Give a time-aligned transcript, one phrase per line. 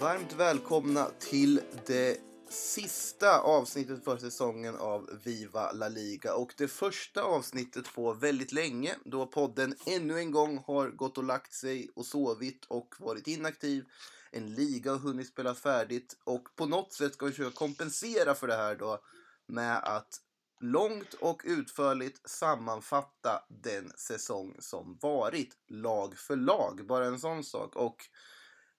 [0.00, 7.22] Varmt välkomna till det sista avsnittet för säsongen av Viva La Liga och det första
[7.22, 12.06] avsnittet på väldigt länge då podden ännu en gång har gått och lagt sig och
[12.06, 13.84] sovit och varit inaktiv.
[14.30, 18.46] En liga har hunnit spela färdigt och på något sätt ska vi försöka kompensera för
[18.46, 18.98] det här då
[19.46, 20.20] med att
[20.60, 26.86] långt och utförligt sammanfatta den säsong som varit, lag för lag.
[26.86, 27.76] Bara en sån sak.
[27.76, 27.96] Och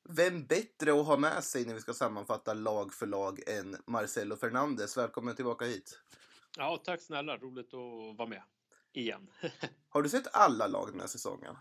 [0.09, 4.35] vem bättre att ha med sig när vi ska sammanfatta lag för lag än Marcelo
[4.35, 4.97] Fernandes?
[4.97, 5.99] Välkommen tillbaka hit.
[6.57, 7.37] Ja, tack snälla.
[7.37, 8.41] Roligt att vara med
[8.93, 9.29] igen.
[9.89, 11.55] har du sett alla lag den här säsongen?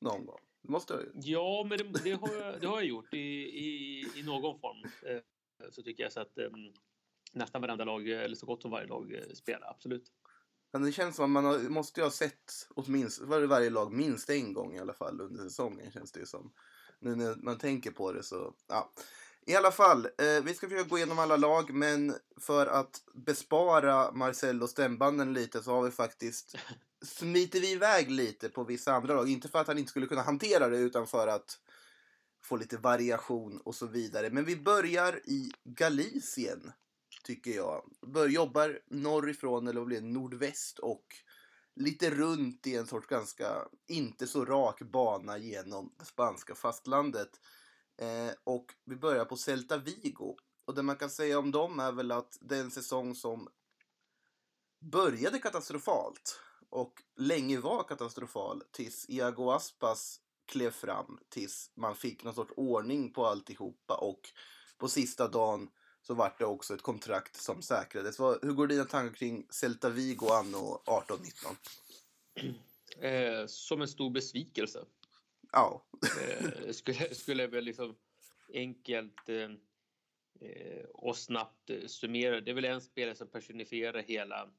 [0.00, 0.40] Någon gång?
[0.62, 4.00] Det måste du Ja, men det, det, har jag, det har jag gjort i, i,
[4.16, 4.84] i någon form.
[5.02, 5.20] Eh,
[5.70, 6.72] så tycker jag så att um,
[7.32, 9.70] nästan varenda lag, eller så gott som varje lag, eh, spelar.
[9.70, 10.12] Absolut.
[10.72, 14.30] Men det känns som att man har, måste ju ha sett åtminstone varje lag minst
[14.30, 16.52] en gång i alla fall under säsongen känns det som.
[17.00, 18.92] Nu när man tänker på det så, ja.
[19.46, 24.12] I alla fall, eh, vi ska försöka gå igenom alla lag men för att bespara
[24.12, 26.56] Marcelo stämbanden lite så har vi faktiskt
[27.02, 29.28] smiter vi iväg lite på vissa andra lag.
[29.28, 31.58] Inte för att han inte skulle kunna hantera det utan för att
[32.44, 34.30] få lite variation och så vidare.
[34.30, 36.72] Men vi börjar i Galicien
[37.24, 37.82] tycker jag.
[38.06, 41.04] Bör, jobbar norrifrån, eller vad blir det, nordväst och
[41.80, 47.40] lite runt i en sorts ganska inte så rak bana genom det spanska fastlandet.
[48.00, 50.36] Eh, och vi börjar på Celta Vigo.
[50.64, 53.48] Och det man kan säga om dem är väl att det är en säsong som
[54.80, 62.34] började katastrofalt och länge var katastrofal tills Iago Aspas klev fram tills man fick någon
[62.34, 64.20] sorts ordning på alltihopa och
[64.78, 65.68] på sista dagen
[66.02, 68.20] så vart det också ett kontrakt som säkrades.
[68.20, 71.56] hur går dina tankar kring Celta Vigo anno 18-19?
[73.00, 74.84] Eh, som en stor besvikelse.
[75.52, 75.84] Ja.
[76.20, 77.96] eh, skulle, skulle väl liksom
[78.54, 79.50] enkelt eh,
[80.40, 82.40] eh och snabbt eh, summera.
[82.40, 84.50] Det är väl en spelare som personifierar hela,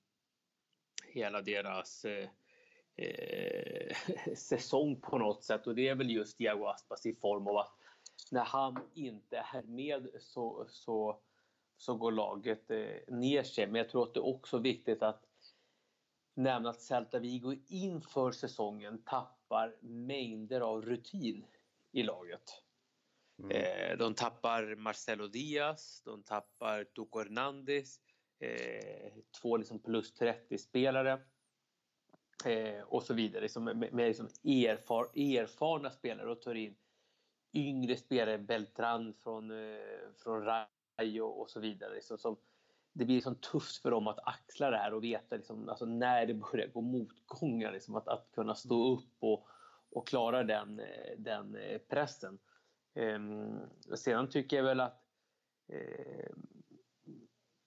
[1.07, 2.29] hela deras eh,
[4.35, 7.77] säsong på något sätt och det är väl just Diago Aspas i form av att
[8.31, 11.19] när han inte är med så, så
[11.81, 13.67] så går laget eh, ner sig.
[13.67, 15.23] Men jag tror att det är också viktigt att
[16.33, 21.45] nämna att Celta Vigo inför säsongen tappar mängder av rutin
[21.91, 22.63] i laget.
[23.39, 23.51] Mm.
[23.51, 27.99] Eh, de tappar Marcelo Diaz, de tappar Tuco Hernandez,
[28.39, 31.21] eh, två liksom plus 30-spelare
[32.45, 33.41] eh, och så vidare.
[33.41, 36.75] Liksom med med liksom erfar, erfarna spelare och tar in
[37.53, 39.51] yngre spelare, Beltran från,
[40.23, 40.45] från
[41.21, 41.93] och, och så vidare.
[41.93, 42.37] Liksom, som,
[42.93, 46.25] det blir liksom tufft för dem att axla det här och veta liksom, alltså, när
[46.25, 47.71] det börjar gå motgångar.
[47.71, 49.47] Liksom, att, att kunna stå upp och,
[49.91, 52.39] och klara den, eh, den eh, pressen.
[52.93, 53.59] Ehm,
[53.95, 55.03] sedan tycker jag väl att
[55.67, 56.31] eh,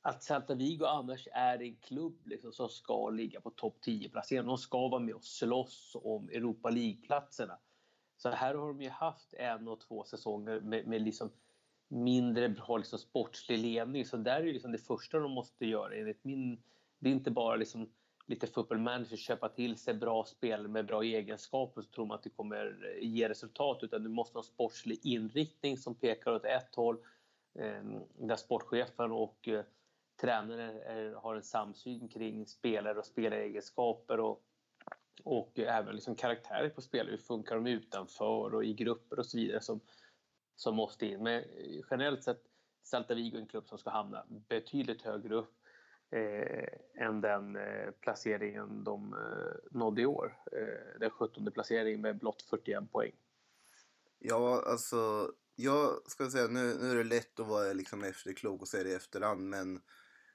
[0.06, 4.47] att Celta Vigo annars är en klubb liksom, som ska ligga på topp 10-placeringen.
[4.47, 7.59] De ska vara med och slåss om Europa League-platserna.
[8.16, 11.31] Så här har de ju haft en och två säsonger med, med liksom
[11.94, 14.05] mindre bra liksom, sportslig ledning.
[14.05, 16.62] Så där är liksom det första de måste göra enligt min...
[16.99, 17.88] Det är inte bara liksom
[18.27, 22.31] lite football köpa till sig bra spelare med bra egenskaper så tror man att det
[22.31, 26.75] kommer eh, ge resultat utan du måste ha en sportslig inriktning som pekar åt ett
[26.75, 26.97] håll
[27.59, 27.83] eh,
[28.19, 29.65] där sportchefen och eh,
[30.21, 34.43] tränaren är, har en samsyn kring spelare och spelaregenskaper och,
[35.25, 37.10] och även liksom karaktärer på spelare.
[37.10, 39.81] Hur funkar de utanför och i grupper och så vidare som,
[40.56, 41.22] som måste in.
[41.22, 42.42] Men eh, generellt sett
[42.84, 45.54] Celta Vigo är en klubb som ska hamna betydligt högre upp
[46.10, 50.39] eh, än den eh, placeringen de eh, nådde i år.
[50.53, 53.12] Eh, den 17 placeringen med blott 41 poäng.
[54.18, 58.68] Ja, alltså jag ska säga nu, nu är det lätt att vara liksom efterklok och
[58.68, 59.80] säga det i efterhand men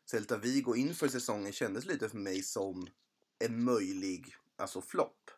[0.05, 2.87] Celta Vigo inför säsongen kändes lite för mig som
[3.39, 4.25] en möjlig
[4.55, 5.31] alltså flopp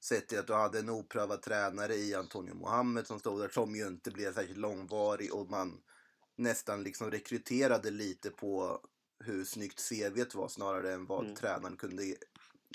[0.00, 3.74] sett till att du hade en oprövad tränare i Antonio Mohammed som stod där som
[3.74, 5.80] ju inte blev särskilt långvarig och man
[6.36, 8.80] nästan liksom rekryterade lite på
[9.24, 11.36] hur snyggt CVt var snarare än vad mm.
[11.36, 12.02] tränaren kunde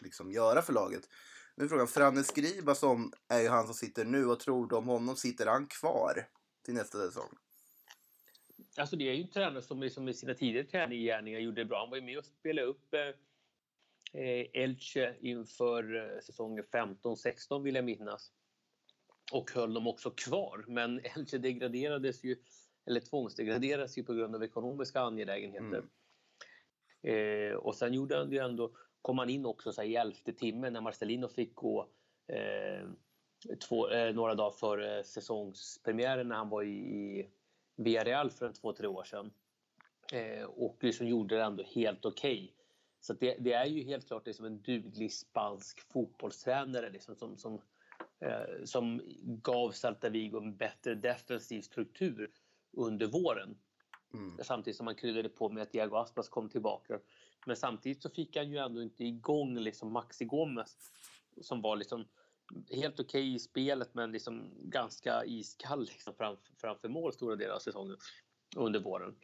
[0.02, 1.10] liksom göra för laget.
[1.56, 4.76] Nu är frågan, Franne Skriba som är ju han som sitter nu och tror du
[4.76, 6.28] om honom, sitter han kvar
[6.66, 7.30] till nästa säsong?
[8.78, 11.80] Alltså det är ju en tränare som liksom med sina tidigare tränargärningar gjorde det bra.
[11.80, 13.16] Han var ju med och spelade upp Eh,
[14.54, 18.32] Elche inför eh, säsongen 15-16 vill jag minnas.
[19.32, 20.66] Och höll dem också kvar.
[20.68, 22.36] Men Elche degraderades ju,
[22.86, 25.84] eller tvångsdegraderades ju på grund av ekonomiska angelägenheter.
[27.04, 27.52] Mm.
[27.52, 28.72] Eh, och sen gjorde han ju ändå,
[29.02, 31.90] kom han in också så i elfte timmen när Marcelino fick gå
[32.28, 32.90] eh,
[33.68, 37.30] två, eh, några dagar före säsongspremiären när han var i,
[37.76, 39.32] Villarreal för en två, tre år sedan.
[40.14, 42.44] Eh, och liksom gjorde det ändå helt okej.
[42.44, 42.65] Okay.
[43.06, 47.62] Så det, det, är ju helt klart liksom en duglig spansk fotbollstränare liksom, som, som,
[48.20, 52.32] eh, som gav Celta Vigo en bättre defensiv struktur
[52.72, 53.58] under våren.
[54.14, 54.38] Mm.
[54.44, 57.00] Samtidigt som man kryddade på med att Diego Aspas kom tillbaka.
[57.46, 60.78] Men samtidigt så fick han ju ändå inte igång liksom Maxi Gomez
[61.42, 62.08] som var liksom
[62.72, 67.56] helt okej okay i spelet men liksom ganska iskall liksom framför, framför mål stora delar
[67.56, 67.98] av säsongen
[68.56, 69.16] under våren.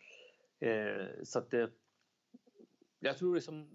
[0.60, 1.72] Eh, så att det,
[3.02, 3.70] jag tror liksom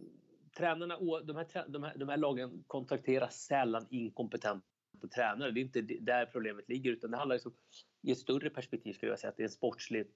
[0.56, 4.66] tränarna, de här, de, här, de här lagen kontrakterar sällan inkompetenta
[5.14, 5.50] tränare.
[5.50, 7.54] Det är inte där problemet ligger utan det handlar liksom,
[8.02, 10.06] i ett större perspektiv skulle jag säga att det är en sportslig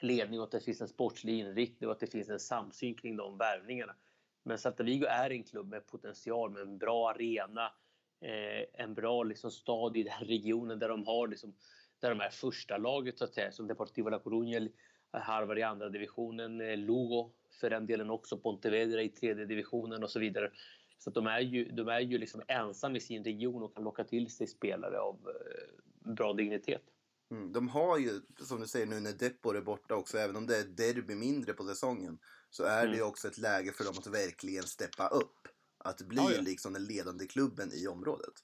[0.00, 3.16] ledning och att det finns en sportslig inriktning och att det finns en samsyn kring
[3.16, 3.94] de värvningarna.
[4.42, 7.72] Men Celta Vigo är en klubb med potential, med en bra arena,
[8.20, 11.54] eh, en bra liksom, stad i den regionen där de har liksom,
[12.00, 14.70] där de är första laget så att säga, som Deportivo La Coruña
[15.12, 20.10] harvar i andra divisionen, eh, Lugo för den delen också, Pontevedra i tredje divisionen och
[20.10, 20.50] så vidare.
[20.98, 24.04] Så de är ju, de är ju liksom ensamma i sin region och kan locka
[24.04, 26.82] till sig spelare av eh, bra dignitet.
[27.30, 30.46] Mm, de har ju, som du säger nu när Depor är borta också, även om
[30.46, 32.18] det är derby mindre på säsongen,
[32.50, 32.90] så är mm.
[32.90, 35.48] det ju också ett läge för dem att verkligen steppa upp.
[35.78, 36.40] Att bli ja, ja.
[36.40, 38.34] liksom den ledande klubben i området.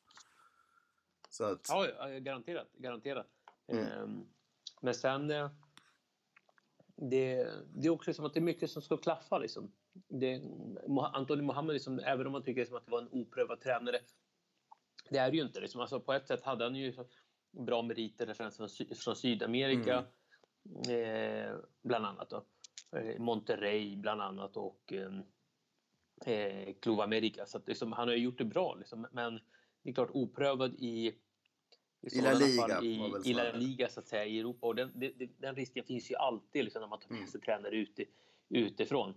[1.30, 1.66] Så att...
[1.68, 2.72] Ja, garanterat.
[2.72, 3.26] garanterat.
[3.68, 3.84] Mm.
[3.84, 4.26] Ehm,
[4.82, 5.30] men sen...
[7.00, 9.38] Eh, det, det är också som att det är mycket som ska klaffa.
[9.38, 9.72] Liksom.
[10.08, 10.42] Det,
[11.12, 13.98] Antoni Mohammed, liksom, även om man tycker liksom att det var en oprövad tränare,
[15.10, 15.60] det är det ju inte.
[15.60, 15.80] Liksom.
[15.80, 16.94] Alltså, på ett sätt hade han ju
[17.50, 20.04] bra meriter från, från Sydamerika,
[20.88, 21.46] mm.
[21.48, 22.30] eh, bland annat.
[22.30, 22.44] Då.
[22.98, 25.22] Eh, Monterrey, bland annat, och ehm,
[26.26, 27.46] eh, Club America.
[27.46, 29.06] Så att, liksom, han har gjort det bra, liksom.
[29.12, 29.40] men
[29.82, 31.14] det är klart oprövad i
[32.02, 34.66] i, I La Liga, i, i La Liga så att säga, i Europa.
[34.66, 37.30] Och den, den, den risken finns ju alltid liksom, när man tar med mm.
[37.30, 37.44] sig mm.
[37.44, 38.04] tränare ute,
[38.48, 39.14] utifrån.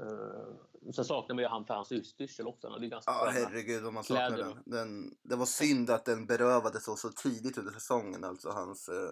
[0.00, 2.68] Uh, sen saknar man ju han för hans utstyrsel också.
[2.68, 4.62] Det är ganska ja, herregud vad man saknar den.
[4.64, 5.16] den.
[5.22, 8.24] Det var synd att den berövades så, så tidigt under säsongen.
[8.24, 9.10] Alltså hans uh,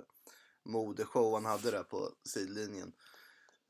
[0.64, 2.92] modeshow han hade där på sidlinjen.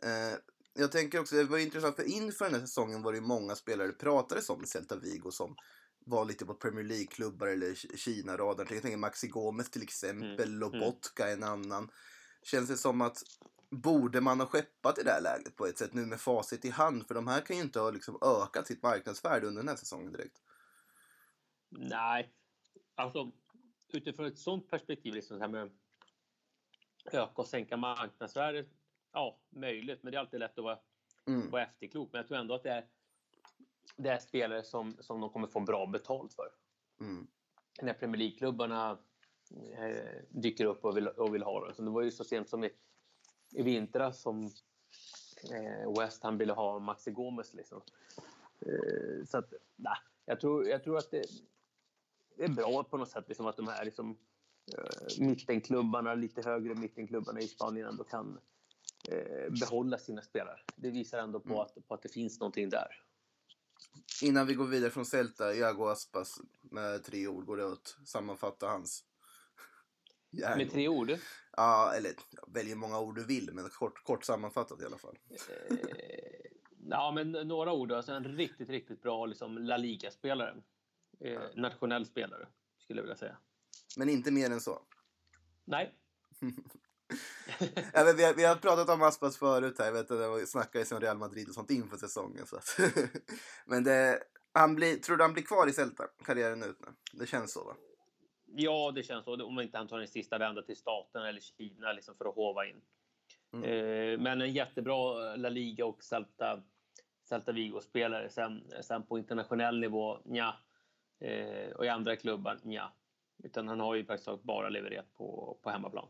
[0.05, 0.39] Uh,
[0.75, 3.55] jag tänker också, det var intressant för inför den här säsongen var det ju många
[3.55, 5.57] spelare det pratades om i Celta Vigo som
[6.05, 8.67] var lite på Premier League-klubbar eller Kina-radarn.
[8.71, 10.59] Jag tänker Maxi Gomez till exempel, mm.
[10.59, 11.43] Lobotka mm.
[11.43, 11.91] en annan.
[12.43, 13.23] Känns det som att
[13.71, 16.71] borde man ha skeppat i det här läget på ett sätt nu med facit i
[16.71, 17.07] hand?
[17.07, 20.13] För de här kan ju inte ha liksom ökat sitt marknadsvärde under den här säsongen
[20.13, 20.43] direkt.
[21.69, 22.33] Nej,
[22.95, 23.33] alltså
[23.93, 25.71] utifrån ett sånt perspektiv, liksom så här med
[27.13, 28.69] öka och sänka marknadsvärdet.
[29.13, 30.79] Ja, möjligt, men det är alltid lätt att vara,
[31.27, 31.51] mm.
[31.51, 32.13] vara efterklok.
[32.13, 32.87] Men jag tror ändå att det är
[33.97, 36.49] det är spelare som, som de kommer få bra betalt för.
[37.01, 37.27] Mm.
[37.83, 38.99] När Premier League-klubbarna
[39.79, 41.75] eh, dyker upp och vill, och vill ha dem.
[41.75, 42.71] Så det var ju så sent som i,
[43.53, 44.51] i vintras som
[45.53, 47.55] eh, West Ham ville ha Maxi Gomez.
[47.55, 47.83] Liksom.
[48.61, 51.25] Eh, så att, nah, jag, tror, jag tror att det,
[52.37, 54.19] det är bra på något sätt liksom, att de här liksom,
[54.79, 58.41] eh, mittenklubbarna, lite högre mittenklubbarna i Spanien ändå kan
[59.09, 60.61] eh, behålla sina spelare.
[60.77, 61.61] Det visar ändå på, mm.
[61.61, 63.03] att, på att det finns någonting där.
[64.23, 68.67] Innan vi går vidare från Celta, Iago Aspas med tre ord går det att sammanfatta
[68.67, 69.05] hans
[70.31, 70.59] Järn.
[70.59, 71.13] Med tre ord?
[71.57, 72.13] Ja, eller
[72.47, 75.19] välj många ord du vill, men kort, kort sammanfattat i alla fall.
[75.31, 75.37] Eh,
[76.91, 77.93] ja, men några ord.
[77.93, 80.63] Alltså en riktigt, riktigt bra liksom, La Liga-spelare.
[81.21, 82.47] Eh, nationell spelare,
[82.79, 83.37] skulle jag vilja säga.
[83.97, 84.83] Men inte mer än så?
[85.65, 85.95] Nej.
[87.95, 89.87] ja, vi, har, vi har pratat om Aspas förut här.
[89.87, 92.47] Jag vet att det snackades om Real Madrid och sånt inför säsongen.
[92.47, 92.79] Så att
[93.67, 96.87] Men det, han blir, tror du han blir kvar i Celta karriären ut nu?
[97.13, 97.75] Det känns så va?
[98.55, 99.45] Ja, det känns så.
[99.45, 102.67] Om inte han tar en sista vända till staten eller Kina liksom för att hova
[102.67, 102.81] in.
[103.53, 103.65] Mm.
[103.65, 106.63] Eh, men en jättebra La Liga och Celta,
[107.29, 108.29] Celta Vigo-spelare.
[108.29, 110.55] Sen, sen på internationell nivå, ja.
[111.21, 112.93] Eh, och i andra klubbar, ja.
[113.45, 116.09] Utan han har ju faktiskt bara levererat på, på hemmaplan.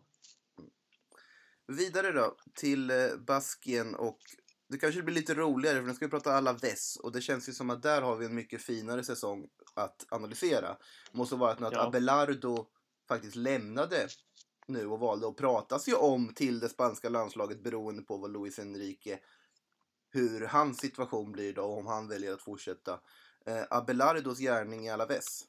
[1.73, 4.19] Vidare då till eh, Baskien och
[4.69, 7.49] det kanske blir lite roligare för nu ska vi prata alla väss och det känns
[7.49, 10.77] ju som att där har vi en mycket finare säsong att analysera.
[11.13, 11.87] Det måste vara att ja.
[11.87, 12.67] Abelardo
[13.09, 14.09] faktiskt lämnade
[14.67, 18.59] nu och valde att pratas ju om till det spanska landslaget beroende på vad Luis
[18.59, 19.19] Enrique
[20.11, 23.01] hur hans situation blir då om han väljer att fortsätta.
[23.47, 25.45] Eh, Abelardos gärning i Alaves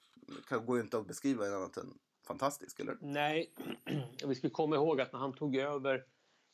[0.65, 1.93] går ju inte att beskriva annat än
[2.27, 2.97] fantastisk, eller?
[3.01, 3.53] Nej,
[4.27, 6.03] vi ska komma ihåg att när han tog över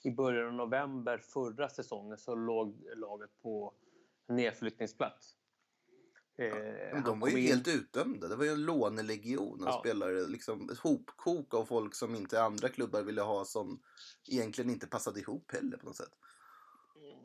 [0.03, 3.73] i början av november förra säsongen så låg laget på
[4.27, 5.35] nedflyttningsplats.
[6.37, 8.27] Eh, de var ju helt utdömda.
[8.27, 9.79] Det var ju en lånelegion av Ja.
[9.79, 10.27] spelare.
[10.27, 13.81] Liksom, ett hopkok av folk som inte andra klubbar ville ha som
[14.31, 16.15] egentligen inte passade ihop heller på något sätt.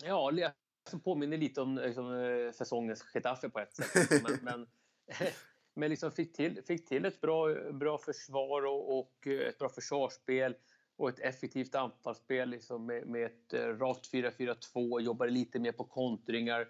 [0.03, 4.23] Ja, det alltså påminner lite om liksom, eh, säsongens Getafe på ett sätt.
[4.23, 4.69] Men, men,
[5.75, 10.57] men liksom fick, till, fick till ett bra, bra försvar och, och ett bra försvarsspel
[10.97, 15.01] och ett effektivt anfallsspel liksom med, med ett eh, rakt 4-4-2.
[15.01, 16.69] Jobbade lite mer på kontringar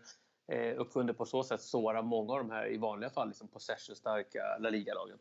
[0.49, 3.49] eh, och kunde på så sätt såra många av de här i vanliga fall liksom
[3.49, 5.19] possession-starka La Liga-lagen.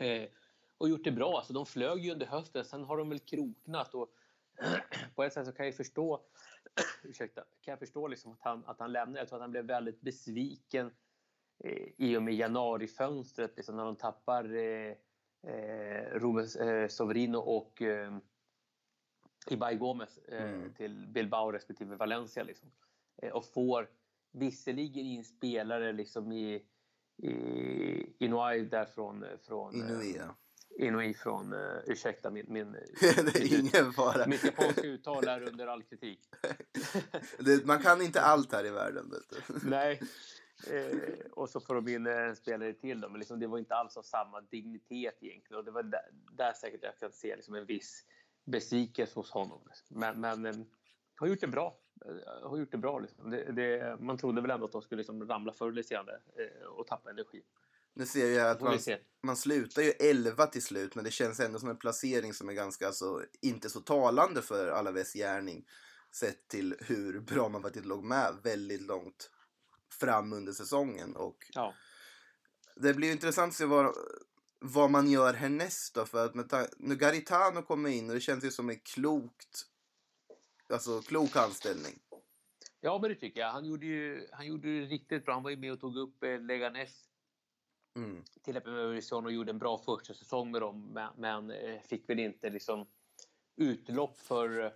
[0.00, 0.28] Eh,
[0.78, 1.36] och gjort det bra.
[1.36, 2.64] Alltså, de flög ju under hösten.
[2.64, 3.94] Sen har de väl kroknat.
[3.94, 4.08] Och
[5.14, 6.20] på ett sätt så kan jag förstå,
[7.02, 9.18] ursäkta, kan jag förstå liksom att, han, att han lämnade.
[9.18, 10.90] Jag tror att han blev väldigt besviken
[11.64, 13.56] eh, i och med januarifönstret.
[13.56, 14.94] Liksom, när de tappar eh,
[15.46, 18.16] eh, Ruben eh, Soverino och eh,
[19.50, 20.74] Ibai Gomez eh, Mm.
[20.74, 22.42] till Bilbao respektive Valencia.
[22.42, 22.70] Liksom.
[23.22, 23.88] Eh, och får
[24.32, 26.62] visserligen in spelare liksom i,
[27.22, 30.34] i Inuai där från, från eh, Inuia.
[30.78, 34.26] Inui från, uh, ursäkta min, min, det är ingen fara.
[34.26, 36.20] mitt japanska uttal är under all kritik.
[37.38, 39.12] Det, man kan inte allt här i världen.
[39.64, 40.00] Nej.
[40.70, 43.00] Eh, och så får de in en spelare till.
[43.00, 43.08] Då.
[43.08, 45.58] Men liksom, det var inte alls av samma dignitet egentligen.
[45.58, 48.04] Och det var där, där säkert jag kan se liksom en viss
[48.44, 49.68] besvikelse hos honom.
[49.88, 50.54] Men, men eh,
[51.16, 51.78] har gjort det bra.
[52.04, 53.30] Eh, har gjort det bra liksom.
[53.30, 56.66] det, det, man trodde väl ändå att de skulle liksom ramla förr eller senare eh,
[56.66, 57.42] och tappa energi.
[57.94, 61.40] Nu ser jag att vi man, man slutar ju 11 till slut, men det känns
[61.40, 65.66] ändå som en placering som är ganska, alltså, inte så talande för Alaves gärning.
[66.14, 69.30] Sett till hur bra man faktiskt låg med väldigt långt
[69.92, 71.16] fram under säsongen.
[71.16, 71.74] Och Ja.
[72.76, 73.94] det blir intressant att se vad,
[74.60, 76.04] vad man gör härnäst då.
[76.06, 76.34] För att
[76.78, 79.66] nu Garitano kommer in och det känns ju som en klokt,
[80.68, 81.98] alltså klok anställning.
[82.80, 83.52] ja, men det tycker jag.
[83.52, 85.34] Han gjorde ju han gjorde det riktigt bra.
[85.34, 87.08] Han var ju med och tog upp eh, Leganes
[87.96, 88.24] Mm.
[88.42, 92.18] till Öresundsson och gjorde en bra första säsong med dem men, men eh, fick väl
[92.18, 92.86] inte liksom
[93.56, 94.70] utlopp för eh,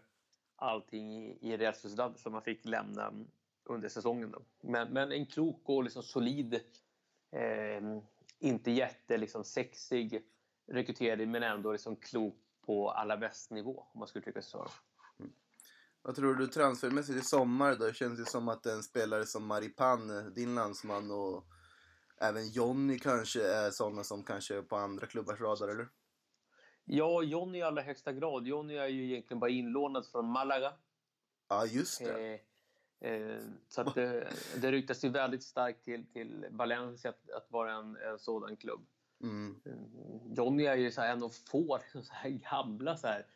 [0.56, 3.12] allting i, i Real Sociedad som man fick lämna
[3.66, 4.30] under säsongen.
[4.30, 4.42] Då.
[4.60, 6.54] Men, men en klok och liksom solid,
[7.32, 8.00] eh,
[8.38, 10.22] inte jätte liksom sexig
[10.66, 13.16] rekrytering men ändå liksom klok på alla
[13.50, 14.68] nivå om man skulle sig så.
[16.02, 17.86] Vad tror du transfermässigt i sommar då?
[17.86, 21.44] Det känns ju som att en spelare som Maripan, din landsman och
[22.20, 25.88] även Jonny kanske är sådana som kanske är på andra klubbars radar, eller?
[26.84, 28.46] Ja, Johnny i allra högsta grad.
[28.46, 30.72] Johnny är ju egentligen bara inlånad från Malaga.
[31.48, 32.34] Ja, just det.
[32.34, 32.40] Eh,
[33.68, 34.28] så att det,
[34.60, 38.86] det ryktas ju väldigt starkt till, till Valencia att, att vara en, en sådan klubb.
[39.22, 39.60] Mm.
[39.66, 43.26] Mm, Johnny är ju så en av få så här gamla, så här,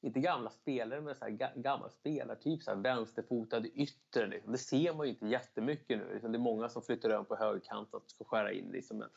[0.00, 2.62] inte gamla spelare, men så här, ga, gammal spelartyp.
[2.62, 4.26] Så här, vänsterfotad ytter.
[4.26, 4.52] Liksom.
[4.52, 6.12] Det ser man ju inte jättemycket nu.
[6.12, 8.68] Liksom, det är många som flyttar över på högerkant att ska skära in.
[8.72, 8.98] Liksom.
[8.98, 9.08] Men,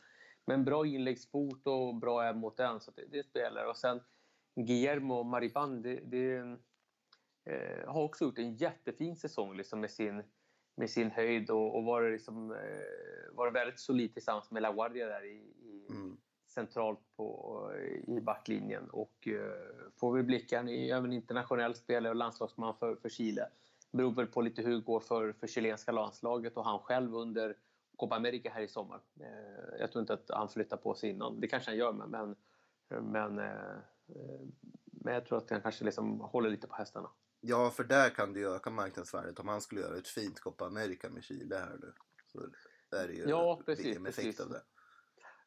[0.46, 2.80] men bra inläggsfot och bra även mot den.
[2.80, 3.66] Så det, det är spelare.
[3.66, 4.00] Och sen
[4.54, 6.56] Guillermo Mariban, det, det
[7.44, 10.22] eh, har också gjort en jättefin säsong liksom, med, sin,
[10.74, 15.06] med sin höjd och, och varit, liksom, eh, varit väldigt solid tillsammans med La Guardia
[15.06, 16.16] där i, i Mm.
[16.46, 17.72] centralt på,
[18.06, 18.90] i backlinjen.
[18.90, 23.48] Och eh, får vi blicka, han är även internationell spelare och landslagsman för, för Chile.
[23.92, 27.56] Beror väl på lite hur det går för, för chilenska landslaget och han själv under
[27.96, 29.00] Copa America här i sommar.
[29.20, 31.40] Eh, jag tror inte att han flyttar på sig innan.
[31.40, 32.36] Det kanske han gör, men, men,
[33.12, 33.76] men, eh,
[34.08, 34.40] eh,
[35.04, 37.10] men jag tror att han kanske liksom håller lite på hästarna.
[37.40, 41.10] Ja, för där kan du öka marknadsvärdet om han skulle göra ett fint Copa America
[41.10, 41.92] med Chile här nu.
[42.32, 42.46] Så
[42.90, 44.40] där är ju Ja, precis, precis.
[44.40, 44.62] av det.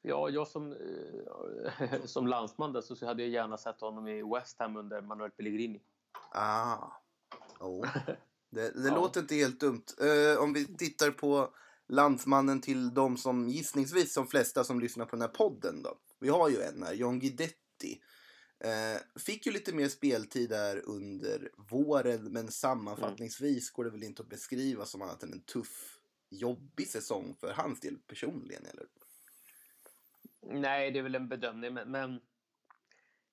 [0.01, 4.59] Ja, jag som, eh, som landsman där så hade jag gärna sett honom i West
[4.59, 5.81] Ham under Manuel Pellegrini.
[6.31, 6.77] Ah.
[7.59, 7.87] Oh.
[8.49, 8.95] Det, det Ja.
[8.95, 9.83] låter inte helt dumt.
[10.01, 11.53] Eh, om vi tittar på
[11.87, 15.97] landsmannen till de som gissningsvis de flesta som lyssnar på den här podden då.
[16.19, 18.01] Vi har ju en här, John Guidetti.
[18.59, 24.21] Eh, fick ju lite mer speltid där under våren men sammanfattningsvis går det väl inte
[24.21, 25.99] att beskriva som annat än en tuff,
[26.29, 28.85] jobbig säsong för hans del personligen eller?
[30.41, 32.13] Nej, det är väl en bedömning, men, men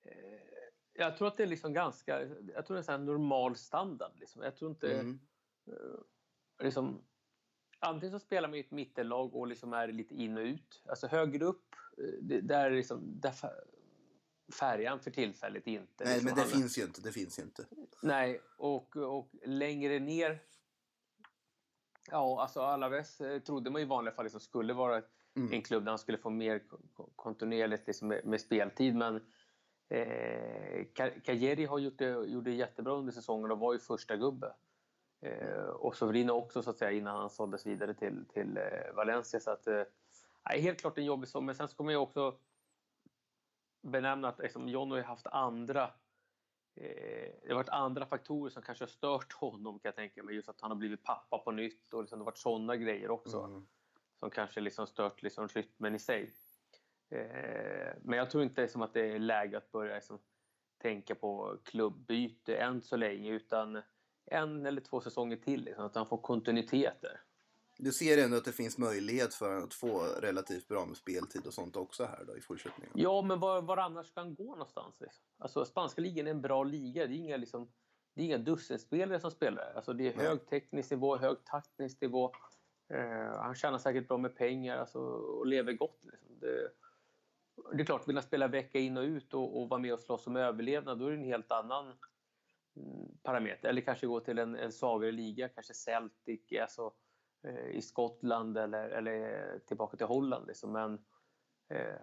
[0.03, 0.41] eh,
[0.93, 2.21] jag tror att det är liksom ganska,
[2.55, 4.13] jag tror det är här normal standard.
[4.21, 4.43] Liksom.
[4.43, 5.21] Jag tror inte, Mm.
[5.67, 7.05] eh, liksom,
[7.79, 10.83] antingen så spelar man i ett mittenlag och liksom är lite in och ut.
[10.89, 13.35] Alltså högre upp, eh, det, där, är liksom, där
[14.49, 16.05] fär- färgar han för tillfället inte.
[16.05, 16.25] Nej liksom.
[16.37, 17.67] men det finns ju inte, det finns ju inte.
[18.03, 20.43] Nej, och, och längre ner...
[22.11, 25.03] Ja, alltså Alaves eh, trodde man i vanliga fall liksom skulle vara
[25.37, 25.53] Mm.
[25.53, 26.59] en klubb där han skulle få mer
[26.95, 28.95] ko- kontinuerligt liksom med, med speltid.
[28.95, 29.17] Men
[29.89, 34.17] eh, Ka- Kajeri har gjort det, gjort det jättebra under säsongen och var ju första
[34.17, 34.55] gubbe.
[35.21, 39.41] Eh, och Sovrino också så att säga innan han såldes vidare till, till eh, Valencia.
[39.41, 39.83] Så att, eh,
[40.45, 41.47] helt klart en jobbig sommar.
[41.47, 42.39] Men sen ska man ju också
[43.85, 45.83] benämna att liksom, John har ju haft andra
[46.77, 50.35] eh, det har varit andra faktorer som kanske har stört honom kan jag tänka mig.
[50.35, 53.11] Just att han har blivit pappa på nytt och liksom, det har varit sådana grejer
[53.11, 53.41] också.
[53.41, 53.67] Mm.
[54.19, 56.33] Som kanske liksom stört liksom, rytmen i sig.
[57.11, 60.19] Eh, men jag tror inte liksom, att det är läge att börja liksom,
[60.79, 63.83] tänka på klubbyte än så länge utan
[64.27, 65.65] en eller två säsonger till.
[65.65, 67.21] Liksom, att han får kontinuitet där.
[67.79, 71.55] Du ser ändå att det finns möjlighet för att få relativt bra med speltid och
[71.55, 72.93] sånt också här då i fortsättningen?
[72.95, 75.01] Ja, men var, var annars ska han gå någonstans?
[75.01, 75.25] Liksom?
[75.39, 77.07] Alltså, spanska ligan är en bra liga.
[77.07, 77.73] Det är inga, liksom,
[78.15, 79.73] det är inga dussinspelare som spelar.
[79.77, 82.33] Alltså, det är hög teknisk nivå, hög taktisk nivå.
[82.95, 86.05] Uh, han tjänar säkert bra med pengar alltså, och lever gott.
[86.05, 86.29] Liksom.
[86.41, 86.71] Det,
[87.73, 90.01] det är klart, vill han spela vecka in och ut och, och vara med och
[90.01, 91.87] slåss om överlevnad, då är det en helt annan
[92.77, 93.69] mm, parameter.
[93.69, 96.93] Eller kanske gå till en, en svagare liga, kanske Celtic alltså, eh,
[97.71, 100.47] i Skottland eller, eller tillbaka till Holland.
[100.47, 100.73] Liksom.
[100.73, 100.95] Men
[101.69, 102.01] eh,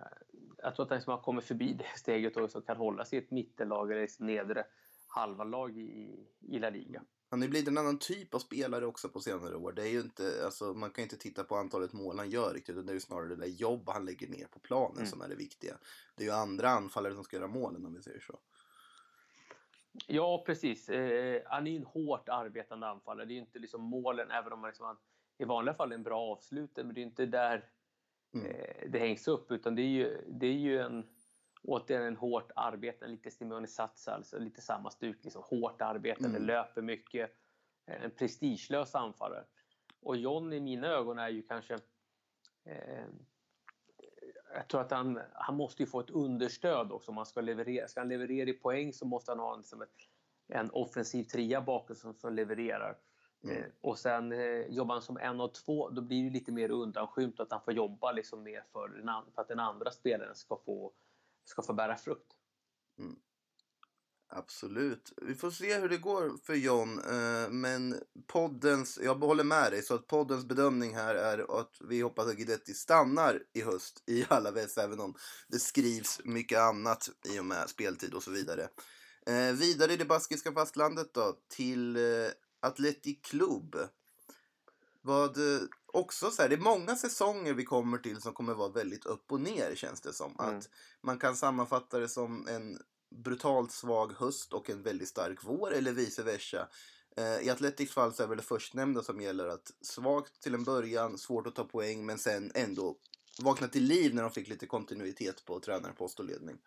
[0.57, 3.21] jag tror att han liksom har kommit förbi det steget och kan hålla sig i
[3.21, 4.65] ett mittenlag eller ett nedre
[5.07, 7.03] halva lag i, i La Liga.
[7.29, 9.71] Han har blivit en annan typ av spelare också på senare år.
[9.71, 12.85] Det är ju inte, alltså, man kan inte titta på antalet mål han gör riktigt.
[12.85, 15.07] Det är ju snarare det där jobb han lägger ner på planen mm.
[15.07, 15.77] som är det viktiga.
[16.15, 18.39] Det är ju andra anfallare som ska göra målen om vi säger så.
[20.07, 20.89] Ja, precis.
[20.89, 23.25] Eh, han är ju en hårt arbetande anfallare.
[23.25, 24.97] Det är ju inte liksom målen, även om man liksom,
[25.41, 27.69] i vanliga fall en bra avslutare, men det är inte där
[28.33, 28.45] mm.
[28.45, 29.51] eh, det hängs upp.
[29.51, 31.09] Utan det är ju, det är ju en,
[31.63, 35.23] återigen en hårt arbetande, lite Simone Satsa, alltså lite samma stuk.
[35.23, 36.47] Liksom, hårt arbetande, mm.
[36.47, 37.31] löper mycket.
[37.87, 39.43] Eh, en prestigelös anfallare.
[40.01, 41.73] Och John i mina ögon är ju kanske...
[42.65, 43.05] Eh,
[44.53, 47.87] jag tror att han, han måste få ett understöd också om han ska leverera.
[47.87, 49.95] Ska han leverera i poäng så måste han ha liksom ett,
[50.47, 52.97] en offensiv trea bakom som, som levererar.
[53.43, 53.71] Mm.
[53.81, 57.39] Och sen eh, jobbar han som en av två, då blir det lite mer undanskymt
[57.39, 60.91] att han får jobba liksom mer för, den, för att den andra spelaren ska få
[61.45, 62.33] ska få bära frukt.
[62.99, 63.15] Mm.
[64.33, 65.13] Absolut.
[65.21, 66.99] Vi får se hur det går för John.
[66.99, 72.01] Eh, men poddens, jag håller med dig, så att poddens bedömning här är att vi
[72.01, 75.13] hoppas att Guidetti stannar i höst i alla väst, även om
[75.47, 78.67] det skrivs mycket annat i och med speltid och så vidare.
[79.25, 83.75] Eh, vidare i det baskiska fastlandet då, till eh, Atletic Club.
[85.01, 85.37] Vad
[85.85, 89.31] också så här, det är många säsonger vi kommer till som kommer vara väldigt upp
[89.31, 90.35] och ner känns det som.
[90.39, 90.57] Mm.
[90.57, 90.69] Att
[91.01, 95.91] man kan sammanfatta det som en brutalt svag höst och en väldigt stark vår eller
[95.91, 96.67] vice versa.
[97.17, 100.63] Eh, I Atletics fall så är väl det förstnämnda som gäller att svagt till en
[100.63, 102.97] början, svårt att ta poäng men sen ändå
[103.41, 106.57] vakna till liv när de fick lite kontinuitet på tränarpost och ledning.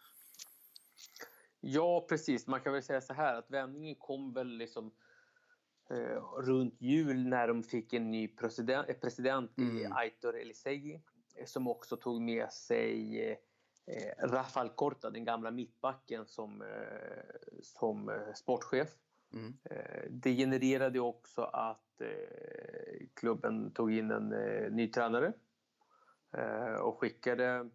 [1.60, 2.46] Ja, precis.
[2.46, 4.92] Man kan väl säga så här att vändningen kom väl liksom eh,
[6.38, 9.78] runt jul när de fick en ny president, eh, president mm.
[9.78, 11.00] i Aitor Elisegi
[11.36, 13.20] eh, som också tog med sig
[13.86, 16.68] eh, Rafael Corta, den gamla mittbacken, som, eh,
[17.62, 18.88] som eh, sportchef.
[19.32, 19.54] Mm.
[20.10, 22.00] det genererade också att
[23.14, 24.28] klubben tog in en
[24.76, 25.32] ny tränare
[26.80, 27.70] och skickade,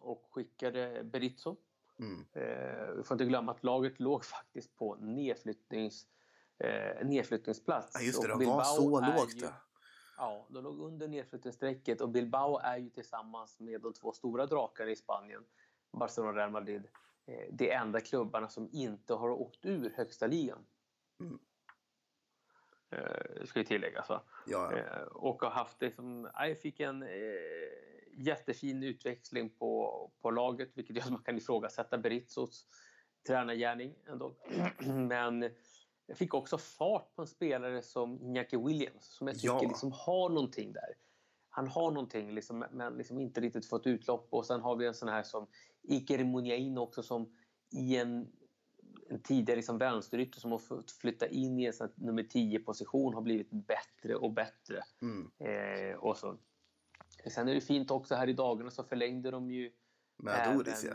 [0.00, 1.56] och skickade Berizzo.
[1.98, 2.24] Mm.
[2.96, 6.06] vi får inte glömma att laget låg faktiskt på nedflyttnings
[6.58, 7.90] eh, nedflyttningsplats.
[7.94, 9.42] Ja, just det, de var så lågt.
[9.42, 9.48] Ju,
[10.16, 14.90] ja, de låg under nedflyttningsstrecket och Bilbao är ju tillsammans med de två stora drakarna
[14.90, 15.44] i Spanien,
[15.92, 16.88] Barcelona och Real Madrid,
[17.26, 20.66] eh, de enda klubbarna som inte har åkt ur högsta ligan.
[21.20, 21.38] Mm.
[22.90, 24.08] Eh, ska ju tilläggas.
[24.08, 24.22] Va?
[24.46, 24.78] Ja, ja.
[24.78, 27.08] Eh, och har haft liksom, jag fick en eh,
[28.12, 32.66] jättefin utväxling på, på laget vilket gör att man kan ifrågasätta Berizzos
[33.26, 34.36] tränargärning ändå.
[35.08, 35.50] Men
[36.08, 39.60] jag fick också fart på en spelare som Iñaki Williams som jag tycker ja.
[39.60, 40.94] liksom har någonting där.
[41.48, 44.28] Han har någonting liksom, men liksom inte riktigt fått utlopp.
[44.30, 45.46] Och sen har vi en sån här som
[45.82, 47.36] Iker Muniain också som
[47.70, 48.28] i en,
[49.08, 53.22] en tidigare liksom vänsterytter som har fått flytta in i en sån nummer 10-position har
[53.22, 54.82] blivit bättre och bättre.
[55.02, 55.30] Mm.
[55.38, 56.38] Eh, och så.
[57.30, 59.72] Sen är det fint också här i dagarna så förlängde de ju
[60.16, 60.94] med Adoris, ja.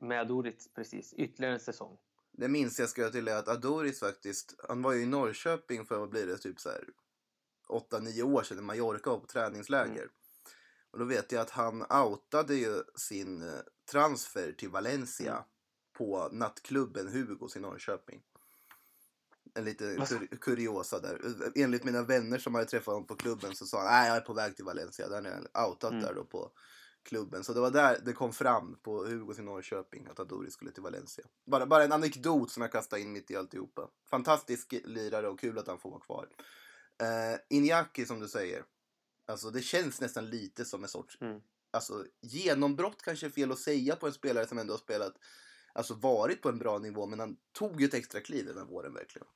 [0.00, 1.14] Med Adoris, precis.
[1.14, 1.98] Ytterligare en säsong.
[2.36, 5.98] Det minns jag ska jag till att Adoris faktiskt, han var ju i Norrköping för
[5.98, 6.84] vad blir det, typ så här
[7.68, 10.02] 8-9 år sedan i Mallorca och på träningsläger.
[10.02, 10.10] Mm.
[10.90, 15.44] Och då vet jag att han outade ju sin eh, transfer till Valencia mm.
[15.98, 18.22] på nattklubben Hugos i Norrköping.
[19.54, 21.20] En liten kur kuriosa där.
[21.54, 24.20] Enligt mina vänner som hade träffat honom på klubben så sa han nej jag är
[24.20, 25.08] på väg till Valencia.
[25.08, 26.02] Där är outat mm.
[26.02, 26.50] där då på
[27.06, 27.44] klubben.
[27.44, 30.82] Så det var där det kom fram på Hugos i Norrköping att Adori skulle till
[30.82, 31.24] Valencia.
[31.46, 33.88] Bara, bara en anekdot som jag kastar in mitt i alltihopa.
[34.10, 36.28] Fantastisk lirare och kul att han får vara kvar.
[37.02, 38.64] Uh, Iñaki som du säger.
[39.26, 41.40] Alltså det känns nästan lite som en sorts Mm.
[41.70, 45.14] alltså, genombrott kanske är fel att säga på en spelare som ändå har spelat,
[45.72, 48.64] alltså varit på en bra nivå, men han tog ju ett extra kliv den här
[48.64, 49.26] våren verkligen.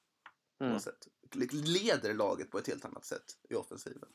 [0.59, 1.49] På Mm.
[1.53, 4.09] Leder laget på ett helt annat sätt i offensiven.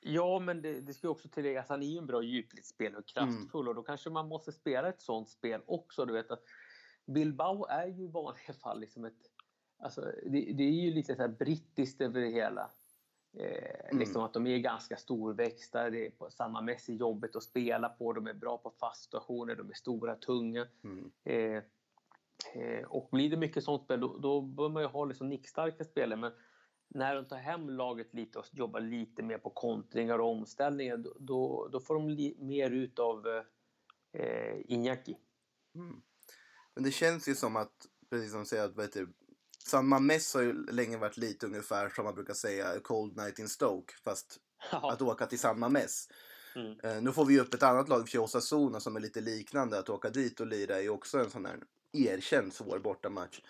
[0.00, 2.98] Ja, men det, det ska ju också tilläggas att han är ju en bra djupledsspelare
[2.98, 6.04] och kraftfull och då kanske man måste spela ett sånt spel också.
[6.04, 6.42] Du vet att
[7.06, 9.18] Bilbao är ju i vanliga fall liksom ett...
[9.78, 12.70] Alltså, det, det är ju lite så här brittiskt över det hela.
[13.38, 13.98] Eh, Mm.
[14.00, 18.12] Liksom att de är ganska storväxta, det är på samma mässigt jobbet att spela på,
[18.12, 20.66] de är bra på fast situationer, de är stora, tunga.
[20.84, 21.10] Mm.
[21.24, 21.62] Eh,
[22.54, 25.84] eh, och blir det mycket sånt spel då, då bör man ju ha liksom nickstarka
[25.84, 26.20] spelare.
[26.20, 26.32] Men
[26.88, 31.16] när de tar hem laget lite och jobbar lite mer på kontringar och omställningar då,
[31.20, 33.26] då, då får de mer ut av
[34.12, 35.16] eh, Iñaki.
[35.74, 36.02] Mm.
[36.74, 39.12] Men det känns ju som att, precis som du säger, att vad heter, det,
[39.68, 43.38] San Mames har ju länge varit lite ungefär som man brukar säga, a cold night
[43.38, 43.94] in Stoke.
[44.04, 46.08] Fast att åka till San Mames.
[46.56, 46.80] Mm.
[46.82, 49.78] Eh, nu får vi ju upp ett annat lag, för Osasuna, som är lite liknande.
[49.78, 51.58] Att åka dit och lira är ju också en sån här
[51.92, 53.40] erkänd svår bortamatch.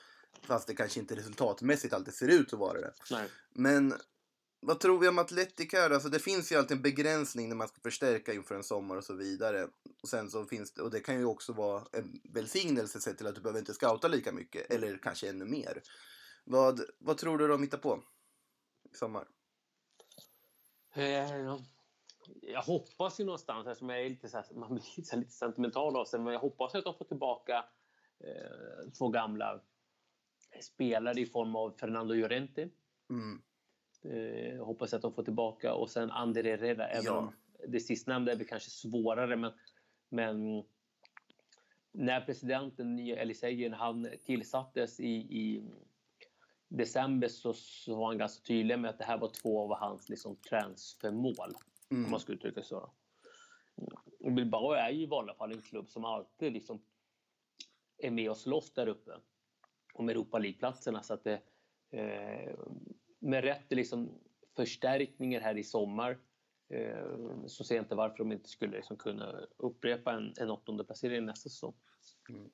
[0.42, 2.92] Fast det kanske inte resultatmässigt alltid ser ut att vara det.
[3.10, 3.28] Nej.
[3.54, 3.94] Men
[4.60, 5.90] vad tror vi om Atletic här?
[5.90, 9.04] Alltså det finns ju alltid en begränsning när man ska förstärka inför en sommar och
[9.04, 9.68] så vidare.
[10.02, 13.26] Och sen så finns det, och det kan ju också vara en välsignelse sett till
[13.26, 14.70] att du behöver inte scouta lika mycket.
[14.70, 15.82] Eller kanske ännu mer.
[16.44, 18.02] Vad, vad tror du de hittar på
[18.92, 19.28] i sommar?
[20.94, 21.58] Eh,
[22.42, 26.04] jag hoppas ju någonstans, eftersom jag är lite, så här, man blir lite, sentimental av
[26.04, 27.64] sig, men jag hoppas att de får tillbaka
[28.20, 29.60] eh, två gamla
[30.60, 32.68] spelare i form av Fernando Llorente.
[33.10, 33.42] Mm.
[34.04, 36.88] Eh, hoppas att de får tillbaka och sen Ander Herrera.
[36.88, 37.18] Även Ja.
[37.18, 37.32] om
[37.68, 39.52] det sistnämnda är väl kanske svårare, men,
[40.08, 40.64] men
[41.92, 45.64] när presidenten Eliseyen han tillsattes i, i
[46.68, 50.08] december så, så var han ganska tydlig med att det här var två av hans
[50.08, 51.54] liksom, transfermål.
[51.90, 52.10] Om Mm.
[52.10, 52.90] man ska uttrycka så.
[54.20, 56.82] Och Bilbao är ju i vanliga fall en klubb som alltid liksom
[57.98, 59.10] är med och slåss där uppe
[59.98, 61.02] om Europa League-platserna.
[61.02, 61.40] Så att det,
[61.90, 62.54] eh,
[63.18, 64.20] med rätt liksom
[64.56, 66.18] förstärkningar här i sommar
[66.68, 70.84] eh, så ser jag inte varför de inte skulle liksom kunna upprepa en, en åttonde
[70.84, 71.74] placering nästa säsong.
[72.28, 72.50] Mm.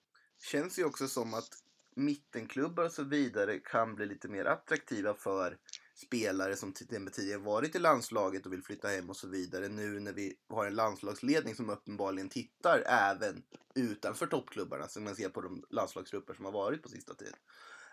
[0.52, 1.48] Känns ju också som att
[1.96, 5.59] mittenklubbar och så vidare kan bli lite mer attraktiva för
[5.94, 9.68] spelare som tidigare varit i landslaget och vill flytta hem och så vidare.
[9.68, 13.42] Nu när vi har en landslagsledning som uppenbarligen tittar även
[13.74, 17.35] utanför toppklubbarna som man ser på de landslagsgrupper som har varit på sista tiden.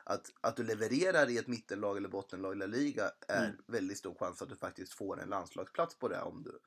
[0.03, 3.57] Att, att du levererar i ett mittenlag eller bottenlag i La Liga är Mm.
[3.67, 6.59] väldigt stor chans att du faktiskt får en landslagsplats på det om du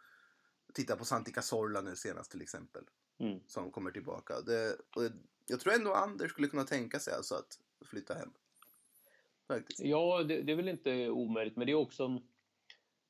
[0.74, 2.84] tittar på Santi Cazorla nu senast till exempel
[3.20, 3.40] Mm.
[3.46, 4.40] som kommer tillbaka.
[4.40, 5.02] Det, och
[5.46, 8.32] jag tror ändå Anders skulle kunna tänka sig alltså att flytta hem.
[9.48, 9.80] Faktiskt.
[9.80, 12.04] Ja, det, det är väl inte omöjligt, men det är också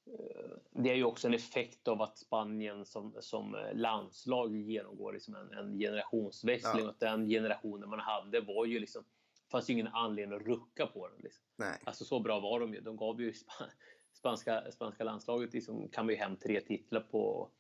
[0.06, 5.34] eh, det är ju också en effekt av att Spanien som, som landslag genomgår liksom
[5.34, 6.82] en, en generationsväxling.
[6.82, 6.84] Ja.
[6.84, 9.04] Och att den generationen man hade var ju liksom,
[9.50, 11.18] fanns ju ingen anledning att rucka på den.
[11.22, 11.44] Liksom.
[11.56, 11.80] Nej.
[11.84, 12.80] Alltså så bra var de ju.
[12.80, 13.70] De gav ju spa-
[14.12, 17.50] spanska, spanska landslaget liksom, kan vi hem tre titlar på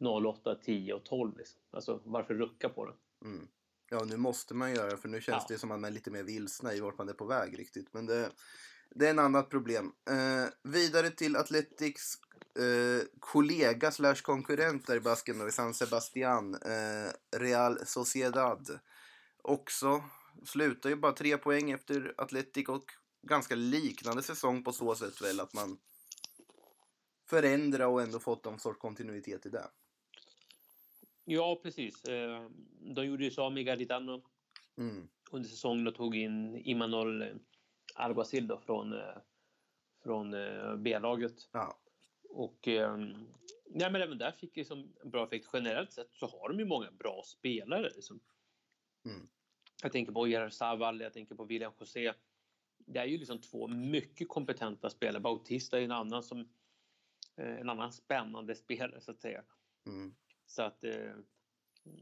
[0.00, 1.36] 08, 10 och 12.
[1.38, 1.60] Liksom.
[1.70, 2.96] Alltså varför rucka på den?
[3.24, 3.48] Mm.
[3.94, 5.54] Ja, nu måste man göra för nu känns Ja.
[5.54, 7.88] det som att man är lite mer vilsna i vart man är på väg riktigt.
[7.92, 8.30] Men det,
[8.90, 9.92] det är en annat problem.
[10.10, 12.14] Eh, vidare till Athletics
[12.58, 18.78] eh, kollega slash konkurrent där i Basken och i San Sebastian, eh, Real Sociedad.
[19.42, 20.04] Också
[20.44, 22.84] slutar ju bara tre poäng efter Atletic och
[23.22, 25.78] ganska liknande säsong på så sätt väl att man
[27.30, 29.66] förändrar och ändå fått någon sorts kontinuitet i det.
[31.24, 32.04] Ja, precis.
[32.04, 32.48] Eh,
[32.80, 34.22] De gjorde ju så av med Garitano
[34.76, 35.08] Mm.
[35.30, 37.24] under säsongen och tog in Imanol
[37.94, 39.16] Alguacil då från, eh,
[40.02, 41.48] från eh, B-laget.
[41.52, 41.78] Ja.
[42.30, 42.96] Och eh,
[43.70, 45.48] nej, men även där fick ju som en bra effekt.
[45.52, 47.90] Generellt sett så har de ju många bra spelare.
[47.94, 48.20] Liksom.
[49.04, 49.28] Mm.
[49.82, 52.12] Jag tänker på Gerard Saval, jag tänker på William José.
[52.78, 55.20] Det är ju liksom två mycket kompetenta spelare.
[55.20, 56.48] Bautista är en annan som
[57.36, 59.44] en annan spännande spelare så att säga.
[59.86, 60.14] Mm.
[60.46, 61.10] Så att eh,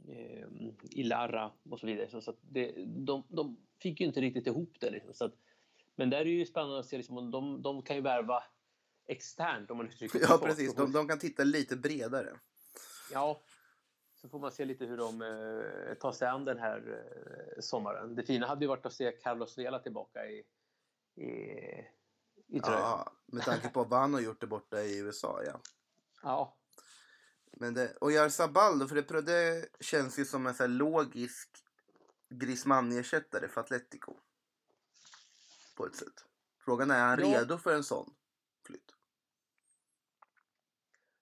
[0.08, 0.48] eh,
[0.90, 2.20] Ilarra och så vidare.
[2.20, 4.90] Så, att det, de, de fick ju inte riktigt ihop det.
[4.90, 5.14] Liksom.
[5.14, 5.34] Så att,
[5.96, 8.42] men där är det ju spännande att se, liksom, om de, de kan ju värva
[9.06, 10.44] externt om man uttrycker det Ja, så.
[10.44, 10.74] precis.
[10.74, 12.30] De, de kan titta lite bredare.
[13.12, 13.42] Ja,
[14.14, 17.04] så får man se lite hur de eh, tar sig an den här
[17.56, 18.14] eh, sommaren.
[18.14, 20.44] Det fina hade ju varit att se Carlos Vela tillbaka i,
[21.14, 21.28] i,
[22.46, 22.80] i tröjan.
[22.80, 23.12] Ja.
[23.26, 25.60] Med tanke på vad han har gjort det borta i USA, ja.
[26.22, 26.56] ja.
[27.52, 31.48] Men det, och Jarzabal då, för det, det känns ju som en så logisk
[32.30, 34.16] Griezmann-ersättare för Atletico.
[35.76, 36.24] På ett sätt.
[36.64, 37.40] Frågan är, är han Ja.
[37.40, 38.14] redo för en sån
[38.66, 38.94] flytt?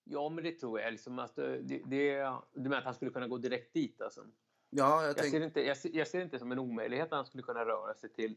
[0.04, 0.92] Ja, men det tror jag.
[0.92, 4.00] Liksom att, eh, det, det, du menar att han skulle kunna gå direkt dit?
[4.00, 4.26] Alltså?
[4.70, 7.26] Ja, jag Jag, ser inte, jag, ser, jag ser inte som en omöjlighet att han
[7.26, 8.36] skulle kunna röra sig till,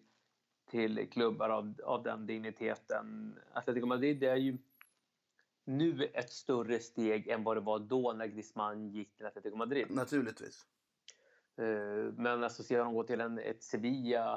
[0.69, 3.39] till klubbar av, av den digniteten.
[3.53, 4.58] Atletico Madrid det är ju
[5.65, 9.91] nu ett större steg än vad det var då när Griezmann gick till Atletico Madrid.
[9.91, 10.65] Naturligtvis.
[11.58, 14.34] Eh, Men alltså ser de gå till en, ett Sevilla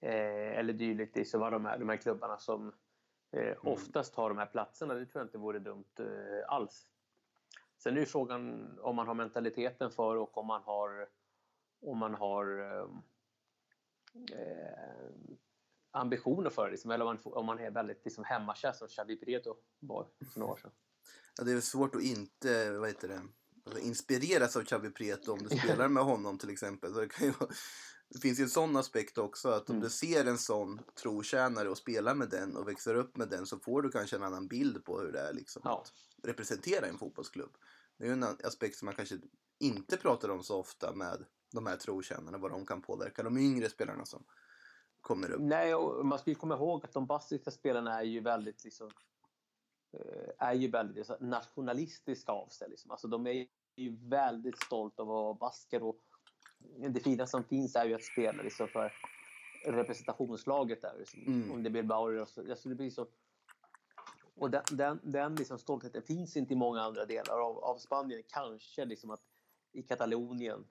[0.00, 2.72] eh, eller dylikt så var de här, de här klubbarna som
[3.32, 4.94] eh, oftast har de här platserna.
[4.94, 6.88] Det tror jag inte vore dumt eh, alls.
[7.78, 11.08] Sen är ju frågan om man har mentaliteten för och om man har
[11.80, 12.88] om man har eh,
[14.38, 15.10] eh,
[15.90, 16.70] ambitioner för det.
[16.70, 20.40] Liksom, eller om man, om man är väldigt liksom, hemmakär som Xavi Prieto var för
[20.40, 20.70] några år sedan.
[21.38, 23.20] Ja, det är svårt att inte, vad heter det,
[23.66, 26.94] alltså, inspireras av Xavi Prieto om du spelar med honom till exempel.
[26.94, 27.32] Så det, kan ju,
[28.08, 29.84] det finns ju en sån aspekt också att om Mm.
[29.84, 33.58] du ser en sån trotjänare och spelar med den och växer upp med den så
[33.58, 35.80] får du kanske en annan bild på hur det är liksom Ja.
[35.82, 35.92] att
[36.26, 37.56] representera en fotbollsklubb.
[37.98, 39.18] Det är ju en aspekt som man kanske
[39.58, 43.68] inte pratar om så ofta med de här trotjänarna, vad de kan påverka de yngre
[43.70, 44.24] spelarna som
[45.08, 45.40] kommer upp.
[45.40, 48.90] Nej, och man ska ju komma ihåg att de baskiska spelarna är ju väldigt liksom,
[49.92, 52.68] eh, är ju väldigt nationalistiska av sig.
[52.70, 52.90] Liksom.
[52.90, 55.96] Alltså, de är ju väldigt stolta över att vara basker och
[56.88, 58.92] det fina som finns är ju att spela liksom, för
[59.64, 60.94] representationslaget där.
[60.98, 61.20] Liksom.
[61.26, 61.52] Mm.
[61.52, 62.50] Om det blir Bauer och så.
[62.50, 63.06] Alltså, det blir så,
[64.34, 68.22] och den, den, den liksom stoltheten finns inte i många andra delar av, av Spanien.
[68.26, 69.22] Kanske liksom att
[69.72, 70.64] i Katalonien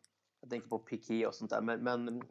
[0.47, 1.61] jag tänker på Piqué och sånt där.
[1.61, 2.23] Men, men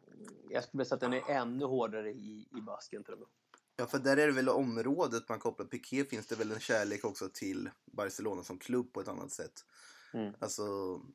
[0.49, 3.27] jag skulle vilja säga att den är ännu hårdare i, i Basken till och med.
[3.75, 5.65] Ja, för där är det väl området man kopplar.
[5.65, 9.65] Piqué finns det väl en kärlek också till Barcelona som klubb på ett annat sätt.
[10.13, 10.33] Mm.
[10.39, 10.63] Alltså,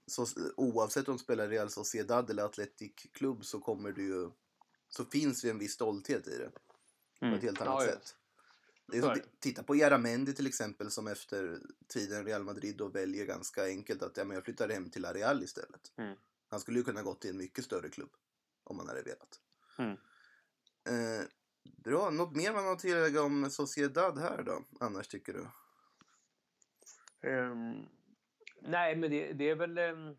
[0.06, 4.30] så, oavsett om du spelar Real Sociedad eller Athletic klubb så kommer du ju...
[4.88, 6.50] Så finns det en viss stolthet i det.
[7.20, 8.16] På ett helt annat Ja, sätt.
[8.86, 13.26] Det är Så titta på Jaramendi till exempel som efter tiden Real Madrid då väljer
[13.26, 15.92] ganska enkelt att ja, men jag flyttar hem till Areal istället.
[15.96, 16.16] Mm.
[16.52, 18.10] Han skulle ju kunna gått till en mycket större klubb
[18.64, 19.40] om han hade velat.
[19.78, 19.92] Mm.
[20.88, 21.26] Eh,
[21.84, 24.62] bra, något mer man har att tillägga om Sociedad här då?
[24.80, 25.46] Annars tycker du?
[27.28, 27.86] Ehm,
[28.62, 29.78] nej, men det, det är väl...
[29.78, 30.16] Um,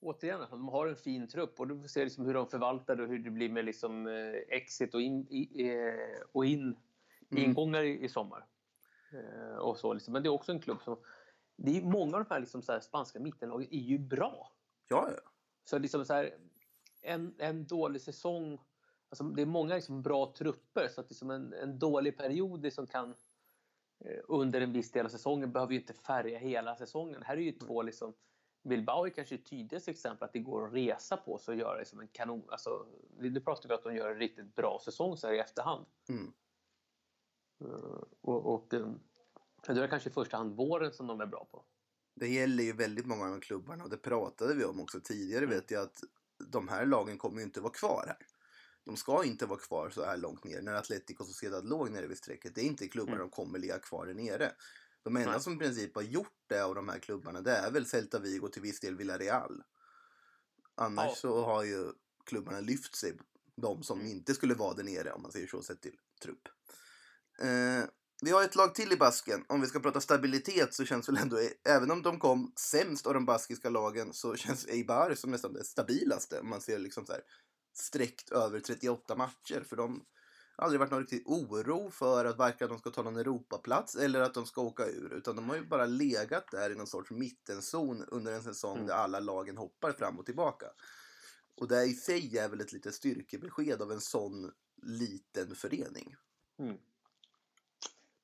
[0.00, 2.96] återigen, att de har en fin trupp och du får se liksom hur de förvaltar
[2.96, 6.76] det och hur det blir med liksom, eh, exit och, in, i, eh, och in,
[7.32, 7.44] Mm.
[7.44, 8.46] ingångar i, i sommar.
[9.12, 10.12] Eh, och så, liksom.
[10.12, 10.98] Men det är också en klubb som...
[11.56, 14.52] Det är, många av de här, liksom, här spanska mittenlagen är ju bra.
[14.92, 15.30] Ja, ja.
[15.64, 16.38] Så liksom så här,
[17.02, 18.58] en, en dålig säsong...
[19.08, 22.86] Alltså det är många liksom bra trupper så att liksom en, en dålig period liksom
[22.86, 23.14] kan
[24.04, 27.22] eh, under en viss del av säsongen behöver ju inte färga hela säsongen.
[27.22, 28.14] Här är ju två liksom
[28.62, 31.78] Bilbao är kanske ett tydligt exempel att det går att resa på så och göra
[31.78, 32.44] liksom en kanon.
[32.48, 32.86] Alltså,
[33.18, 35.86] nu pratar vi om att de gör en riktigt bra säsong så här i efterhand.
[36.08, 36.32] Mm.
[37.60, 38.92] Eh, och, och eh,
[39.66, 41.64] det är kanske i första hand våren som de är bra på.
[42.14, 45.44] Det gäller ju väldigt många av de klubbarna och det pratade vi om också tidigare
[45.44, 45.56] Mm.
[45.56, 46.00] vet jag att
[46.46, 48.26] de här lagen kommer ju inte vara kvar här.
[48.84, 52.18] De ska inte vara kvar så här långt ner när Atletico Sociedad låg nere vid
[52.18, 52.54] strecket.
[52.54, 53.20] Det är inte klubbar Mm.
[53.20, 54.52] de kommer ligga kvar där nere.
[55.02, 55.40] De enda Nej.
[55.40, 58.46] som i princip har gjort det av de här klubbarna det är väl Celta Vigo
[58.46, 59.62] och till viss del Villarreal.
[60.74, 61.14] Annars Ja.
[61.14, 61.92] så har ju
[62.24, 63.18] klubbarna lyft sig.
[63.56, 64.12] De som Mm.
[64.12, 66.48] inte skulle vara där nere om man säger så sett till trupp.
[67.38, 67.84] Eh,
[68.24, 69.44] vi har ett lag till i basken.
[69.48, 73.14] Om vi ska prata stabilitet så känns väl ändå, även om de kom sämst av
[73.14, 76.40] de baskiska lagen så känns Eibar som nästan det stabilaste.
[76.40, 77.22] Om man ser liksom så här
[77.74, 79.64] sträckt över 38 matcher.
[79.68, 80.04] För de
[80.56, 84.20] har aldrig varit någon riktig oro för att varken de ska ta någon Europaplats eller
[84.20, 85.12] att de ska åka ur.
[85.12, 88.86] Utan de har ju bara legat där i någon sorts mittenzon under en säsong Mm.
[88.86, 90.66] där alla lagen hoppar fram och tillbaka.
[91.56, 96.16] Och det i sig är väl ett litet styrkebesked av en sån liten förening.
[96.58, 96.76] Mm.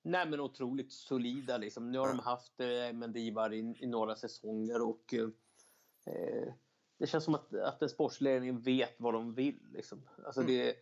[0.08, 1.90] Nej men otroligt solida liksom.
[1.90, 6.52] Nu har de haft eh, Mendivar i, i några säsonger och eh,
[6.98, 9.66] det känns som att, att den sportsledningen vet vad de vill.
[9.72, 10.02] Liksom.
[10.26, 10.52] Alltså Mm.
[10.52, 10.74] det,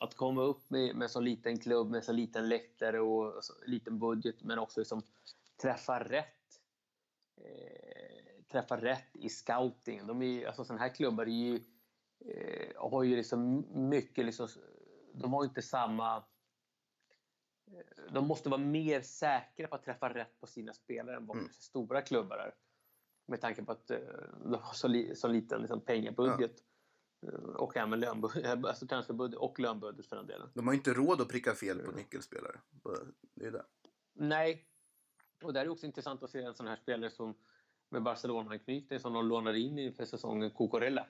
[0.00, 3.98] att komma upp med, med så liten klubb, med så liten läktare och så liten
[3.98, 5.02] budget men också liksom
[5.62, 6.60] träffa rätt.
[7.36, 10.06] Eh, träffa rätt i scouting.
[10.06, 11.60] De är, alltså sådana här klubbar är ju,
[12.24, 14.48] eh, har ju liksom mycket liksom,
[15.12, 16.24] de har inte samma
[18.12, 21.50] de måste vara mer säkra på att träffa rätt på sina spelare än vad Mm.
[21.52, 22.54] stora klubbar är.
[23.26, 23.98] Med tanke på att eh,
[24.44, 26.56] de har så, li, så liten liksom, pengabudget.
[27.26, 30.50] Eh, Och även lönbudget, alltså transferbudget och lönbudget för den delen.
[30.54, 32.60] De har inte råd att pricka fel på nyckelspelare.
[33.34, 33.64] Det är det.
[34.14, 34.64] Nej.
[35.42, 37.34] och där är det också intressant att se en sån här spelare som
[37.90, 41.06] med Barcelona-anknytning som de lånar in inför säsongen, Cucurella.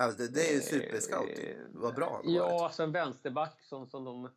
[0.00, 1.50] Alltså, det, det är ju.
[1.50, 4.28] Eh, Vad bra Ja, alltså en vänsterback som, som de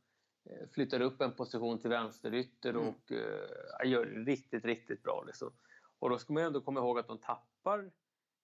[0.73, 2.87] flyttar upp en position till vänsterytter Mm.
[2.87, 5.23] och eh, gör det riktigt, riktigt bra.
[5.27, 5.53] Liksom.
[5.99, 7.91] Och då ska man ändå komma ihåg att de tappar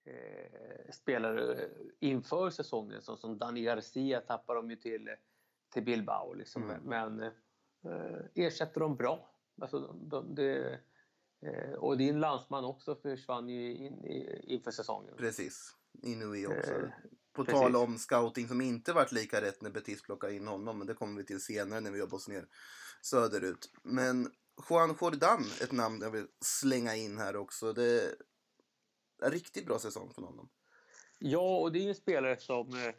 [0.05, 3.01] eh, spelare inför säsongen.
[3.01, 5.09] Så, som Dani Garcia tappar de ju till,
[5.73, 6.33] till Bilbao.
[6.33, 6.63] Liksom.
[6.63, 6.81] Mm.
[6.83, 9.35] Men eh, ersätter dem bra.
[9.61, 10.79] Alltså, de, de, det,
[11.41, 15.13] eh, och din landsman också försvann ju in, i, inför säsongen.
[15.17, 15.75] Precis.
[16.03, 16.71] Inui också.
[17.33, 17.61] På precis.
[17.61, 20.77] tal om scouting som inte varit lika rätt när Betis plockade in honom.
[20.77, 22.47] Men det kommer vi till senare när vi jobbar oss ner
[23.01, 23.71] söderut.
[23.83, 24.31] Men
[24.69, 27.73] Juan Jordan, ett namn jag vill slänga in här också.
[27.73, 28.15] Det är
[29.21, 30.49] en riktigt bra säsong för honom.
[31.19, 32.95] Ja, och det är ju en spelare som, eh,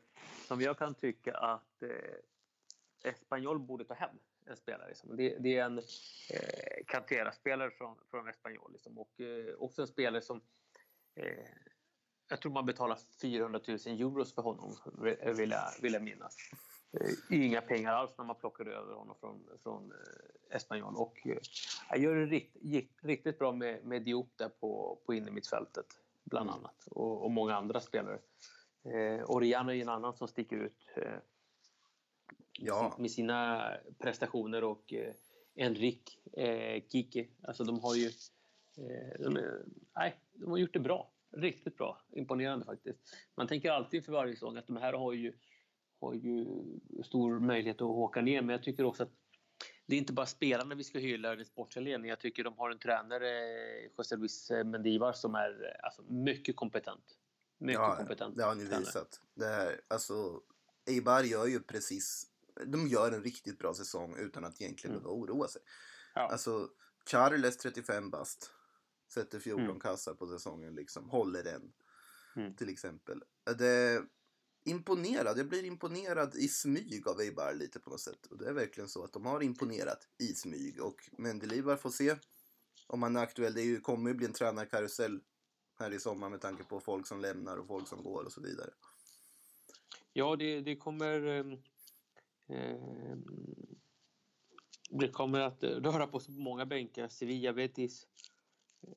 [0.46, 4.16] som jag kan tycka att eh, Espanyol borde ta hem.
[4.46, 4.88] En spelare.
[4.88, 5.16] Liksom.
[5.16, 8.72] Det, det är en eh, Cantera-spelare från, från Espanyol.
[8.72, 8.98] Liksom.
[8.98, 10.40] Och eh, också en spelare som
[11.14, 11.48] eh,
[12.32, 14.76] jag tror man betalar 400 000 euros för honom,
[15.36, 16.36] vill jag, vill jag minnas.
[16.92, 20.96] Eh, Inga pengar alls när man plockade över honom från, från eh, Espanyol.
[20.96, 21.36] Och eh,
[21.90, 25.86] jag gör det rikt, gick riktigt bra med, med Diop där på, på innermittfältet,
[26.24, 26.60] bland Mm.
[26.60, 26.86] annat.
[26.90, 28.18] Och, och många andra spelare.
[28.84, 31.12] Eh, Oriana är en annan som sticker ut eh,
[32.58, 32.96] Ja.
[32.98, 35.12] med sina prestationer och eh,
[35.54, 37.28] Enrik eh, Kiki.
[37.42, 38.06] Alltså de har ju
[38.76, 39.38] eh, de,
[39.96, 41.11] nej, de har gjort det bra.
[41.32, 42.02] Riktigt bra.
[42.12, 42.98] Imponerande faktiskt.
[43.36, 45.32] Man tänker alltid för varje säsong att de här har ju,
[46.00, 46.46] har ju
[47.04, 48.42] stor möjlighet att åka ner.
[48.42, 49.10] Men jag tycker också att
[49.86, 52.08] det är inte bara spelarna vi ska hylla den sportsliga ledningen.
[52.08, 53.28] Jag tycker de har en tränare,
[53.98, 57.18] José Luis Mendivar, som är alltså, mycket kompetent.
[57.58, 58.36] Mycket Ja, kompetent.
[58.36, 58.80] det har ni tränare.
[58.80, 59.20] visat.
[59.34, 60.40] Det här, alltså,
[60.90, 62.26] Eibar gör ju precis...
[62.66, 65.02] De gör en riktigt bra säsong utan att egentligen Mm.
[65.02, 65.62] behöva oroa sig.
[66.14, 66.20] Ja.
[66.20, 66.68] Alltså,
[67.10, 68.50] Charles 35 bast.
[69.14, 69.80] Sätter 14 Mm.
[69.80, 71.10] kassar på säsongen liksom.
[71.10, 71.72] Håller en.
[72.36, 72.54] Mm.
[72.54, 73.22] Till exempel.
[73.58, 74.02] Det
[74.64, 75.38] imponerad.
[75.38, 78.26] Jag blir imponerad i smyg av Eibar lite på något sätt.
[78.26, 80.82] Och det är verkligen så att de har imponerat i smyg.
[80.82, 82.16] Och Mendelibar får se
[82.86, 83.54] om han är aktuell.
[83.54, 85.20] Det är ju, kommer ju bli en tränarkarusell
[85.78, 88.40] här i sommar med tanke på folk som lämnar och folk som går och så
[88.40, 88.70] vidare.
[90.12, 91.26] Ja, det, det kommer...
[91.26, 91.58] ehm,
[94.90, 97.08] det kommer att röra på sig på många bänkar.
[97.08, 98.06] Sevilla, Betis,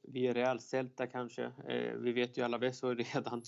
[0.03, 1.43] Villarreal, Celta kanske.
[1.43, 3.43] Eh, vi vet ju Alaves har redan,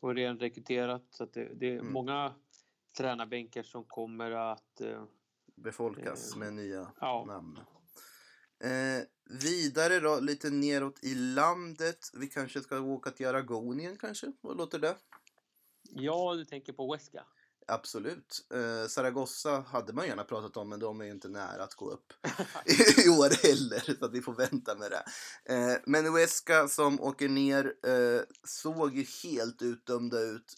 [0.00, 1.06] har redan rekryterat.
[1.10, 1.92] Så det, det är Mm.
[1.92, 2.34] många
[2.96, 4.80] tränarbänkar som kommer att...
[4.80, 5.04] eh,
[5.56, 7.24] Befolkas Eh, med nya ja.
[7.26, 7.58] namn.
[8.60, 9.02] Eh,
[9.42, 11.98] vidare då, lite neråt i landet.
[12.14, 14.32] Vi kanske ska åka till Aragonien kanske?
[14.40, 14.96] Vad låter det?
[15.90, 17.24] Ja, du tänker på Huesca.
[17.68, 18.46] Absolut.
[18.54, 22.12] Eh, Zaragoza hade man gärna pratat om, men de är inte nära att gå upp
[23.06, 25.04] i år heller, så att vi får vänta med det.
[25.54, 30.54] Eh, men Huesca som åker ner eh, såg ju helt utdömda ut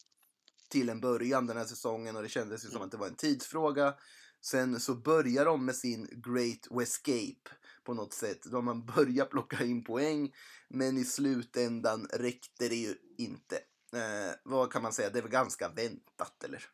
[0.68, 2.86] till en början den här säsongen och det kändes ju som Mm.
[2.86, 3.94] att det var en tidsfråga.
[4.42, 7.50] Sen så börjar de med sin Great Escape
[7.84, 8.42] på något sätt.
[8.42, 10.32] Då man börjar plocka in poäng,
[10.68, 13.56] men i slutändan räckte det ju inte.
[13.92, 15.10] Eh, vad kan man säga?
[15.10, 16.64] Det är väl ganska väntat, eller?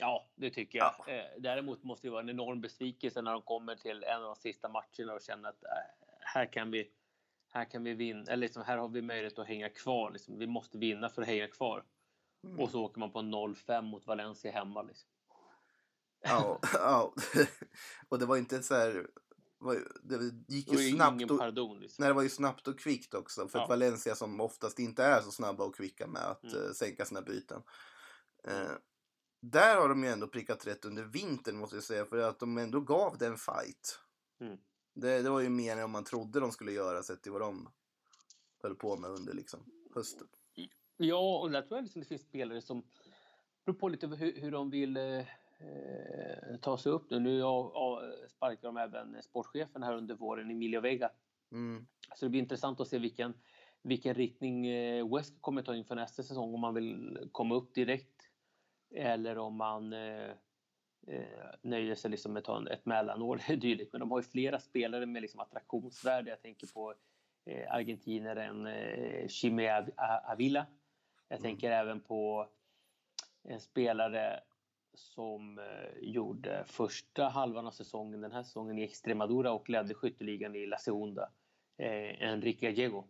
[0.00, 0.94] Ja, det tycker jag.
[1.06, 1.12] Ja.
[1.12, 4.36] Eh, däremot måste det vara en enorm besvikelse när de kommer till en av de
[4.36, 5.70] sista matcherna och känner att äh,
[6.20, 6.90] här kan vi
[7.52, 10.10] här kan vi vinna, eller liksom, här har vi möjlighet att hänga kvar.
[10.10, 10.38] Liksom.
[10.38, 11.84] Vi måste vinna för att hänga kvar.
[12.44, 12.60] Mm.
[12.60, 14.82] Och så åker man på 0-5 mot Valencia hemma.
[14.82, 15.08] Liksom.
[16.22, 17.14] Ja, ja.
[18.08, 19.06] och det var inte så här...
[20.02, 21.80] Det gick Det ju ju snabbt och, pardon.
[21.80, 22.02] Liksom.
[22.02, 23.48] nej, det var ju snabbt och kvickt också.
[23.48, 23.66] För Ja.
[23.66, 26.64] Valencia som oftast inte är så snabba och kvicka med att Mm.
[26.66, 27.62] eh, sänka sina byten.
[29.40, 32.04] Där har de ju ändå prickat rätt under vintern måste jag säga.
[32.04, 34.00] För att de ändå gav den fight.
[34.40, 34.58] Mm.
[34.92, 37.68] Det, det var ju mer än man trodde de skulle göra sett till vad de
[38.62, 39.60] höll på med under liksom,
[39.94, 40.26] hösten.
[40.96, 42.82] Ja, och där tror jag liksom det finns spelare som
[43.64, 47.20] beror på lite hur, hur de vill eh, eh, ta sig upp nu.
[47.20, 51.10] Nu ja, ja, sparkar de även sportchefen här under våren, Emilio Vega.
[51.52, 51.86] Mm.
[52.16, 53.34] Så det blir intressant att se vilken,
[53.82, 56.54] vilken riktning eh, West kommer ta inför nästa säsong.
[56.54, 58.29] Om man vill komma upp direkt
[58.94, 60.30] eller om man eh,
[61.06, 63.92] eh, nöjer sig liksom med att ta ett mellanår eller dylikt.
[63.92, 66.30] Men de har ju flera spelare med liksom attraktionsvärde.
[66.30, 66.94] Jag tänker på
[67.46, 69.86] eh, argentinaren eh, Chime
[70.24, 70.66] Avila.
[71.28, 71.42] Jag Mm.
[71.42, 72.48] tänker även på
[73.42, 74.40] en spelare
[74.94, 75.64] som eh,
[76.00, 80.78] gjorde första halvan av säsongen den här säsongen i Extremadura och ledde skytteligan i La
[80.78, 81.30] Segunda.
[81.76, 83.04] Eh, Enrique Gallego.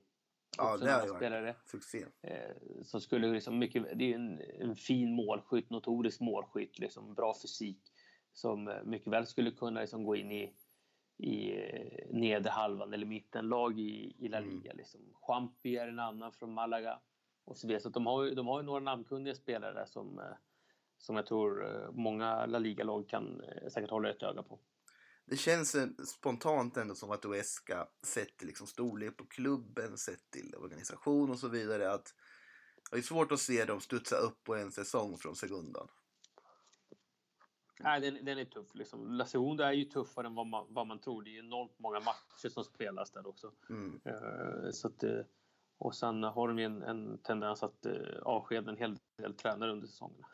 [0.56, 2.06] Ja, Också det har spelare succé.
[2.22, 7.34] eh, som skulle liksom mycket, det är en, en fin målskytt, notorisk målskytt, liksom bra
[7.42, 7.92] fysik
[8.32, 10.54] som eh, mycket väl skulle kunna liksom gå in i,
[11.16, 14.50] i eh, nedre halvan eller mittenlag i, i La mm.
[14.50, 14.70] Liga.
[14.70, 14.76] Mm.
[14.76, 15.00] Liksom.
[15.14, 17.00] Champi är en annan från Malaga
[17.44, 17.82] och så vidare.
[17.82, 20.24] Så de har de har några namnkunniga spelare där som, eh,
[20.98, 24.58] som jag tror många La Liga-lag kan säkert hålla ett öga på.
[25.30, 25.76] Det känns
[26.10, 31.38] spontant ändå som att Uesca, sett till liksom storlek på klubben, sett till organisation och
[31.38, 32.14] så vidare, att
[32.90, 35.88] det är svårt att se dem studsa upp på en säsong från segundan.
[37.80, 38.74] Nej, den, den är tuff.
[38.74, 39.12] Liksom.
[39.12, 41.22] La Segunda är ju tuffare än vad man, vad man tror.
[41.22, 43.52] Det är enormt många matcher som spelas där också.
[43.70, 44.00] Mm.
[44.06, 45.20] Uh, så att, uh,
[45.78, 49.86] och sen har de en, en tendens att uh, avskeda en hel del tränare under
[49.86, 50.24] säsongen.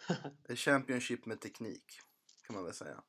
[0.57, 2.01] Championship med teknik,
[2.47, 3.03] kan man väl säga.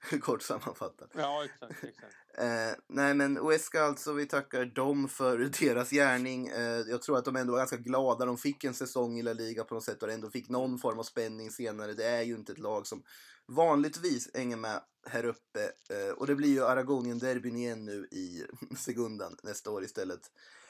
[0.20, 1.10] Kort sammanfattat.
[1.14, 1.84] Ja, exakt.
[1.84, 2.14] exakt.
[2.38, 6.48] Eh, nej, men Oesca alltså, vi tackar dem för deras gärning.
[6.48, 8.24] Eh, jag tror att de ändå var ganska glada.
[8.24, 10.98] De fick en säsong i La Liga på något sätt och ändå fick någon form
[10.98, 11.94] av spänning senare.
[11.94, 13.02] Det är ju inte ett lag som
[13.46, 15.72] vanligtvis hänger med här uppe.
[15.90, 18.44] Eh, och det blir ju Aragonien-derbyn igen nu i
[18.76, 20.20] segundan nästa år istället.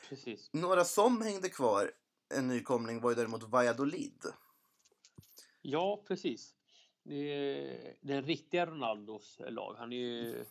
[0.08, 0.50] Precis.
[0.52, 1.90] Några som hängde kvar,
[2.34, 4.24] en nykomling, var ju däremot Valladolid.
[5.62, 6.54] Ja, precis.
[7.02, 9.74] Det är den riktiga Ronaldos lag.
[9.78, 10.44] Han är ju...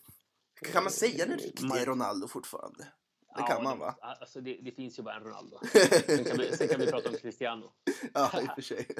[0.73, 2.87] Kan man säga den riktiga Ronaldo fortfarde?
[3.35, 3.95] Det kan ja, man va?
[4.01, 5.59] Alltså det, det, finns ju bara en Ronaldo.
[6.05, 7.73] sen, kan vi, sen kan vi prata om Cristiano.
[8.13, 8.87] ja, i och för sig.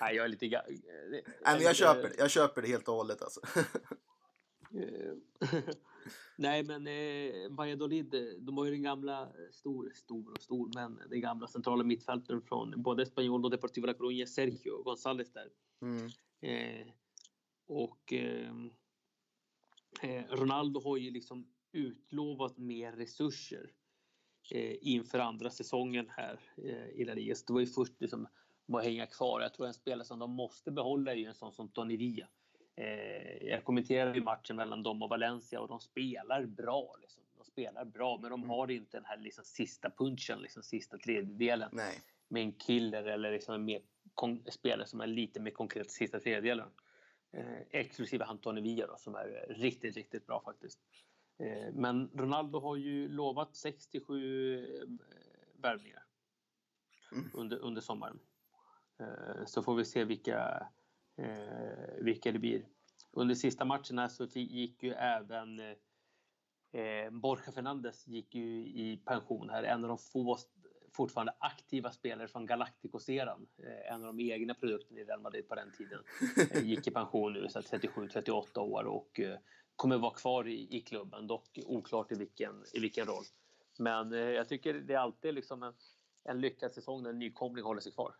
[0.00, 0.46] Nej, jag är lite...
[0.46, 2.14] Nej, men jag köper det.
[2.18, 3.40] Jag köper det helt och hållet alltså.
[6.36, 11.20] Nej, men eh, Valladolid, de har ju den gamla, stor, stor och stor, men den
[11.20, 15.48] gamla centrala mittfältaren från både Espanyol och Deportivo La Coruña, Sergio González där.
[15.82, 16.06] Mm.
[16.40, 16.86] Eh,
[17.66, 18.50] och eh,
[20.02, 23.70] eh, Ronaldo har ju liksom utlovat mer resurser
[24.50, 27.34] eh, inför andra säsongen här eh, i La Liga.
[27.34, 28.28] Så det var ju först liksom
[28.72, 29.40] att hänga kvar.
[29.40, 32.28] Jag tror en spelare som de måste behålla är ju en sån som Tony Villa.
[32.76, 36.96] Eh, jag kommenterade ju matchen mellan dem och Valencia och de spelar bra.
[37.00, 37.22] Liksom.
[37.38, 38.50] De spelar bra, men de mm.
[38.50, 41.70] har inte den här liksom, sista punchen, liksom, sista tredjedelen.
[41.72, 42.02] Nej.
[42.28, 43.82] Med en killer eller liksom en mer
[44.50, 46.68] spelare som är lite mer konkret sista tredjedelen.
[47.32, 50.80] Eh, exklusive Antoni Villa då, som är riktigt, riktigt bra faktiskt.
[51.38, 54.88] Eh, men Ronaldo har ju lovat 67 eh,
[55.62, 56.02] värvningar
[57.12, 57.30] mm.
[57.34, 58.18] under, under sommaren.
[59.00, 60.66] Eh, så får vi se vilka
[61.20, 62.66] eh, vilka det blir.
[63.12, 69.50] Under sista matcherna så gick ju även eh, eh, Borja Fernandes gick ju i pension
[69.50, 69.62] här.
[69.62, 70.38] En av de få
[70.92, 73.46] fortfarande aktiva spelare från Galacticos-eran.
[73.58, 76.02] Eh, en av de egna produkterna i Real Madrid på den tiden.
[76.50, 79.38] Eh, gick i pension nu, 37-38 år och eh,
[79.76, 81.26] kommer vara kvar i, i klubben.
[81.26, 83.24] Dock oklart i vilken, i vilken roll.
[83.78, 85.74] Men eh, jag tycker det är alltid liksom en,
[86.24, 88.14] en lyckad säsong när en nykomling håller sig kvar.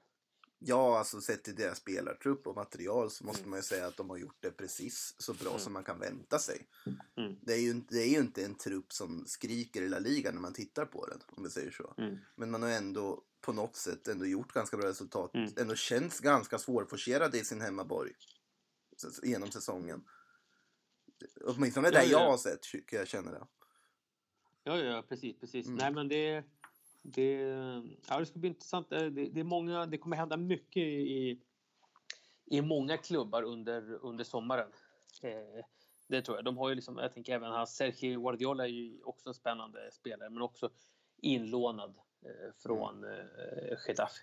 [0.63, 3.51] Ja, alltså sett till deras spelartrupp och material så måste mm.
[3.51, 5.61] man ju säga att de har gjort det precis så bra mm.
[5.61, 6.69] som man kan vänta sig.
[7.17, 7.37] Mm.
[7.43, 10.41] Det, är ju, det är ju inte en trupp som skriker i La Liga när
[10.41, 11.95] man tittar på den, om vi säger så.
[11.99, 12.19] Mm.
[12.35, 15.35] Men man har ändå på något sätt ändå gjort ganska bra resultat.
[15.35, 15.53] Mm.
[15.57, 18.13] Ändå känns ganska svårforcerade i sin hemmaborg
[19.23, 20.05] genom säsongen.
[21.45, 22.21] Åtminstone ja, det ja.
[22.21, 23.47] jag har sett, kan jag känna det.
[24.65, 25.67] Ja, ja, precis, precis.
[25.67, 25.79] Mm.
[25.79, 26.45] Nej, men det
[27.03, 27.33] det,
[28.09, 28.93] ja, det ska bli intressant.
[28.93, 31.43] Eh, det, det, är många, det kommer hända mycket i,
[32.47, 34.69] i många klubbar under, under sommaren.
[35.23, 35.65] Eh,
[36.09, 36.45] det tror jag.
[36.45, 39.91] De har ju liksom, jag tänker även hans Sergio Guardiola är ju också en spännande
[39.93, 40.71] spelare men också
[41.17, 41.95] inlånad
[42.25, 43.21] eh, från mm.
[43.21, 44.21] eh, Getafe.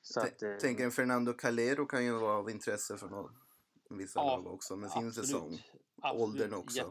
[0.00, 3.30] Så att, eh, Tänk en Fernando Calero kan ju vara av intresse för någon,
[3.90, 5.62] vissa ja, lag också med sin absolut, säsong.
[6.02, 6.78] Absolut, Åldern också.
[6.78, 6.90] Jätte,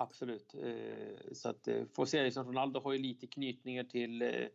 [0.00, 0.54] Absolut.
[0.54, 4.46] Eh, så att eh, får se, liksom Ronaldo har ju lite knytningar till, eh,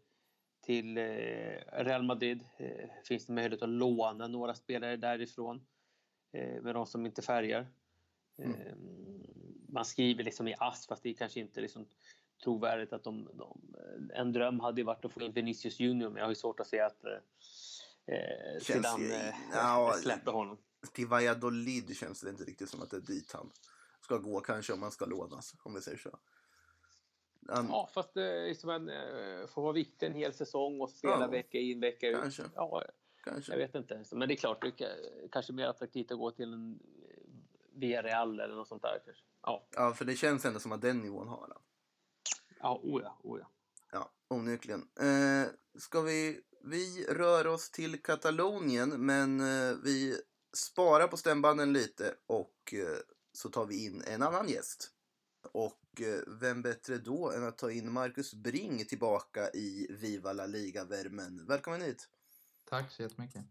[0.65, 0.97] till
[1.71, 2.45] Real Madrid.
[3.07, 5.65] Finns det möjlighet att låna några spelare därifrån
[6.61, 7.67] med de som inte färgar.
[8.37, 8.57] Mm.
[9.69, 11.85] Man skriver liksom i ASS fast det är kanske inte liksom
[12.43, 13.75] trovärdigt att de, de,
[14.13, 16.59] en dröm hade ju varit att få in Vinicius Junior men jag har ju svårt
[16.59, 20.57] att se att eh, Zidane eh, släpper honom.
[20.93, 23.49] Till Valladolid känns det inte riktigt som att det är dit han
[24.03, 26.09] ska gå kanske om man ska lånas, om vi säger så.
[27.49, 30.89] Um, ja, fast det är som en, eh, får vara viktig en hel säsong och
[30.89, 32.21] spela ja, vecka in, vecka ut.
[32.21, 32.43] Kanske.
[32.55, 32.83] Ja,
[33.23, 33.51] kanske.
[33.51, 34.03] Jag vet inte.
[34.11, 36.79] Men det är klart, det är kanske mer attraktivt att gå till en eh,
[37.75, 39.01] Villarreal eller något sånt där.
[39.05, 39.23] Kanske.
[39.41, 39.67] Ja.
[39.71, 41.61] ja, för det känns ändå som att den nivån har han.
[42.59, 43.47] Ja, oja, oja.
[43.91, 44.87] Ja, onekligen.
[44.99, 45.47] Eh,
[45.79, 46.41] ska vi...
[46.65, 50.17] Vi rör oss till Katalonien, men eh, vi
[50.53, 52.97] sparar på stämbanden lite och eh,
[53.33, 54.91] så tar vi in en annan gäst.
[55.51, 60.45] Och eh, vem bättre då än att ta in Marcus Bring tillbaka i Viva La
[60.45, 61.45] Liga-värmen.
[61.45, 62.09] Välkommen hit!
[62.69, 63.45] Tack så jättemycket!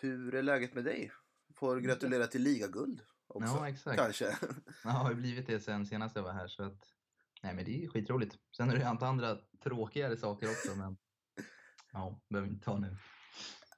[0.00, 1.12] Hur är läget med dig?
[1.54, 3.54] Får gratulera till ligaguld också.
[3.54, 3.98] Ja, exakt.
[3.98, 4.24] Kanske.
[4.24, 4.48] Ja,
[4.82, 6.48] det har ju blivit det sen senast jag var här.
[6.48, 6.94] Så att,
[7.42, 8.36] nej, men det är skitroligt.
[8.56, 10.96] Sen är det ju andra tråkigare saker också, men
[11.92, 12.96] ja, behöver inte ta nu.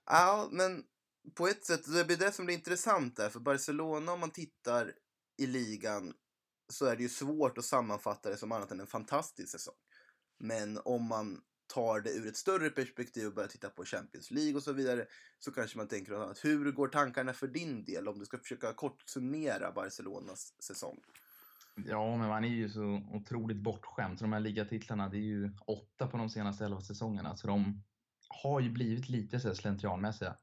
[0.07, 0.85] Ja, men
[1.35, 3.31] på ett sätt, det blir det som blir intressant där.
[3.31, 4.93] För Barcelona, om man tittar
[5.39, 6.13] i ligan,
[6.73, 9.75] så är det ju svårt att sammanfatta det som annat än en fantastisk säsong.
[10.39, 14.55] Men om man tar det ur ett större perspektiv och börjar titta på Champions League
[14.55, 15.07] och så vidare
[15.39, 16.45] så kanske man tänker något annat.
[16.45, 21.01] Hur går tankarna för din del om du ska försöka kort summera Barcelonas säsong?
[21.77, 24.19] Ja, men man är ju så otroligt bortskämd.
[24.19, 27.37] Så de här ligatitlarna, det är ju åtta på de senaste elva säsongerna.
[27.37, 27.83] Så de
[28.29, 30.37] har ju blivit lite så här slentrianmässiga.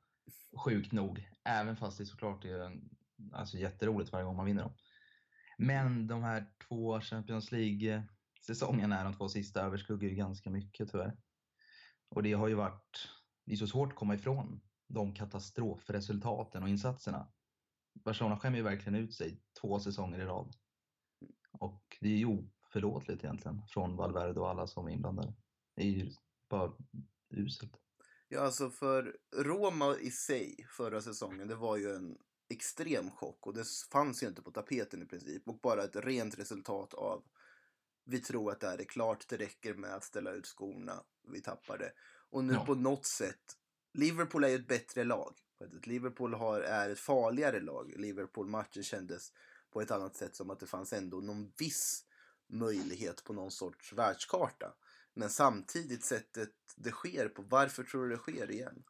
[0.65, 1.29] Sjukt nog.
[1.43, 2.81] Även fast det såklart är
[3.34, 4.74] alltså, jätteroligt varje gång man vinner dem.
[5.57, 11.17] Men de här två Champions League-säsongerna, de två sista, överskuggar ju ganska mycket tyvärr.
[12.09, 13.09] Och det har ju varit,
[13.45, 17.32] det är så svårt att komma ifrån de katastrofresultaten och insatserna.
[17.93, 20.55] Barcelona skämmer ju verkligen ut sig två säsonger i rad.
[21.51, 25.34] Och det är ju oförlåtligt egentligen från Valverde och alla som är inblandade.
[25.76, 26.11] Det är ju
[26.49, 26.74] bara
[27.30, 27.78] uselt.
[28.28, 32.17] Ja, alltså för Roma i sig förra säsongen, det var ju en
[32.52, 36.39] extrem chock och det fanns ju inte på tapeten i princip och bara ett rent
[36.39, 37.24] resultat av
[38.04, 41.41] vi tror att det här är klart, det räcker med att ställa ut skorna, vi
[41.41, 41.91] tappar det.
[42.30, 42.66] Och nu Ja.
[42.66, 43.58] på något sätt,
[43.93, 45.36] Liverpool är ju ett bättre lag.
[45.84, 47.93] Liverpool har, är ett farligare lag.
[47.97, 49.32] Liverpool-matchen kändes
[49.72, 52.06] på ett annat sätt som att det fanns ändå någon viss
[52.49, 54.74] möjlighet på någon sorts världskarta.
[55.14, 58.84] Men samtidigt sättet det sker på, varför tror du det sker igen?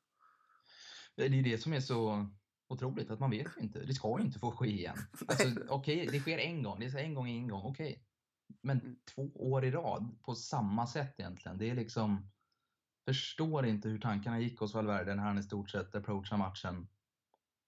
[1.16, 2.28] Det är det som är så
[2.72, 3.80] otroligt, att man vet ju inte.
[3.86, 4.98] Det ska ju inte få ske igen.
[5.28, 6.80] Alltså, okej, det sker en gång.
[6.80, 8.04] Det är en gång i en gång, okej.
[8.62, 8.96] Men Mm.
[9.16, 11.58] två år i rad på samma sätt egentligen.
[11.58, 12.32] Det är liksom...
[13.06, 16.88] Förstår inte hur tankarna gick hos Valverde när han i stort sett approachar matchen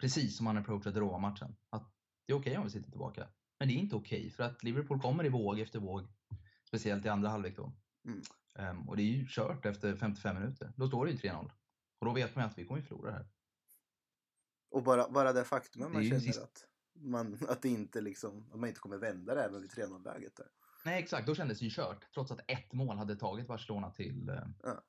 [0.01, 1.55] precis som han approachade Roma-matchen.
[1.69, 1.91] Att
[2.25, 3.27] det är okej om vi sitter tillbaka.
[3.59, 6.07] Men det är inte okej för att Liverpool kommer i våg efter våg.
[6.67, 7.73] Speciellt i andra halvlek då.
[8.05, 8.21] Mm.
[8.59, 10.73] Ehm, och det är ju kört efter 55 minuter.
[10.75, 11.51] Då står det ju 3-0.
[11.99, 13.27] Och då vet man ju att vi kommer förlora här.
[14.73, 18.01] Och bara, bara det faktumet Det man ju känner sist- att, man, att, det inte
[18.01, 20.47] liksom, att man inte kommer vända det även vid 3-0-läget där.
[20.85, 21.27] Nej, exakt.
[21.27, 22.13] Då kändes det ju kört.
[22.13, 24.83] Trots att ett mål hade tagit Barcelona till eh, Ja.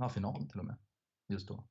[0.00, 0.76] eh, final till och med.
[1.28, 1.68] Just då.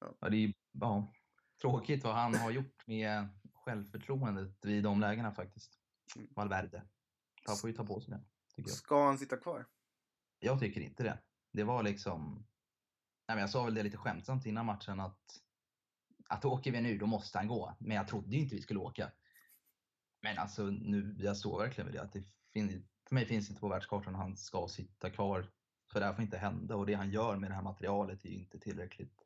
[0.00, 0.14] Ja.
[0.20, 0.28] Ja.
[0.28, 1.12] det är ja,
[1.60, 5.78] tråkigt vad han har gjort med självförtroendet vid de lägena faktiskt.
[6.16, 6.28] Mm.
[6.36, 6.82] Valverde.
[7.46, 8.76] Han får ju ta på sig det, tycker jag.
[8.76, 9.66] Ska han sitta kvar?
[10.38, 11.18] Jag tycker inte det.
[11.52, 12.34] Det var liksom...
[13.28, 15.40] Nej, men jag sa väl det lite skämtsamt innan matchen att
[16.28, 17.76] att åker vi nu, då måste han gå.
[17.78, 19.12] Men jag trodde ju inte vi skulle åka.
[20.22, 22.02] Men alltså nu, jag står verkligen vid det.
[22.02, 25.50] Att det fin- för mig finns det inte på världskartan att han ska sitta kvar.
[25.92, 28.28] För det här får inte hända och det han gör med det här materialet är
[28.28, 29.18] ju inte tillräckligt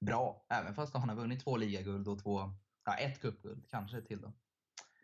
[0.00, 0.46] bra.
[0.48, 2.40] Även fast han har vunnit två ligaguld och två,
[2.84, 4.32] ja, ett cupguld, kanske till då.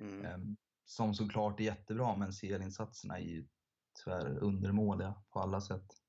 [0.00, 0.24] Mm.
[0.24, 0.56] Ehm,
[0.86, 3.48] Som såklart är jättebra, men CL-insatserna är ju
[4.04, 6.03] tyvärr undermåliga på alla sätt.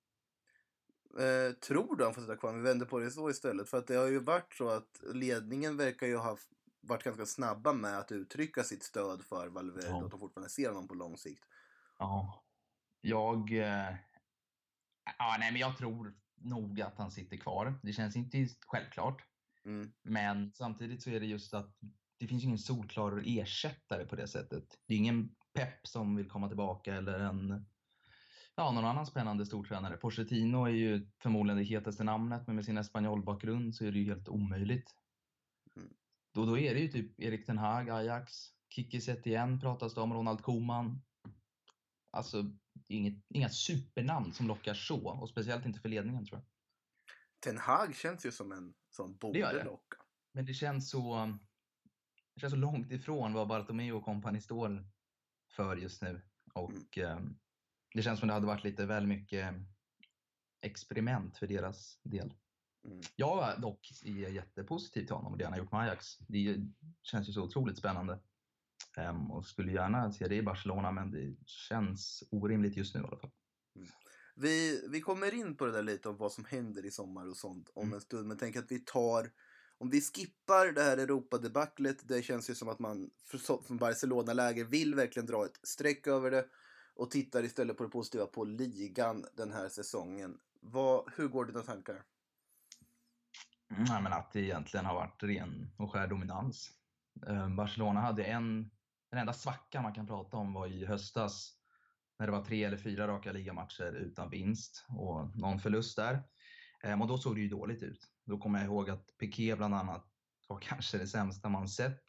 [1.19, 2.53] Eh, tror du han får sitta kvar?
[2.53, 3.69] Vi vänder på det så istället.
[3.69, 6.37] För att det har ju varit så att ledningen verkar ju ha
[6.81, 9.95] varit ganska snabba med att uttrycka sitt stöd för Valverde Ja.
[9.95, 11.45] och att de fortfarande ser honom på lång sikt.
[11.99, 12.43] Ja,
[13.01, 13.51] jag...
[13.51, 13.95] Eh,
[15.17, 17.79] ja, nej, men jag tror nog att han sitter kvar.
[17.83, 19.25] Det känns inte självklart.
[19.65, 19.91] Mm.
[20.03, 21.77] Men samtidigt så är det just att
[22.17, 24.79] det finns ingen solklar ersättare på det sättet.
[24.87, 27.65] Det är ingen Pep som vill komma tillbaka eller en
[28.55, 29.97] ja, någon annan spännande stortränare.
[29.97, 34.05] Pochettino är ju förmodligen det hetaste namnet, men med sin espanjolbakgrund så är det ju
[34.05, 34.95] helt omöjligt.
[35.75, 35.93] Mm.
[36.33, 38.33] Då, då är det ju typ Erik Ten Hag, Ajax,
[38.69, 41.01] Kiki Setien pratas det om, Ronald Koeman.
[42.11, 42.43] Alltså,
[42.87, 46.45] inget, inga supernamn som lockar så, och speciellt inte för ledningen tror jag.
[47.39, 49.63] Ten Hag känns ju som en som Det gör borde det.
[49.65, 49.97] locka.
[50.33, 51.33] Men det känns så,
[52.35, 54.87] det känns så långt ifrån vad Bartomeu och kompani står
[55.55, 56.21] för just nu.
[56.53, 57.19] Och eh,
[57.95, 59.55] det känns som det hade varit lite väl mycket
[60.61, 62.33] experiment för deras del.
[62.85, 63.01] Mm.
[63.15, 66.17] Jag dock är jättepositiv till honom och det han har gjort med Ajax.
[66.17, 66.57] Det
[67.01, 68.19] känns ju så otroligt spännande.
[68.97, 73.03] Ehm, och skulle gärna se det i Barcelona, men det känns orimligt just nu i
[73.03, 73.31] alla fall.
[74.35, 77.37] Vi, vi kommer in på det där lite om vad som händer i sommar och
[77.37, 77.93] sånt om Mm.
[77.93, 78.27] en stund.
[78.27, 79.31] Men tänk att vi tar,
[79.77, 82.07] om vi skippar det här Europadebaclet.
[82.07, 83.09] Det känns ju som att man
[83.67, 86.45] från Barcelona-läger vill verkligen dra ett streck över det.
[86.95, 90.37] Och tittar istället på det positiva på ligan den här säsongen.
[90.61, 92.03] Vad, hur går dina tankar?
[93.71, 96.69] Mm, nej, men att det egentligen har varit ren och skär dominans.
[97.27, 98.71] Eh, Barcelona hade en,
[99.11, 101.57] den enda svackan man kan prata om var i höstas
[102.19, 106.23] när det var tre eller fyra raka ligamatcher utan vinst och någon förlust där.
[106.83, 107.99] Eh, och då såg det ju dåligt ut.
[108.25, 110.07] Då kommer jag ihåg att Piqué bland annat
[110.47, 112.03] var kanske det sämsta man sett.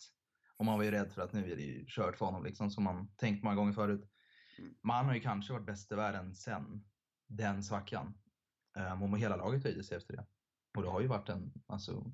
[0.56, 2.70] Och man var ju rädd för att nu är det ju kört för honom, liksom,
[2.70, 4.10] som man tänkt många gånger förut.
[4.58, 4.74] Mm.
[4.82, 6.84] Men han har ju kanske varit bäst i världen sen
[7.28, 8.14] den svackan.
[8.92, 10.26] Um, och hela laget höjde sig efter det.
[10.76, 12.12] Och det har ju varit en alltså,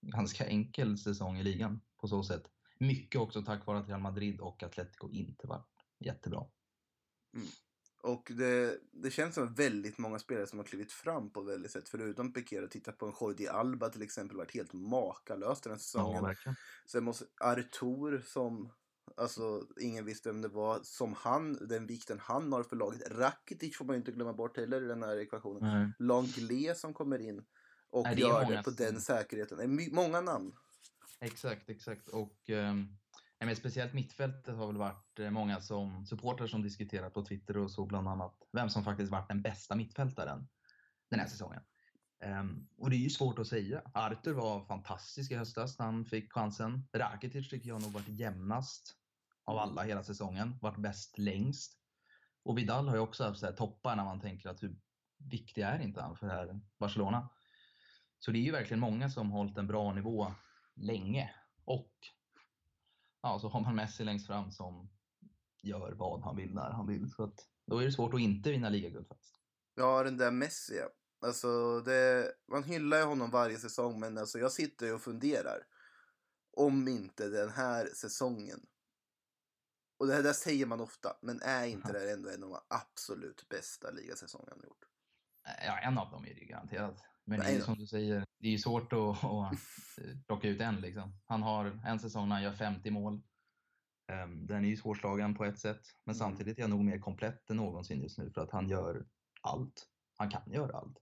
[0.00, 2.42] ganska enkel säsong i ligan på så sätt.
[2.78, 5.64] Mycket också tack vare att Real Madrid och Atletico inte var
[5.98, 6.46] jättebra.
[7.34, 7.48] Mm.
[8.02, 11.88] Och det, det känns som väldigt många spelare som har klivit fram på väldigt sätt.
[11.88, 16.16] Förutom Piqué, titta på en Jordi Alba till exempel, varit helt makalös den här säsongen.
[16.16, 16.56] Ja, verkligen.
[16.86, 18.72] Sen måste Artur som,
[19.16, 23.10] alltså ingen visste vem det var, som han, den vikten han har för laget.
[23.10, 25.62] Rakitic får man ju inte glömma bort heller i den här ekvationen.
[25.62, 25.92] Nej.
[25.98, 27.44] Langlais som kommer in
[27.90, 29.58] och Nej, det gör det på den säkerheten.
[29.58, 30.52] Det är många namn.
[31.20, 32.08] Exakt, exakt.
[32.08, 37.24] Och nej, men speciellt mittfältet har väl varit eh, många som supportrar som diskuterat på
[37.24, 40.48] Twitter och så bland annat vem som faktiskt varit den bästa mittfältaren
[41.10, 41.62] den här säsongen.
[42.24, 43.82] Ehm, och det är ju svårt att säga.
[43.94, 46.88] Arthur var fantastisk i höstas när han fick chansen.
[46.92, 48.96] Rakitic tycker jag nog varit jämnast
[49.44, 50.58] av alla hela säsongen.
[50.62, 51.76] Varit bäst längst.
[52.42, 54.76] Och Vidal har ju också haft så toppar när man tänker att hur
[55.30, 57.28] viktig är inte han för det här Barcelona?
[58.18, 60.34] Så det är ju verkligen många som hållit en bra nivå
[60.74, 61.34] länge.
[61.64, 61.92] Och
[63.22, 64.90] ja, så har man Messi längst fram som
[65.62, 67.10] gör vad han vill när han vill.
[67.10, 69.40] Så att, då är det svårt att inte vinna ligaguld faktiskt.
[69.74, 70.76] Ja, den där Messi.
[70.76, 70.88] ja.
[71.26, 75.66] Alltså, det, man hyllar ju honom varje säsong, men alltså, jag sitter ju och funderar.
[76.56, 78.60] Om inte den här säsongen.
[80.00, 82.58] Och det där säger man ofta, men är inte det här ändå en av de
[82.68, 84.84] absolut bästa ligasäsongerna han gjort?
[85.66, 87.04] Ja, en av dem är det ju garanterat.
[87.24, 89.58] Men det är Nej ju som du säger, det är ju svårt att, att
[90.26, 90.76] plocka ut en.
[90.80, 91.18] Liksom.
[91.26, 93.22] Han har en säsong när han gör 50 mål.
[94.12, 95.80] Ehm, Den är ju svårslagen på ett sätt.
[96.04, 96.18] Men Mm.
[96.18, 99.06] samtidigt är han nog mer komplett än någonsin just nu för att han gör
[99.42, 99.86] allt.
[100.16, 100.96] Han kan göra allt.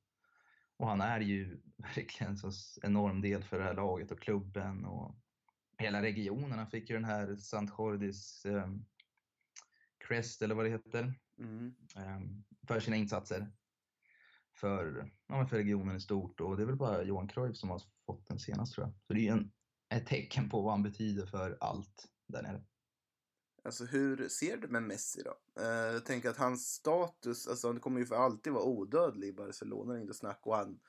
[0.77, 4.85] Och han är ju verkligen så s- enorm del för det här laget och klubben
[4.85, 5.17] och
[5.79, 6.59] hela regionen.
[6.59, 8.87] Han fick ju den här Sant Jordis um,
[9.99, 11.75] Crest eller vad det heter Mm.
[11.97, 13.53] ehm, för sina insatser
[14.61, 16.41] för, ja, för regionen i stort.
[16.41, 18.95] Och det är väl bara Johan Cruyff som har fått den senast tror jag.
[19.07, 19.53] Så det är ju en,
[19.95, 22.65] ett tecken på vad han betyder för allt där nere.
[23.65, 25.63] Alltså hur ser du med Messi då?
[25.63, 29.33] Eh, jag tänker att hans status, alltså han kommer ju för alltid vara odödlig i
[29.33, 30.41] Barcelona, inte snack.
[30.43, 30.81] Och han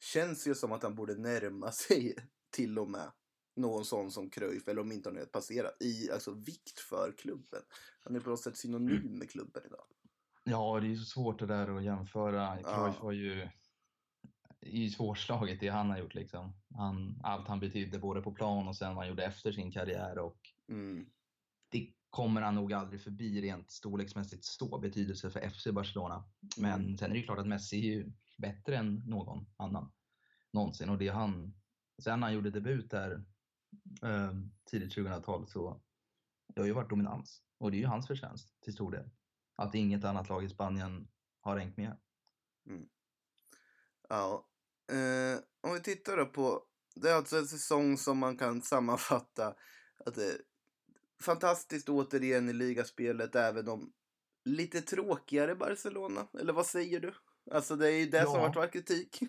[0.00, 2.14] känns ju som att han borde närma sig
[2.50, 3.12] till och med
[3.56, 7.60] någon sån som Cruyff, eller om inte han är passerat, i alltså vikt för klubben.
[8.04, 9.84] Han är på något sätt synonym med klubben idag.
[10.44, 12.58] Ja, det är så svårt det där att jämföra.
[12.62, 12.84] Ja.
[12.84, 13.48] Cruyff har ju
[14.60, 16.52] det är ju svårslaget det han har gjort liksom.
[16.74, 20.18] Han, allt han betydde både på plan och sen vad han gjorde efter sin karriär
[20.18, 20.38] och
[20.68, 21.06] Mm.
[21.68, 26.24] det kommer han nog aldrig förbi rent storleksmässigt stor betydelse för FC Barcelona.
[26.56, 26.98] Men Mm.
[26.98, 29.92] sen är det klart att Messi är ju bättre än någon annan
[30.52, 30.88] någonsin.
[30.88, 31.54] Och det han,
[32.02, 33.24] sen han gjorde debut där
[34.02, 34.32] eh,
[34.70, 35.82] tidigt 2000-tal så
[36.54, 37.42] det har ju varit dominans.
[37.58, 39.10] Och det är ju hans förtjänst till stor del.
[39.56, 41.08] Att inget annat lag i Spanien
[41.40, 41.96] har hängt med.
[44.08, 44.48] Ja.
[44.92, 46.62] Eh, om vi tittar då på,
[46.94, 49.54] det är alltså en säsong som man kan sammanfatta
[50.06, 50.36] att det är
[51.22, 53.92] fantastiskt återigen i ligaspelet även om
[54.44, 57.14] lite tråkigare Barcelona, eller vad säger du?
[57.50, 58.40] Alltså det är ju det som Ja.
[58.40, 59.20] har varit vår kritik.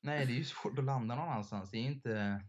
[0.00, 1.70] Nej, det är ju svårt att landa någon annanstans.
[1.70, 2.42] Det är inte...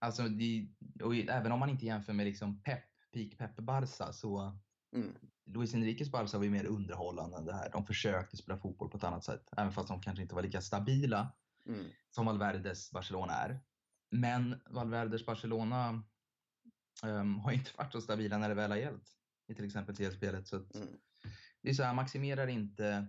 [0.00, 0.68] Alltså, det,
[1.02, 4.58] och även om man inte jämför med liksom Pep, peak Pep Barca, så
[4.96, 5.14] Mm.
[5.46, 7.70] Luis Enriques Barca var ju mer underhållande än det här.
[7.72, 10.60] De försökte spela fotboll på ett annat sätt, även fast de kanske inte var lika
[10.60, 11.32] stabila
[11.66, 11.86] Mm.
[12.10, 13.60] som Valverdes Barcelona är.
[14.10, 16.02] Men Valverdes Barcelona
[17.04, 19.08] ehm, har inte varit så stabila när det väl har gällt
[19.48, 20.48] i till exempel CL-spelet.
[20.48, 20.88] Så att Mm.
[21.62, 23.06] det är så här, maximerar inte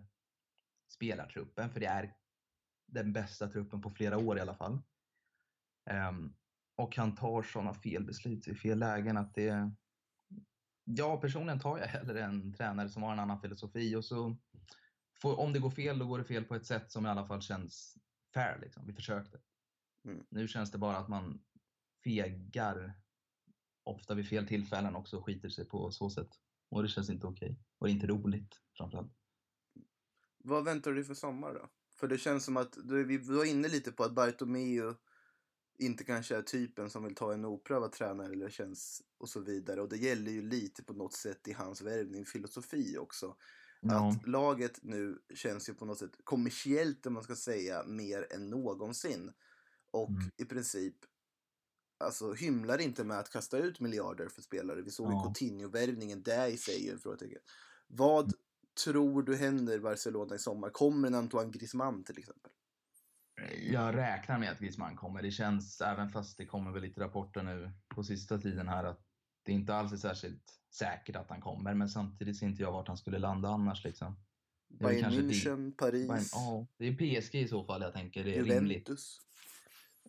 [0.89, 2.15] spelartruppen, för det är
[2.88, 4.81] den bästa truppen på flera år i alla fall.
[5.89, 6.33] Ehm,
[6.78, 9.71] och han tar sådana fel beslut i fel lägen att det...
[10.84, 14.38] Ja, personligen tar jag hellre en tränare som har en annan filosofi och så
[15.21, 17.25] får, om det går fel, då går det fel på ett sätt som i alla
[17.25, 17.97] fall känns
[18.34, 18.59] fair.
[18.61, 18.88] Liksom.
[18.88, 19.39] Vi försökte.
[20.05, 20.25] Mm.
[20.30, 21.43] Nu känns det bara att man
[22.03, 22.93] fegar
[23.84, 26.30] ofta vid fel tillfällen också och skiter sig på så sätt.
[26.69, 27.59] Och det känns inte okej.
[27.78, 29.13] Och det är inte roligt framförallt.
[30.38, 31.69] Vad väntar du för sommar då?
[31.95, 34.93] För det känns som att, du, vi var inne lite på att Bartomeu
[35.78, 39.82] inte kanske är typen som vill ta en oprövad tränare eller känns och så vidare.
[39.82, 43.36] Och det gäller ju lite på något sätt i hans värvning filosofi också.
[43.82, 44.09] Ja.
[44.11, 48.49] Att laget nu känns ju på något sätt kommersiellt om man ska säga mer än
[48.49, 49.34] någonsin.
[49.91, 50.32] Och Mm.
[50.38, 50.95] i princip
[51.99, 54.82] alltså hymlar inte med att kasta ut miljarder för spelare.
[54.82, 55.23] Vi såg ju Ja.
[55.23, 57.41] Coutinho-värvningen, det i sig är ju en frågetecken.
[57.88, 58.34] Vad
[58.84, 60.69] tror du händer Barcelona i sommar?
[60.69, 62.51] Kommer en Antoine Griezmann till exempel?
[63.71, 65.21] Jag räknar med att Griezmann kommer.
[65.21, 69.01] Det känns, även fast det kommer väl lite rapporter nu på sista tiden här, att
[69.43, 72.88] det inte alls är särskilt säkert att han kommer, men samtidigt ser inte jag vart
[72.88, 73.83] han skulle landa annars.
[73.83, 74.19] Liksom.
[74.79, 76.07] Bayern München, Paris.
[76.07, 78.59] Bayern, ja, det är PSG i så fall jag tänker det är Juventus.
[78.59, 78.89] rimligt.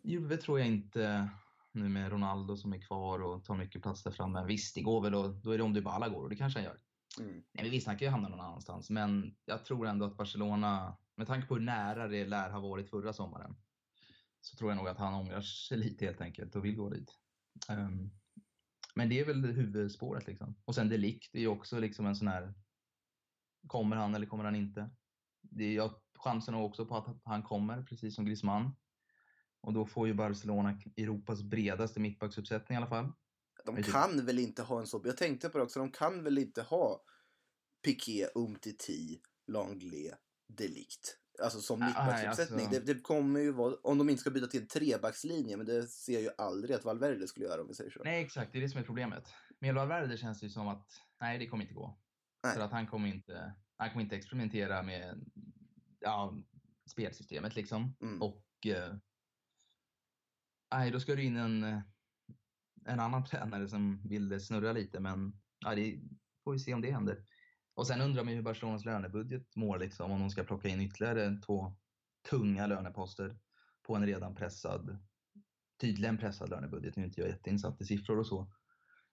[0.02, 1.28] Juve tror jag inte
[1.72, 4.44] nu med Ronaldo som är kvar och tar mycket plats där framme.
[4.46, 6.64] Visst, det går väl och då är det om Dybala går och det kanske han
[6.64, 6.78] gör.
[7.20, 7.42] Mm.
[7.52, 11.26] Nej, visst, han kan ju hamna någon annanstans, men jag tror ändå att Barcelona, med
[11.26, 13.56] tanke på hur nära det lär ha varit förra sommaren,
[14.40, 17.14] så tror jag nog att han ångrar sig lite helt enkelt och vill gå dit.
[17.68, 18.10] Um,
[18.94, 20.56] men det är väl huvudspåret liksom.
[20.64, 22.54] Och sen Delikt är ju också liksom en sån här,
[23.66, 24.90] kommer han eller kommer han inte?
[25.40, 28.76] Det är, jag chansen också på att han kommer, precis som Griezmann.
[29.60, 33.12] Och då får ju Barcelona Europas bredaste mittbacksuppsättning i alla fall.
[33.64, 35.02] De kan väl inte ha en så...
[35.04, 37.02] Jag tänkte på det också, de kan väl inte ha
[37.84, 40.14] Piqué, Umtiti, Langlais,
[40.48, 41.18] Delikt.
[41.42, 42.66] Alltså som mittbacksuppsättning.
[42.66, 42.80] Alltså...
[42.80, 46.12] Det, det, kommer ju vara, om de inte ska byta till trebackslinje, men det ser
[46.12, 48.02] jag ju aldrig att Valverde skulle göra om vi säger så.
[48.04, 48.52] Nej, exakt.
[48.52, 49.32] Det är det som är problemet.
[49.58, 50.86] Med Valverde känns det ju som att,
[51.20, 51.98] nej, det kommer inte gå.
[52.42, 52.54] Nej.
[52.54, 55.30] För att han kommer inte, han kommer inte experimentera med
[56.00, 56.38] ja,
[56.86, 57.96] spelsystemet liksom.
[58.00, 58.22] Mm.
[58.22, 58.94] Och eh,
[60.74, 61.82] nej, då ska du in en,
[62.84, 66.00] en annan tränare som vill snurra lite, men ja, det
[66.44, 67.24] får vi se om det händer.
[67.78, 70.80] Och sen undrar man ju hur Barcelonas lönebudget mår, liksom, om de ska plocka in
[70.80, 71.76] ytterligare två
[72.30, 73.38] tunga löneposter
[73.82, 74.98] på en redan pressad,
[75.80, 76.96] tydligen pressad lönebudget.
[76.96, 78.52] Nu är inte jag jätteinsatt i siffror och så.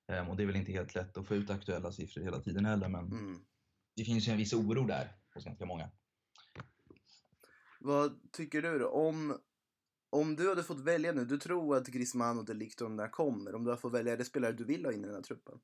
[0.07, 2.65] Um, och det är väl inte helt lätt att få ut aktuella siffror hela tiden
[2.65, 3.45] heller, men mm.
[3.95, 5.91] det finns ju en viss oro där hos ganska många.
[7.79, 8.89] Vad tycker du då?
[8.89, 9.37] Om,
[10.09, 13.09] om du hade fått välja nu, du tror att Griezmann och Delict och de där
[13.09, 13.55] kommer.
[13.55, 15.21] Om du hade fått välja, är det spelare du vill ha in i den här
[15.21, 15.59] truppen?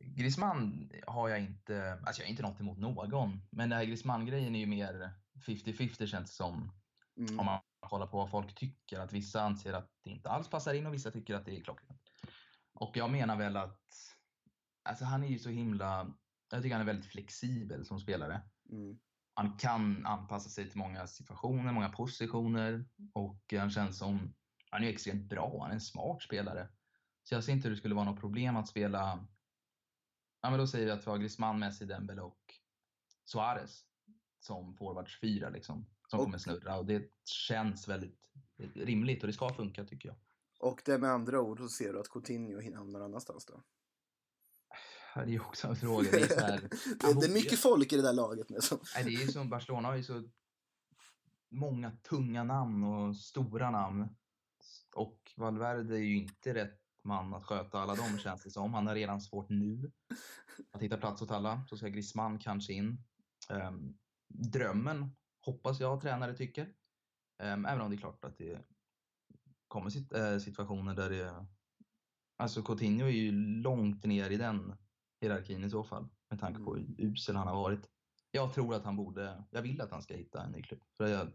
[0.00, 4.54] Griezmann har jag inte, alltså jag har inte något emot någon, men den här Griezmann-grejen
[4.54, 5.12] är ju mer
[5.46, 6.72] 50-50 känns det som.
[7.16, 7.40] Mm.
[7.40, 10.74] Om man kollar på vad folk tycker, att vissa anser att det inte alls passar
[10.74, 12.02] in och vissa tycker att det är klockrent.
[12.74, 13.80] Och jag menar väl att,
[14.82, 16.14] alltså han är ju så himla,
[16.50, 18.42] jag tycker han är väldigt flexibel som spelare.
[18.70, 18.98] Mm.
[19.34, 22.84] Han kan anpassa sig till många situationer, många positioner
[23.14, 24.34] och han känns som,
[24.70, 26.68] han är extremt bra, han är en smart spelare.
[27.22, 29.26] Så jag ser inte hur det skulle vara något problem att spela
[30.40, 32.40] Ja, men då säger vi att vi har Griezmann, Messi, Dembele och
[33.24, 33.84] Suarez
[34.40, 36.78] som forwards fyra liksom, som och, kommer snurra.
[36.78, 38.20] Och det känns väldigt
[38.74, 40.18] rimligt och det ska funka tycker jag.
[40.60, 43.62] Och det med andra ord så ser du att Coutinho hamnar annanstans då?
[45.14, 46.10] Det är också en fråga.
[46.10, 46.60] Det är, här,
[47.20, 48.50] det är mycket folk i det där laget.
[48.50, 48.78] Med som...
[48.94, 50.28] Nej, det är som Barcelona har ju så
[51.50, 54.08] många tunga namn och stora namn.
[54.94, 58.74] Och Valverde är ju inte rätt man att sköta alla dem känns det som.
[58.74, 59.92] Han har redan svårt nu
[60.70, 61.64] att hitta plats åt alla.
[61.68, 63.04] Så ska Griezmann kanske in.
[63.50, 63.98] Um,
[64.28, 66.64] drömmen hoppas jag tränare tycker.
[67.42, 68.64] Um, även om det är klart att det
[69.68, 71.46] kommer sit äh, situationer där det...
[72.36, 73.32] Alltså Coutinho är ju
[73.62, 74.76] långt ner i den
[75.20, 76.08] hierarkin i så fall.
[76.30, 77.90] Med tanke på hur usel han har varit.
[78.30, 79.44] Jag tror att han borde...
[79.50, 80.82] Jag vill att han ska hitta en ny klubb.
[80.96, 81.32] För jag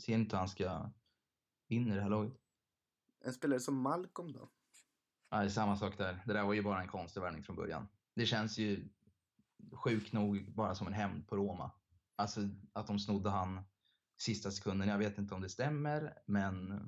[0.00, 0.90] ser inte hur han ska
[1.68, 2.32] in i det här laget.
[3.24, 4.50] En spelare som Malcolm då?
[5.34, 6.22] Ja, det är samma sak där.
[6.26, 7.88] Det där var ju bara en konstig värvning från början.
[8.14, 8.88] Det känns ju
[9.72, 11.70] sjukt nog bara som en hämnd på Roma.
[12.16, 12.40] Alltså
[12.72, 13.60] att de snodde han
[14.18, 14.88] sista sekunden.
[14.88, 16.80] Jag vet inte om det stämmer, men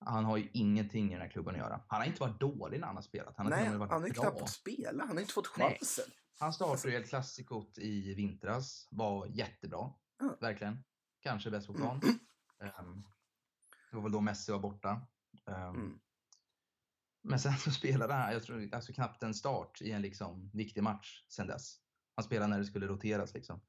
[0.00, 1.80] han har ju ingenting i den här klubben att göra.
[1.88, 3.36] Han har inte varit dålig när han har spelat.
[3.36, 5.04] Han har Nej, varit han har ju knappt fått spela.
[5.04, 6.04] Han har inte fått chansen.
[6.08, 6.16] Nej.
[6.38, 8.88] Han startade ju El Clasico i vintras.
[8.90, 9.92] Var jättebra.
[10.20, 10.34] Mm.
[10.40, 10.84] Verkligen.
[11.20, 12.00] Kanske bäst på plan.
[12.02, 12.18] Mm.
[12.80, 13.04] Um,
[13.90, 15.06] det var väl då Messi var borta.
[15.46, 16.00] Um, mm.
[17.22, 20.82] Men sen så spelade han, jag tror alltså knappt en start i en liksom viktig
[20.82, 21.76] match sen dess.
[22.14, 23.60] Han spelade när det skulle roteras liksom.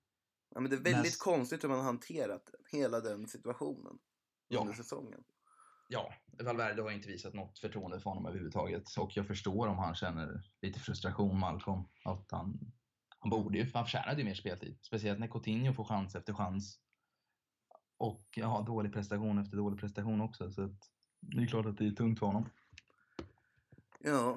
[0.53, 1.21] Ja, men det är väldigt Näst...
[1.21, 3.99] konstigt hur man har hanterat hela den situationen
[4.47, 4.59] ja.
[4.59, 5.23] under säsongen.
[5.87, 8.83] Ja, Valverde har inte visat något förtroende för honom överhuvudtaget.
[8.97, 11.83] Och jag förstår om han känner lite frustration, Malcolm.
[12.05, 12.73] Att han,
[13.19, 14.79] han borde ju, han förtjänade ju mer speltid.
[14.81, 16.79] Speciellt när Coutinho får chans efter chans.
[17.97, 20.51] Och ja, dålig prestation efter dålig prestation också.
[20.51, 20.75] Så
[21.19, 22.49] det är klart att det är tungt för honom.
[24.03, 24.29] Ja.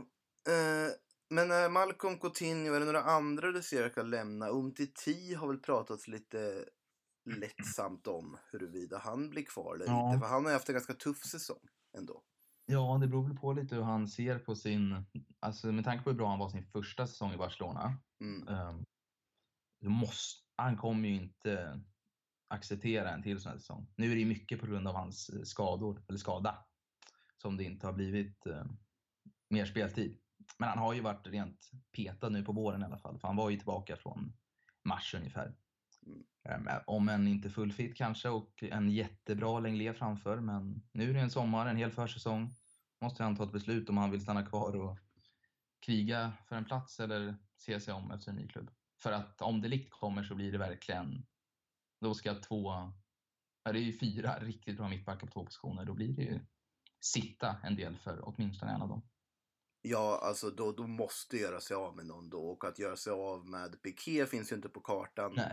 [0.48, 0.92] Eh,
[1.30, 4.48] men eh, Malcolm Coutinho, är det några andra du ser kan lämna?
[4.48, 6.64] Umtiti har väl pratats lite
[7.24, 10.08] lättsamt om huruvida han blir kvar eller ja.
[10.08, 10.20] inte.
[10.20, 12.22] För han har haft en ganska tuff säsong ändå.
[12.66, 15.04] Ja, det beror väl på lite hur han ser på sin...
[15.40, 17.98] Alltså med tanke på hur bra han var sin första säsong i Barcelona.
[18.20, 18.48] Mm.
[18.48, 18.84] Um,
[19.80, 21.80] måste, han kommer ju inte
[22.48, 23.86] acceptera en till sån här säsong.
[23.96, 26.64] Nu är det mycket på grund av hans eh, skador, eller skada,
[27.42, 28.64] som det inte har blivit uh,
[29.48, 30.18] mer speltid.
[30.58, 33.18] Men han har ju varit rent petad nu på våren i alla fall.
[33.18, 34.32] För han var ju tillbaka från
[34.84, 35.54] mars ungefär.
[36.46, 36.68] Mm.
[36.68, 40.40] Eh, om än inte fullfit kanske och en jättebra Lenglet framför.
[40.40, 42.54] Men nu är det en sommar, en hel försäsong.
[43.00, 44.98] Måste han ta ett beslut om han vill stanna kvar och
[45.86, 48.70] kriga för en plats eller se sig om efter en ny klubb.
[49.02, 51.26] För att om det likt kommer så blir det verkligen,
[52.00, 52.92] då ska två,
[53.64, 56.40] ja det är ju fyra riktigt bra mittbackar på två positioner, då blir det ju
[57.00, 59.02] sitta en del för åtminstone en av dem.
[59.86, 62.38] Ja, alltså då, då måste göra sig av med någon då.
[62.38, 65.32] Och att göra sig av med Piqué finns ju inte på kartan.
[65.36, 65.52] Nej.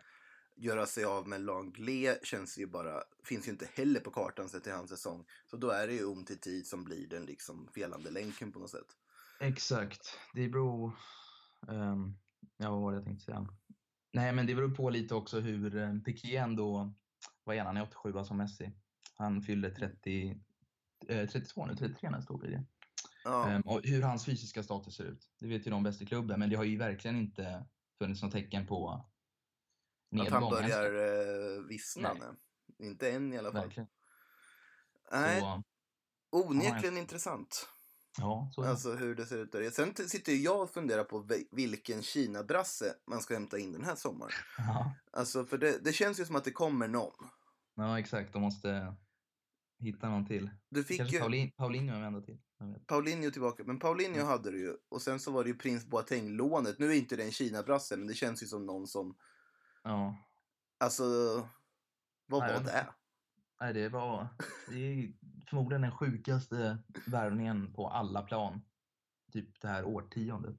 [0.56, 4.64] Göra sig av med Langlais känns ju bara, finns ju inte heller på kartan sett
[4.64, 5.26] till hans säsong.
[5.46, 8.60] Så då är det ju om till tid som blir den liksom felande länken på
[8.60, 8.88] något sätt.
[9.40, 10.18] Exakt.
[10.34, 10.96] Det beror...
[11.68, 12.18] Um,
[12.58, 13.48] ja, vad var det jag tänkte säga?
[14.12, 16.94] Nej, men det beror på lite också hur um, Piqué ändå...
[17.44, 17.68] Vad är han?
[17.68, 18.72] Han är 87 som Messi.
[19.16, 20.42] Han fyller 30,
[21.08, 22.66] eh, 32 nu, 33 nästa år blir det.
[23.24, 25.30] Ja, Um, och hur hans fysiska status ser ut.
[25.39, 27.65] Det vet ju de bäst i klubben, men det har ju verkligen inte
[27.97, 29.11] funnits något tecken på att
[30.11, 30.41] nedgång.
[30.41, 30.93] han börjar
[31.57, 32.36] eh, vissna nu.
[32.86, 33.61] Inte än i alla fall.
[33.61, 33.89] Verkligen.
[35.11, 35.63] Nej, Så,
[36.32, 37.67] onekligen intressant.
[38.17, 38.72] ja, så är det.
[38.72, 39.69] Alltså hur det ser ut där.
[39.69, 43.84] Sen sitter ju jag och funderar på vi- vilken Kina-brasse man ska hämta in den
[43.86, 44.32] här sommaren.
[44.57, 44.95] Ja.
[45.11, 47.30] Alltså för det, det känns ju som att det kommer någon.
[47.76, 48.34] ja, exakt.
[48.34, 48.95] De måste
[49.80, 50.49] hitta någon till.
[50.69, 52.41] Du fick Kanske ju Paulin, Paulinho är ändå till.
[52.88, 54.28] Paulinho tillbaka, men Paulinho Mm.
[54.28, 54.76] hade du ju.
[54.89, 56.80] Och sen så var det ju Prins Boateng-lånet.
[56.80, 59.18] Nu är inte det en Kina-brasse, men det känns ju som någon som,
[59.84, 60.18] Ja.
[60.78, 61.03] alltså,
[62.26, 62.93] vad Nej, var det?
[63.62, 64.28] Nej, det var
[64.70, 65.14] det är
[65.49, 68.62] förmodligen den sjukaste värvningen på alla plan.
[69.32, 70.55] Typ det här årtiondet.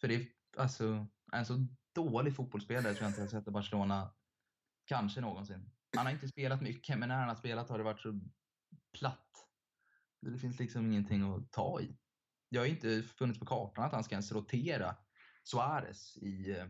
[0.00, 0.26] För det är
[0.56, 4.14] alltså en så dålig fotbollsspelare tror jag inte jag sett i Barcelona
[4.84, 5.70] kanske någonsin.
[5.96, 8.20] Han har inte spelat mycket, men när han har spelat har det varit så
[8.98, 9.28] platt.
[10.22, 11.96] Det finns liksom ingenting att ta i.
[12.50, 14.96] Det har inte funnits på kartan att han ska ens rotera
[15.44, 16.50] Suarez i...
[16.50, 16.66] eh,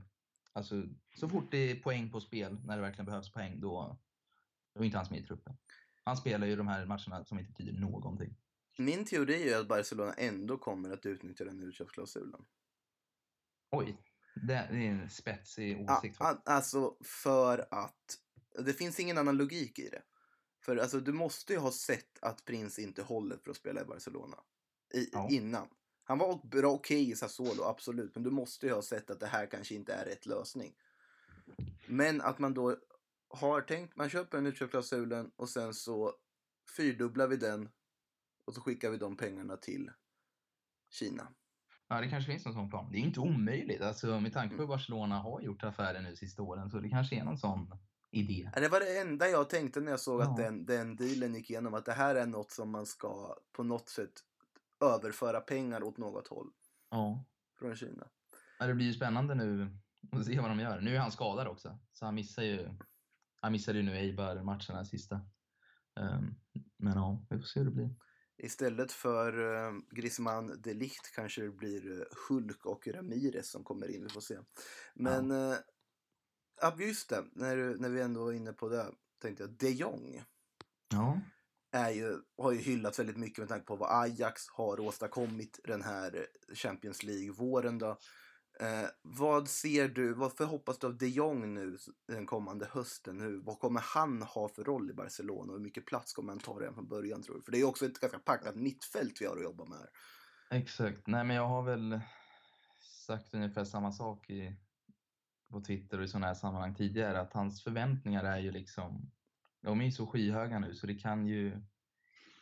[0.54, 0.82] Alltså,
[1.16, 4.00] så fort det är poäng på spel, när det verkligen behövs poäng, då,
[4.74, 5.56] då är inte han med i truppen.
[6.04, 8.36] Han spelar ju de här matcherna som inte betyder någonting.
[8.78, 12.44] Min teori är ju att Barcelona ändå kommer att utnyttja den utköpsklausulen.
[13.70, 13.96] Oj,
[14.34, 16.20] det, är en spetsig åsikt.
[16.20, 18.18] a- alltså för att
[18.64, 20.02] det finns ingen annan logik i det.
[20.62, 23.84] För alltså, du måste ju ha sett att Prins inte håller för att spela i
[23.84, 24.36] Barcelona.
[24.94, 25.28] I, Ja.
[25.30, 25.68] Innan.
[26.04, 28.14] Han var bra okej i Sassuolo, absolut.
[28.14, 30.74] Men du måste ju ha sett att det här kanske inte är rätt lösning.
[31.86, 32.76] Men att man då
[33.28, 36.12] har tänkt, man köper en utköpsklausulen och sen så
[36.76, 37.68] fyrdubblar vi den
[38.44, 39.90] och så skickar vi de pengarna till
[40.90, 41.28] Kina.
[41.88, 42.92] Ja, det kanske finns någon sån plan.
[42.92, 43.80] Det är inte omöjligt.
[43.80, 47.16] Alltså, med tanke på hur Barcelona har gjort affärer nu sista åren så det kanske
[47.16, 47.70] är någon sån
[48.12, 48.50] idé.
[48.54, 50.44] Det var det enda jag tänkte när jag såg att Ja.
[50.44, 51.74] den, den dealen gick igenom.
[51.74, 54.12] Att det här är något som man ska på något sätt
[54.84, 56.50] överföra pengar åt något håll
[56.90, 57.24] Ja.
[57.58, 58.08] från Kina.
[58.58, 59.76] Ja, det blir ju spännande nu
[60.12, 60.80] att se vad de gör.
[60.80, 62.68] Nu är han skadad också, så han missar ju,
[63.40, 65.20] han missade ju nu Eibar-matcherna sista.
[66.00, 66.34] Ehm,
[66.76, 67.94] men ja, vi får se hur det blir.
[68.36, 73.90] Istället för uh, Griezmann, de Ligt kanske det blir eh, Hulk och Ramirez som kommer
[73.90, 74.02] in.
[74.02, 74.38] Vi får se.
[74.94, 75.50] Men ja.
[75.50, 75.58] ja,
[76.78, 78.86] just det, när, du- när vi ändå var inne på det
[79.22, 80.24] tänkte jag de Jong.
[80.88, 81.20] Ja.
[81.72, 85.82] är ju, har ju hyllats väldigt mycket med tanke på vad Ajax har åstadkommit den
[85.82, 87.78] här Champions League-våren.
[87.78, 87.98] Då.
[88.60, 93.18] Eh, vad ser du, vad förhoppas du av de Jong nu den kommande hösten?
[93.18, 96.38] Nu, vad kommer han ha för roll i Barcelona och hur mycket plats kommer han
[96.40, 97.42] ta redan från början tror du?
[97.42, 99.88] För det är ju också ett ganska packat mittfält vi har att jobba med här.
[100.58, 101.06] Exakt.
[101.06, 102.00] Nej, men jag har väl
[103.06, 104.56] sagt ungefär samma sak i,
[105.52, 109.10] på Twitter och i sådana här sammanhang tidigare, att hans förväntningar är ju liksom,
[109.62, 111.62] de är ju så skyhöga nu så det kan ju,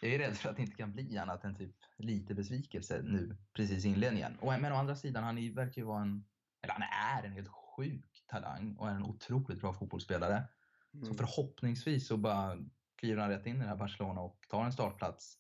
[0.01, 3.37] jag är rädd för att det inte kan bli annat än typ lite besvikelse nu
[3.53, 4.37] precis i inledningen.
[4.41, 6.25] Och, men å andra sidan, han är- verkar ju vara en,
[6.63, 6.83] eller han
[7.19, 10.49] är en helt sjuk talang och är en otroligt bra fotbollsspelare.
[10.93, 11.17] Så Mm.
[11.17, 12.59] förhoppningsvis så bara
[12.97, 15.39] kliver han rätt in i det här Barcelona och tar en startplats.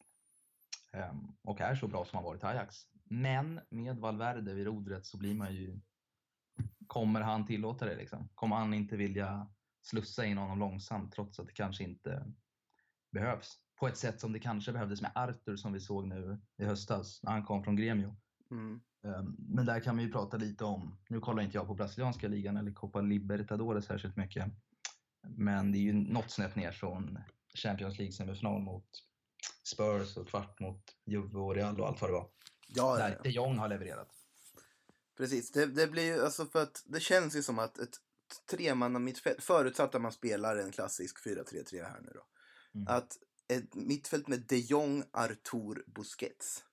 [0.93, 2.77] Ehm, och är så bra som han varit i Ajax.
[3.05, 5.81] Men med Valverde vid rodret så blir man ju...
[6.91, 8.28] Kommer han tillåta det liksom?
[8.34, 9.49] Kommer han inte vilja
[9.82, 12.32] slussa in honom långsamt trots att det kanske inte
[13.12, 13.59] behövs?
[13.80, 17.22] På ett sätt som det kanske behövdes med Arthur som vi såg nu i höstas
[17.22, 18.16] när han kom från Gremio.
[18.51, 18.80] Mm.
[19.05, 22.28] Ehm, Men där kan vi ju prata lite om, nu kollar inte jag på brasilianska
[22.28, 24.47] ligan eller Copa Libertadores särskilt mycket.
[25.28, 27.18] Men det är ju något snäpp ner från
[27.55, 28.88] Champions League semifinal mot
[29.72, 32.28] Spurs och kvart mot Juve och Real och allt vad det var.
[32.68, 33.22] Ja, Där ja.
[33.22, 34.20] de Jong har levererat.
[35.21, 35.51] Precis.
[35.51, 37.97] Det, det blir ju, alltså för att det känns ju som att ett
[38.51, 42.27] tremanna mittfält, förutsatt att man spelar en klassisk 4-3-3 här nu då.
[42.75, 42.97] Mm.
[42.97, 43.18] Att
[43.49, 46.64] ett mittfält med de Jong, Artur, Busquets.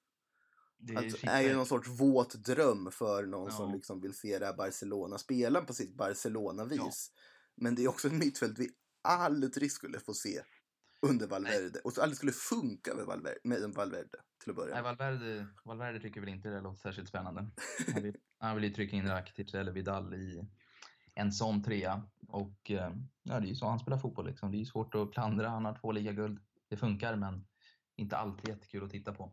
[0.80, 3.76] Det är, Alltså, är ju någon sorts våt dröm för någon som Ja.
[3.76, 7.12] liksom vill se det här Barcelona spela på sitt Barcelona-vis.
[7.56, 8.70] Men det är också ett mittfält vi
[9.02, 10.42] aldrig skulle få se.
[11.02, 14.84] Under Valverde och så aldrig skulle funka med Valverde, med Valverde till att börja Nej.
[14.84, 17.48] Valverde, Valverde tycker väl inte det låter särskilt spännande.
[17.94, 20.48] Han vill, han vill ju trycka in Rakitic eller Vidal i
[21.14, 22.04] en sån trea.
[22.28, 22.94] Och eh,
[23.24, 24.28] ja, det är ju så han spelar fotboll.
[24.28, 24.52] Liksom.
[24.52, 25.50] Det är svårt att klandra.
[25.50, 26.40] Han har två ligaguld.
[26.70, 27.48] Det funkar, men
[27.96, 29.32] inte alltid jättekul att titta på.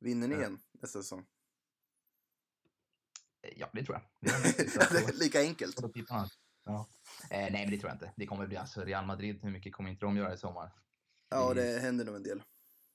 [0.00, 0.40] Vinner ni Ja.
[0.40, 1.26] igen nästa säsong?
[3.42, 4.30] Eh, Ja, det tror jag.
[4.92, 5.76] Det Lika enkelt.
[6.64, 6.86] Ja.
[7.30, 8.12] Eh, nej, men det tror jag inte.
[8.16, 9.38] Det kommer bli alltså Real Madrid.
[9.42, 10.70] Hur mycket kommer inte de göra i sommar?
[11.30, 12.42] Ja, det händer nog en del.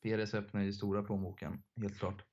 [0.04, 2.24] Perez öppnar ju stora plånboken, helt klart.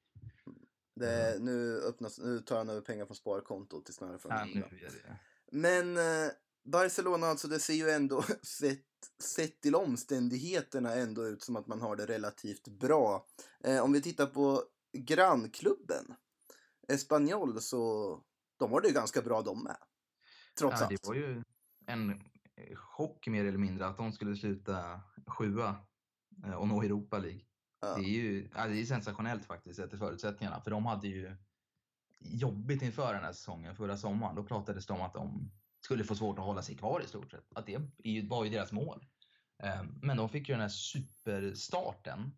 [0.97, 4.61] Det, nu, öppnas, nu tar han över pengar från sparkontot till snarare från Ja, nu
[4.61, 5.19] är det...
[5.53, 6.33] Men eh,
[6.65, 8.87] Barcelona alltså, det ser ju ändå sett,
[9.23, 13.27] sett till omständigheterna ändå ut som att man har det relativt bra.
[13.65, 14.63] Eh, om vi tittar på
[14.93, 16.15] grannklubben,
[16.89, 18.21] Espanyol, så
[18.57, 19.77] de har det ju ganska bra de med.
[20.59, 20.91] Trots Ja, allt.
[21.03, 21.43] det var ju
[21.87, 22.11] en
[22.57, 25.77] eh, chock mer eller mindre att de skulle sluta sjua
[26.45, 27.41] eh, och nå Europa League.
[27.81, 27.95] Ja.
[27.97, 30.61] Det är ju ja, det är sensationellt faktiskt sett till förutsättningarna.
[30.61, 31.37] För de hade ju
[32.21, 34.37] jobbigt inför den här säsongen, förra sommaren.
[34.37, 35.51] Då pratades det om att de
[35.81, 37.53] skulle få svårt att hålla sig kvar i stort sett.
[37.55, 37.79] Att det
[38.29, 39.07] var ju deras mål.
[39.63, 42.37] Eh, Men de fick ju den här superstarten.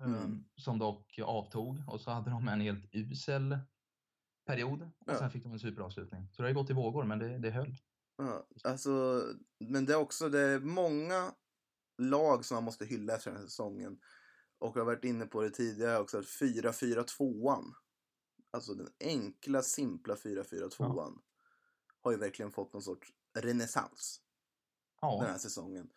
[0.00, 0.44] Mm.
[0.56, 3.58] Som dock avtog och så hade de en helt usel
[4.50, 4.82] period.
[4.82, 5.18] Och Ja.
[5.18, 6.28] sen fick de en superavslutning.
[6.32, 7.76] Så det har gått i vågor, men det, det höll.
[8.16, 9.22] Ja, alltså,
[9.58, 11.34] men det är också det är många
[11.98, 14.00] lag som man måste hylla efter den här säsongen.
[14.58, 17.72] Och jag har varit inne på det tidigare också, att 4-4-2an.
[18.50, 21.18] Alltså den enkla, simpla 4-4-2an.
[22.02, 24.20] Har ju verkligen fått någon sorts renässans
[25.00, 25.90] den Ja, här säsongen.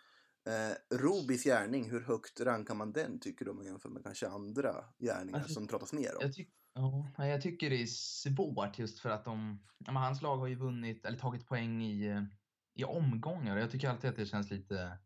[0.45, 4.27] Eh, Robis gärning, hur högt rankar man den tycker du om man jämför med kanske
[4.27, 6.21] andra gärningar Alltså, som pratas mer om?
[6.21, 10.37] jag, tyck, ja, jag tycker det är svårt just för att de, ja, hans lag
[10.37, 12.23] har ju vunnit, eller tagit poäng i, eh,
[12.73, 13.57] i omgångar.
[13.57, 14.97] Jag tycker alltid att det känns lite,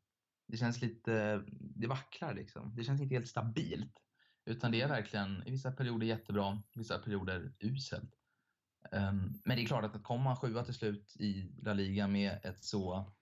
[0.48, 2.76] det känns lite, det vacklar liksom.
[2.76, 3.98] Det känns inte helt stabilt.
[4.46, 8.14] Utan det är verkligen i vissa perioder jättebra, i vissa perioder uselt.
[8.92, 12.08] Ehm, men det är klart att, att kommer man sjua till slut i La Liga
[12.08, 13.14] med ett så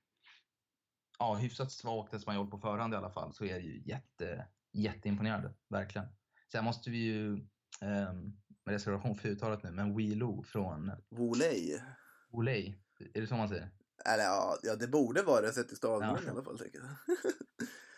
[1.19, 5.53] ja, hyfsat svagt Espanyol på förhand i alla fall så är det ju jätte, jätteimponerande,
[5.69, 6.07] verkligen.
[6.51, 7.49] Sen måste vi ju, um,
[7.81, 8.33] med
[8.73, 11.83] reservation för uttalet nu, men Wilo från Volej?
[12.29, 12.79] Olej,
[13.13, 13.69] är det så man säger?
[14.05, 14.23] Eller
[14.63, 16.27] ja, det borde vara det sett i stavningen Ja.
[16.27, 16.59] i alla fall.
[16.59, 16.87] Tänker jag.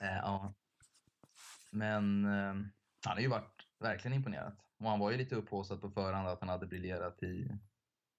[0.01, 0.53] Eh, ja.
[1.71, 2.53] Men eh,
[3.05, 4.53] han har ju varit verkligen imponerat.
[4.79, 7.51] Och han var ju lite upphaussad på förhand att han hade briljerat i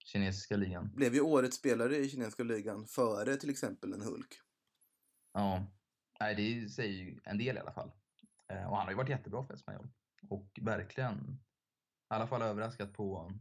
[0.04, 0.90] kinesiska ligan.
[0.94, 4.34] Blev ju årets spelare i kinesiska ligan före till exempel en Hulk.
[5.32, 5.66] Ja,
[6.20, 7.90] Nej, det säger ju en del i alla fall.
[8.48, 9.88] Eh, och han har ju varit jättebra för Espanyol.
[10.30, 11.40] Och verkligen,
[12.10, 13.32] i alla fall överraskat på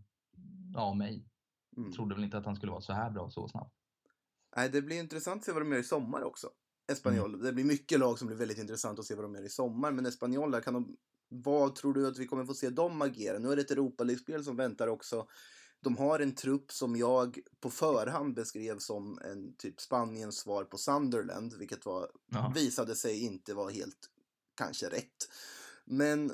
[0.73, 1.25] ja, mig.
[1.77, 1.91] Mm.
[1.91, 3.73] Trodde väl inte att han skulle vara så här bra så snabbt.
[4.55, 6.49] Nej, det blir intressant att se vad de gör i sommar också.
[6.91, 7.33] Espanyol.
[7.33, 7.45] Mm.
[7.45, 9.91] Det blir mycket lag som blir väldigt intressant att se vad de gör i sommar.
[9.91, 10.97] Men Espanyol, där kan de...
[11.29, 13.39] Vad tror du att vi kommer få se dem agera?
[13.39, 15.27] Nu är det ett Europa League-spel som väntar också.
[15.79, 20.77] De har en trupp som jag på förhand beskrev som en typ Spaniens svar på
[20.77, 22.11] Sunderland, vilket var,
[22.53, 24.09] visade sig inte vara helt
[24.55, 25.29] kanske rätt.
[25.85, 26.31] Men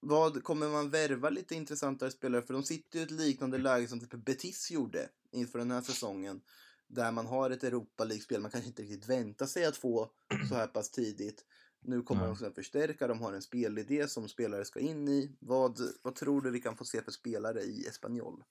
[0.00, 2.42] vad kommer man värva lite intressantare spelare?
[2.42, 5.82] För de sitter ju i ett liknande läge som typ Betis gjorde inför den här
[5.82, 6.40] säsongen.
[6.88, 10.10] Där man har ett Europa League-spel man kanske inte riktigt väntar sig att få
[10.48, 11.44] så här pass tidigt.
[11.82, 12.30] Nu kommer Nej.
[12.30, 15.36] de kunna förstärka, de har en spelidé som spelare ska in i.
[15.40, 18.44] Vad, vad tror du vi kan få se för spelare i Espanyol?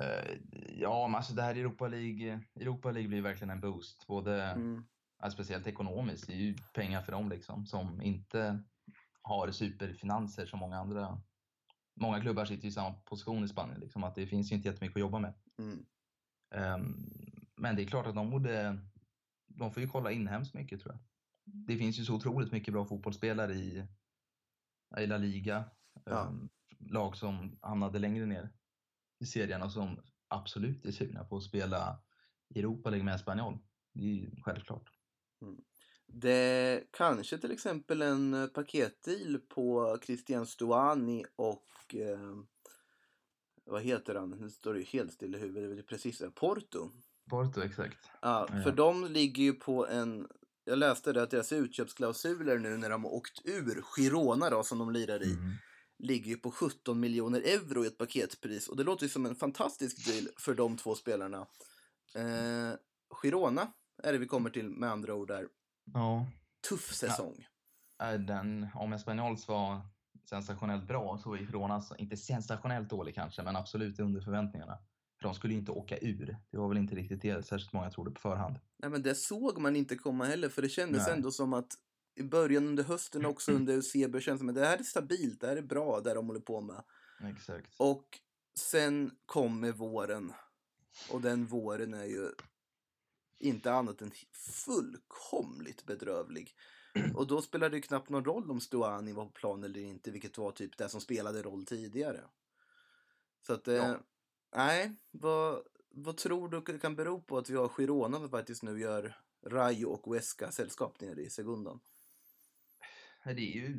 [0.00, 4.06] Eh, ja, men alltså det här Europa League, Europa League blir verkligen en boost.
[4.06, 4.84] Både Mm.
[5.22, 6.26] ja, speciellt ekonomiskt.
[6.26, 8.62] Det är ju pengar för dem liksom som inte
[9.26, 11.22] har superfinanser som många andra.
[12.00, 13.80] Många klubbar sitter i samma position i Spanien.
[13.80, 15.34] Liksom, att det finns ju inte jättemycket att jobba med.
[15.58, 15.86] Mm.
[16.54, 17.10] Ehm,
[17.56, 18.78] men det är klart att de borde...
[19.46, 21.02] De får ju kolla inhemskt mycket tror jag.
[21.44, 23.86] Det finns ju så otroligt mycket bra fotbollsspelare i,
[24.98, 25.64] i La Liga.
[26.04, 26.26] Ja.
[26.26, 26.48] Ehm,
[26.78, 28.52] lag som hamnade längre ner
[29.18, 32.02] i serien och som absolut är sugna på att spela
[32.54, 33.58] i Europa League med Espanyol.
[33.94, 34.90] Det är ju självklart.
[36.20, 42.36] Det kanske till exempel en eh, paketdeal på Christian Stuani och eh,
[43.64, 44.30] vad heter han?
[44.30, 45.76] Nu står det ju helt still i huvudet.
[45.76, 46.30] Det precis det.
[46.30, 46.90] Porto.
[47.30, 47.98] Porto, exakt.
[48.22, 48.62] Ja, Ja.
[48.62, 50.28] för de ligger ju på en...
[50.64, 54.78] Jag läste det att deras utköpsklausuler nu när de har åkt ur Girona då, som
[54.78, 55.50] de lirar i, Mm.
[55.98, 58.68] ligger ju på 17 miljoner euro i ett paketpris.
[58.68, 61.46] Och det låter ju som en fantastisk deal för de två spelarna.
[62.14, 62.72] Eh,
[63.22, 65.48] Girona är det vi kommer till med andra ord där.
[65.94, 66.26] Ja.
[66.68, 67.46] Tuff säsong.
[67.98, 69.80] Är Den, om Espanyols var
[70.28, 74.78] sensationellt bra så är Gironas inte sensationellt dålig kanske, men absolut under förväntningarna.
[75.20, 76.36] För de skulle ju inte åka ur.
[76.50, 78.58] Det var väl inte riktigt det särskilt många trodde på förhand.
[78.78, 81.16] Nej, men det såg man inte komma heller, för det kändes Nej.
[81.16, 81.72] ändå som att
[82.16, 85.46] i början under hösten också under Eusebio kändes som att det här är stabilt, det
[85.46, 86.82] här är bra, det de håller på med.
[87.24, 87.74] Exakt.
[87.78, 88.20] Och
[88.58, 90.32] sen kommer våren.
[91.10, 92.28] Och den våren är ju
[93.38, 96.54] inte annat än fullkomligt bedrövlig.
[97.14, 100.10] Och då spelar det ju knappt någon roll om Stuani var på plan eller inte,
[100.10, 102.20] vilket var typ det som spelade roll tidigare.
[103.46, 103.98] Så att, eh, Ja.
[104.56, 108.80] nej, vad, vad tror du kan bero på att vi har Girona som faktiskt nu
[108.80, 109.16] gör
[109.46, 111.80] Rayo och Huesca sällskap nere i Segundan?
[113.24, 113.78] Det är ju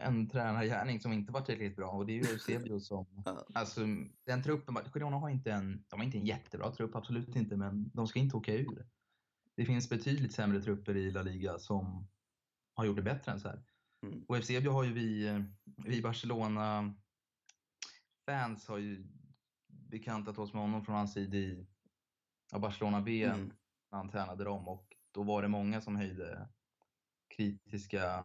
[0.00, 3.06] en tränargärning som inte var tillräckligt bra och det är ju Eusebio som...
[3.54, 3.80] Alltså
[4.26, 7.90] den truppen, Girona har inte en, de har inte en jättebra trupp, absolut inte, men
[7.94, 8.86] de ska inte åka ur.
[9.56, 12.08] Det finns betydligt sämre trupper i La Liga som
[12.74, 13.62] har gjort det bättre än så här.
[14.02, 14.24] Mm.
[14.28, 15.44] Och Eusebio har ju vi,
[15.76, 19.06] vi Barcelona-fans har ju
[19.68, 21.66] bekantat oss med honom från hans tid i
[22.52, 23.52] Barcelona B Mm.
[23.90, 26.48] när han tränade dem och då var det många som höjde
[27.36, 28.24] kritiska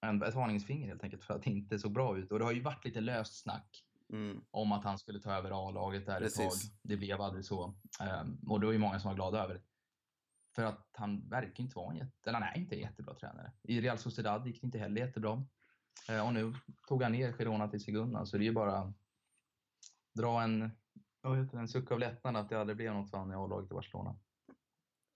[0.00, 2.32] ett varningsfinger helt enkelt för att det inte såg bra ut.
[2.32, 4.44] Och det har ju varit lite löst snack Mm.
[4.50, 6.44] om att han skulle ta över A-laget där ett tag.
[6.44, 6.72] Precis.
[6.82, 7.74] Det blev aldrig så.
[8.00, 9.60] Ehm, och det var ju många som var glada över det.
[10.54, 13.52] För att han verkar inte vara en jätte, eller han är inte en jättebra tränare.
[13.62, 15.44] I Real Sociedad gick det inte heller jättebra.
[16.08, 16.54] Eh, och nu
[16.88, 18.94] tog han ner Girona till Segunda, så det är ju bara
[20.14, 20.70] dra en,
[21.52, 24.16] en suck av lättnad att det aldrig blev något för han i A-laget i Barcelona.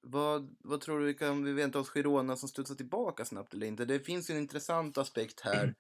[0.02, 3.84] Vad, vad tror du, kan vi vänta oss Girona som studsar tillbaka snabbt eller inte?
[3.84, 5.74] Det finns ju en intressant aspekt här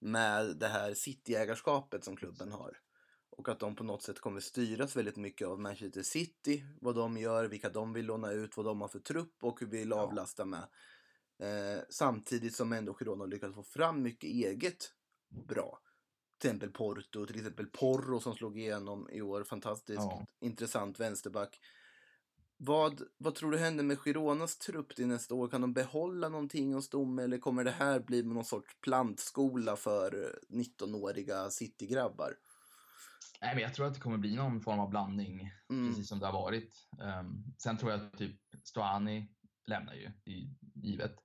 [0.00, 2.78] med det här cityägarskapet som klubben har.
[3.30, 7.16] Och att de på något sätt kommer styras väldigt mycket av Manchester City, vad de
[7.16, 9.90] gör, vilka de vill låna ut, vad de har för trupp och hur vi vill
[9.90, 9.96] Ja.
[10.00, 10.68] avlasta med.
[11.42, 14.92] Eh, samtidigt som ändå Girona har lyckats få fram mycket eget
[15.48, 15.78] bra.
[16.38, 19.44] Till exempel Porto, till exempel Porro som slog igenom i år.
[19.44, 20.26] Fantastiskt Ja.
[20.40, 21.58] intressant vänsterback.
[22.60, 25.48] Vad, vad tror du händer med Gironas trupp till nästa år?
[25.48, 30.38] Kan de behålla någonting hos dem eller kommer det här bli någon sorts plantskola för
[30.48, 32.34] 19-åriga citygrabbar?
[33.40, 35.88] Nej, men jag tror att det kommer bli någon form av blandning, Mm.
[35.90, 36.88] precis som det har varit.
[37.02, 39.28] Ehm, sen tror jag att typ Stoani
[39.66, 40.10] lämnar ju,
[40.74, 41.16] givet.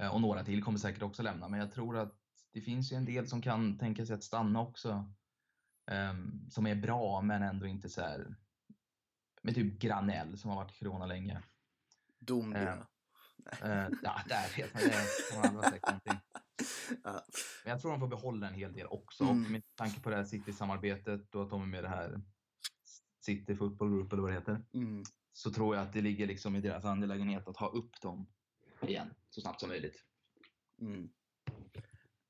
[0.00, 2.18] Eh, och några till kommer säkert också lämna, men jag tror att
[2.52, 5.12] det finns ju en del som kan tänka sig att stanna också.
[5.90, 8.36] ehm, som är bra, men ändå inte så här.
[9.42, 11.42] Med typ Granell som har varit i Corona länge.
[12.18, 12.86] Dombia.
[13.62, 14.82] Eh, ja, där vet man.
[14.82, 16.18] Det har andra sagt någonting.
[17.04, 17.24] Ja.
[17.64, 19.24] Men jag tror de får behålla en hel del också.
[19.24, 19.44] Mm.
[19.44, 22.20] Och med tanke på det här City-samarbetet och att de är med i det här
[23.20, 24.64] City Football Group eller vad det heter.
[24.74, 25.02] Mm.
[25.32, 28.26] Så tror jag att det ligger liksom i deras angelägenhet att ha upp dem
[28.80, 30.04] igen så snabbt som möjligt.
[30.80, 31.10] Mm.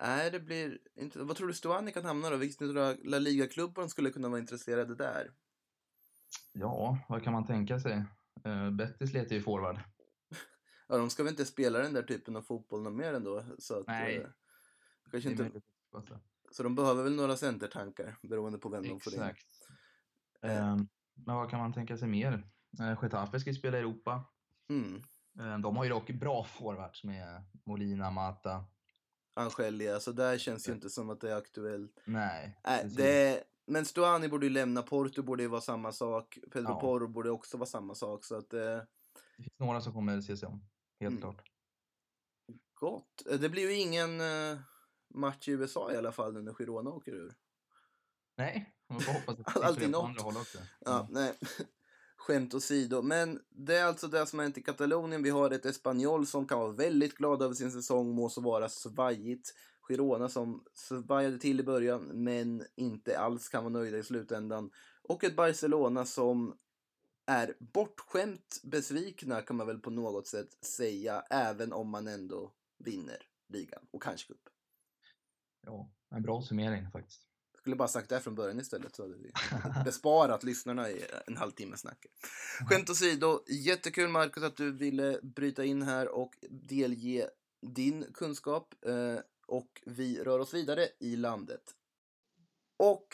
[0.03, 1.19] Nej, det blir inte...
[1.19, 2.37] Vad tror du Stuani kan hamna då?
[2.37, 2.65] Vilka
[3.05, 5.31] La Liga-klubbar skulle kunna vara intresserade där?
[6.53, 8.05] Ja, vad kan man tänka sig?
[8.47, 9.81] Uh, Bettis letar ju forward.
[10.89, 13.45] Ja, de ska väl inte spela den där typen av fotboll något mer ändå?
[13.59, 14.17] Så att, Nej.
[14.17, 14.27] eh,
[15.11, 15.51] kanske inte,
[16.51, 19.23] så de behöver väl några centertankar beroende på vem de får in.
[19.23, 19.47] Exakt.
[20.43, 20.77] Eh,
[21.15, 22.33] men vad kan man tänka sig mer?
[22.81, 24.25] Uh, Getafe ska ju spela i Europa.
[24.69, 25.03] Mm.
[25.41, 28.65] Eh, de har ju dock bra forwards med Molina, Mata.
[29.35, 30.75] Angelia, så där känns ju Ja.
[30.75, 32.03] inte som att det är aktuellt.
[32.05, 32.97] Nej, precis.
[32.97, 36.81] det men Stuani borde ju lämna, Porto borde ju vara samma sak, Pedro Ja.
[36.81, 38.25] Porro borde också vara samma sak.
[38.25, 40.65] Så att, eh, Det finns några som kommer se sig om.
[41.01, 41.21] Helt Mm.
[41.23, 41.49] klart.
[42.75, 43.27] gott.
[43.31, 44.59] Eh, Det blir ju ingen eh,
[45.15, 47.35] match i USA i alla fall nu när Girona åker ur.
[48.37, 50.05] Nej, man får hoppas att det Alltid något.
[50.09, 50.59] andra håll också.
[50.81, 51.33] Ja, nej.
[52.17, 53.03] Skämt åsido.
[53.03, 55.23] Men det är alltså det som har hänt i Katalonien.
[55.23, 58.69] Vi har ett Espanyol som kan vara väldigt glad över sin säsong, må så vara
[58.69, 59.55] svajigt.
[59.89, 64.71] Girona som svajade till i början, men inte alls kan vara nöjda i slutändan.
[65.03, 66.59] Och ett Barcelona som
[67.27, 73.27] är bortskämt besvikna kan man väl på något sätt säga, även om man ändå vinner
[73.49, 74.49] ligan och kanske cup.
[75.67, 77.27] Ja, en bra summering faktiskt.
[77.59, 79.33] Skulle bara sagt det från början istället så hade vi
[79.85, 82.07] besparat lyssnarna i en halvtimme snack.
[82.69, 87.31] Skämt åsido, jättekul Marcus att du ville bryta in här och delge
[87.61, 88.75] din kunskap.
[89.53, 91.63] Och vi rör oss vidare i landet.
[92.77, 93.07] Och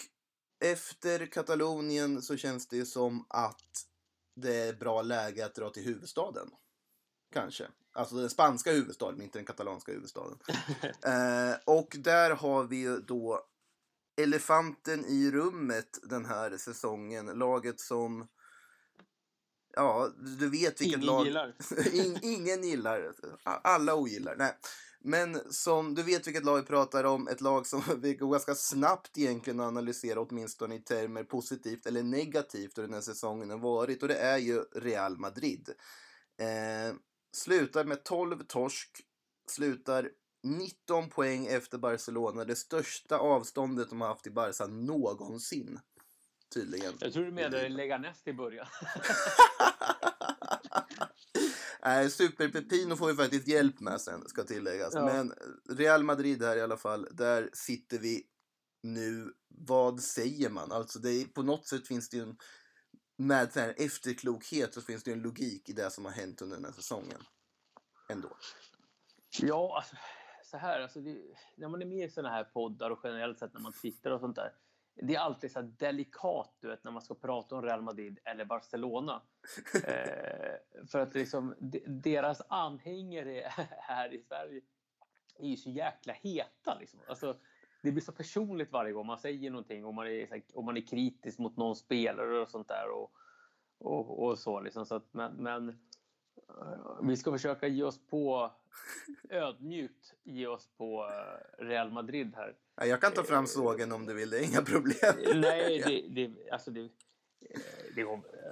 [0.65, 3.87] efter Katalonien så känns det som att
[4.37, 6.51] det är bra läge att dra till huvudstaden.
[7.33, 7.69] Kanske.
[7.93, 10.39] Alltså den spanska huvudstaden, inte den katalanska huvudstaden.
[11.03, 13.47] Eh, och där har vi då
[14.17, 17.27] elefanten i rummet den här säsongen.
[17.27, 18.29] Laget som...
[19.75, 21.27] Ja, du vet vilket Ingen lag...
[21.27, 21.57] gillar.
[21.93, 23.15] In, ingen gillar.
[23.45, 24.37] Alla ogillar.
[24.37, 24.59] Nej.
[25.01, 28.55] Men som du vet vilket lag vi pratar om, ett lag som vi går ganska
[28.55, 33.59] snabbt egentligen att analysera åtminstone i termer positivt eller negativt hur den här säsongen har
[33.59, 35.69] varit och det är ju Real Madrid.
[36.39, 36.97] Eh,
[37.33, 38.91] slutar med 12 torsk,
[39.51, 40.11] slutar
[40.43, 45.81] 19 poäng efter Barcelona, det största avståndet de har haft i Barca någonsin.
[46.55, 46.93] Tydligen.
[47.01, 48.67] Jag tror du menade lägga näst i början.
[51.89, 54.95] Nej, Super Pepino får vi faktiskt hjälp med sen, ska tilläggas.
[54.95, 55.05] Ja.
[55.05, 55.33] Men
[55.79, 58.27] Real Madrid här i alla fall, där sitter vi
[58.83, 59.33] nu.
[59.49, 60.73] Vad säger man?
[60.73, 62.37] Alltså det är, på något sätt finns det ju en
[63.17, 66.57] med så här efterklokhet så finns det en logik i det som har hänt under
[66.57, 67.21] den här säsongen.
[68.09, 68.37] Ändå.
[69.41, 69.97] Ja, alltså,
[70.45, 71.17] så här, alltså det,
[71.57, 74.21] när man är med i såna här poddar och generellt sett när man twittrar och
[74.21, 74.53] sånt där.
[75.03, 78.45] Det är alltid så delikat du vet, när man ska prata om Real Madrid eller
[78.45, 79.23] Barcelona.
[79.85, 84.61] eh, för att liksom, de, deras anhängare här i Sverige
[85.39, 86.79] är ju så jäkla heta.
[86.81, 87.01] Liksom.
[87.09, 87.37] Alltså,
[87.83, 90.87] det blir så personligt varje gång man säger någonting och man är, och man är
[90.87, 92.91] kritisk mot någon spelare och sånt där.
[92.91, 93.13] Och,
[93.79, 94.87] och, och så liksom.
[94.87, 95.79] så att, men, men
[97.03, 98.51] vi ska försöka ge oss på
[99.31, 102.57] ödmjukt ge oss på eh, Real Madrid här.
[102.77, 105.41] Ja, jag kan ta fram sågen om du vill, det är inga problem.
[105.41, 107.61] Nej, det, det, alltså det, eh,
[107.95, 108.05] det,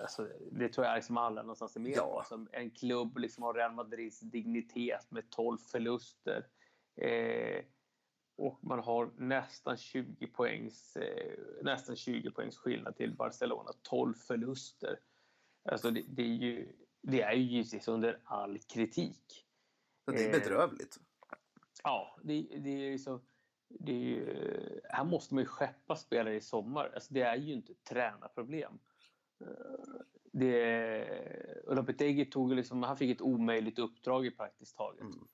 [0.02, 2.18] alltså det tror jag liksom alla någonstans är med Ja.
[2.18, 6.46] Alltså en klubb liksom har Real Madrids dignitet med 12 förluster.
[6.96, 7.64] Eh,
[8.38, 13.70] och man har nästan 20 poängs, eh, nästan 20 poängs skillnad till Barcelona.
[13.82, 14.98] 12 förluster.
[15.64, 19.46] Alltså det, det är ju det är ju givetvis under all kritik.
[20.04, 20.98] Så det är Eh, bedrövligt.
[21.82, 23.20] Ja, det, det är ju så.
[23.68, 26.90] Det är ju, här måste man ju skeppa spelare i sommar.
[26.94, 28.78] Alltså det är ju inte ett tränarproblem.
[30.40, 35.00] Eh, Lopetegui tog liksom, han fick ett omöjligt uppdrag i praktiskt taget.
[35.00, 35.28] Mm.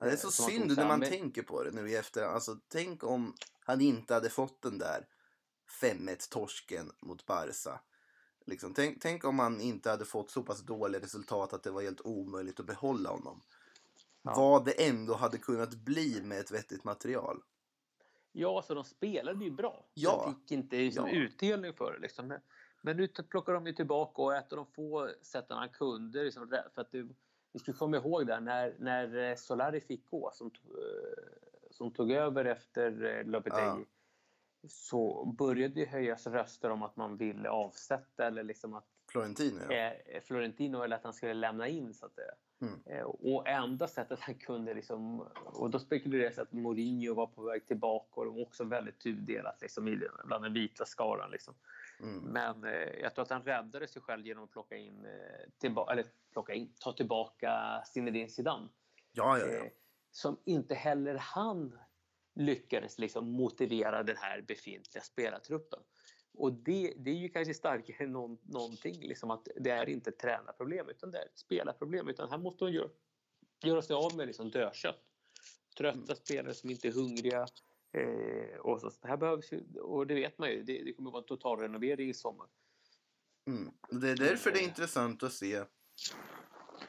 [0.00, 2.22] Ja, det är så som man synd när man tänker på det nu i efter.
[2.22, 5.06] Alltså, tänk om han inte hade fått den där
[5.82, 7.80] 5-1 torsken mot Barca.
[8.46, 11.82] Liksom, tänk, tänk om han inte hade fått så pass dåliga resultat att det var
[11.82, 13.40] helt omöjligt att behålla honom.
[14.22, 14.34] Ja.
[14.36, 17.42] Vad det ändå hade kunnat bli med ett vettigt material.
[18.32, 19.86] Ja, så de spelade ju bra.
[19.94, 20.22] Ja.
[20.24, 21.14] De fick inte liksom Ja.
[21.14, 21.98] utdelning för det.
[21.98, 22.26] Liksom.
[22.28, 22.40] Men,
[22.82, 26.24] men nu plockar de ju tillbaka och ett av de få sätten han kunde.
[26.24, 27.08] Liksom, för att det,
[27.52, 31.22] vi ska komma ihåg där när, när eh, Solari fick gå, som, eh,
[31.70, 33.84] som tog över efter eh, Lopetegui.
[34.68, 39.74] Så började det höjas röster om att man ville avsätta eller liksom att Florentino, ja.
[39.74, 42.32] eh, Florentino eller att han skulle lämna in så att säga.
[42.60, 42.80] Mm.
[42.86, 47.66] Eh, och enda sättet han kunde liksom, och då spekulerades att Mourinho var på väg
[47.66, 51.30] tillbaka och det var också väldigt tudelat liksom, i, bland den vita skaran.
[51.30, 51.54] Liksom.
[52.00, 52.18] Mm.
[52.18, 55.92] Men eh, jag tror att han räddade sig själv genom att plocka in, eh, tillba-
[55.92, 58.68] eller plocka in, ta tillbaka Zinedine Zidane.
[59.12, 59.64] Ja, ja, ja.
[59.64, 59.70] Eh,
[60.10, 61.78] som inte heller han
[62.40, 65.80] lyckades liksom motivera den här befintliga spelartruppen.
[66.34, 70.10] Och det, det är ju kanske starkare än någon, någonting, liksom att det är inte
[70.10, 72.08] ett tränarproblem utan det är ett spelarproblem.
[72.08, 72.90] Utan här måste hon göra,
[73.64, 75.04] göra sig av med liksom dödkött.
[75.78, 76.16] Trötta Mm.
[76.16, 77.46] spelare som inte är hungriga.
[77.92, 81.22] Eh, och så, här behövs ju, och det vet man ju, det, det kommer vara
[81.22, 82.46] en total renovering i sommar.
[83.46, 83.72] Mm.
[83.90, 85.64] Det är därför det är intressant att se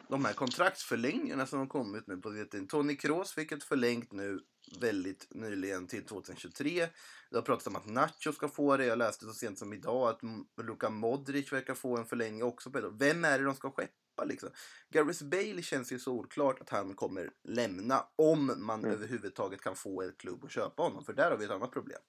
[0.10, 2.68] de här kontraktsförlängningarna som har kommit nu på VTN.
[2.68, 4.40] Tony Kroos fick ett förlängt nu
[4.80, 6.88] väldigt nyligen till 2023.
[7.30, 8.86] Det har pratats om att Nacho ska få det.
[8.86, 10.20] Jag läste så sent som idag att
[10.66, 12.70] Luka Modric verkar få en förlängning också.
[13.00, 14.50] Vem är det de ska skeppa liksom?
[14.90, 18.92] Gareth Bale känns ju solklart att han kommer lämna om man Mm.
[18.92, 21.06] överhuvudtaget kan få ett klubb att köpa honom.
[21.06, 22.02] För där har vi ett annat problem.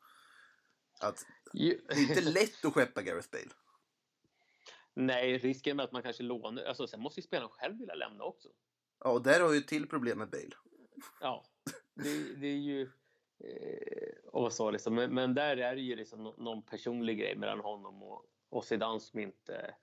[1.01, 3.51] Att det är inte lätt att skeppa Gareth Bale.
[4.95, 6.65] Nej, risken med att man kanske lånar...
[6.65, 8.49] Alltså, sen måste ju spelaren själv vilja lämna också.
[8.99, 10.57] Ja, och där har ju ett till problem med Bale.
[11.21, 11.45] Ja,
[11.95, 12.83] det, det är ju...
[13.45, 14.95] Eh, och så liksom.
[14.95, 18.65] men, men där är det ju liksom nå- någon personlig grej mellan honom och, och
[18.65, 19.75] Zidane som inte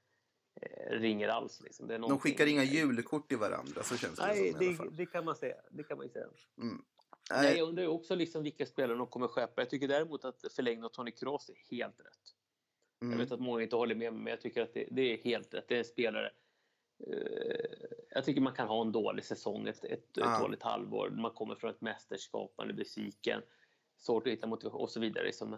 [0.61, 1.61] eh, ringer alls.
[1.61, 1.87] Liksom.
[1.87, 5.35] De skickar inga julkort till varandra, så känns det Nej, som det, det kan man
[5.35, 5.55] säga.
[5.71, 6.25] Det kan man säga.
[6.61, 6.85] Mm.
[7.31, 9.61] Nej, Nej, jag undrar också liksom vilka spelare de kommer skeppa.
[9.61, 12.35] Jag tycker däremot att förlängningen av Tony Kroos är helt rätt.
[12.99, 13.19] Jag mm.
[13.19, 15.53] vet att många inte håller med mig, men jag tycker att det, det är helt
[15.53, 15.65] rätt.
[15.67, 16.31] Det är en spelare.
[17.07, 20.35] Eh, jag tycker man kan ha en dålig säsong, ett, ett, Ja.
[20.35, 21.09] ett dåligt halvår.
[21.09, 23.41] Man kommer från ett mästerskap, man är besviken.
[23.97, 25.25] Svårt att hitta motivation och så vidare.
[25.25, 25.53] Liksom.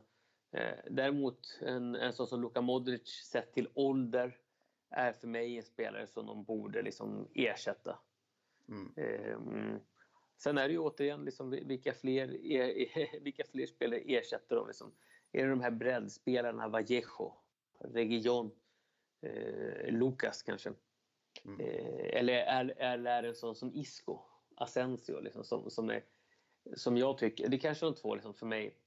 [0.52, 4.38] Eh, däremot en, en sån som Luka Modric, sett till ålder,
[4.90, 8.00] är för mig en spelare som de borde liksom ersätta.
[8.70, 8.94] Mm.
[8.96, 9.80] Ehm,
[10.38, 14.68] sen är det ju återigen liksom vilka fler, er, vilka fler spelare ersätter de?
[14.68, 14.92] Liksom?
[15.32, 17.34] Är det de här breddspelarna, Vallejo,
[17.80, 18.52] Region,
[19.22, 20.74] eh, Lucas kanske?
[21.46, 21.60] Mm.
[21.60, 24.20] Eh, eller är, eller är det en sån som Isco?
[24.56, 26.04] Asensio liksom, som, som, är,
[26.76, 28.78] som jag tycker, det är kanske de två liksom, för mig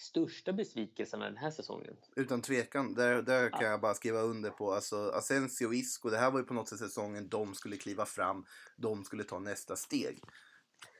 [0.00, 1.96] största besvikelserna den här säsongen.
[2.16, 2.94] Utan tvekan.
[2.94, 4.72] Där, där kan jag bara skriva under på.
[4.72, 8.06] Alltså, Asensio och Isco, det här var ju på något sätt säsongen de skulle kliva
[8.06, 8.44] fram.
[8.76, 10.22] De skulle ta nästa steg.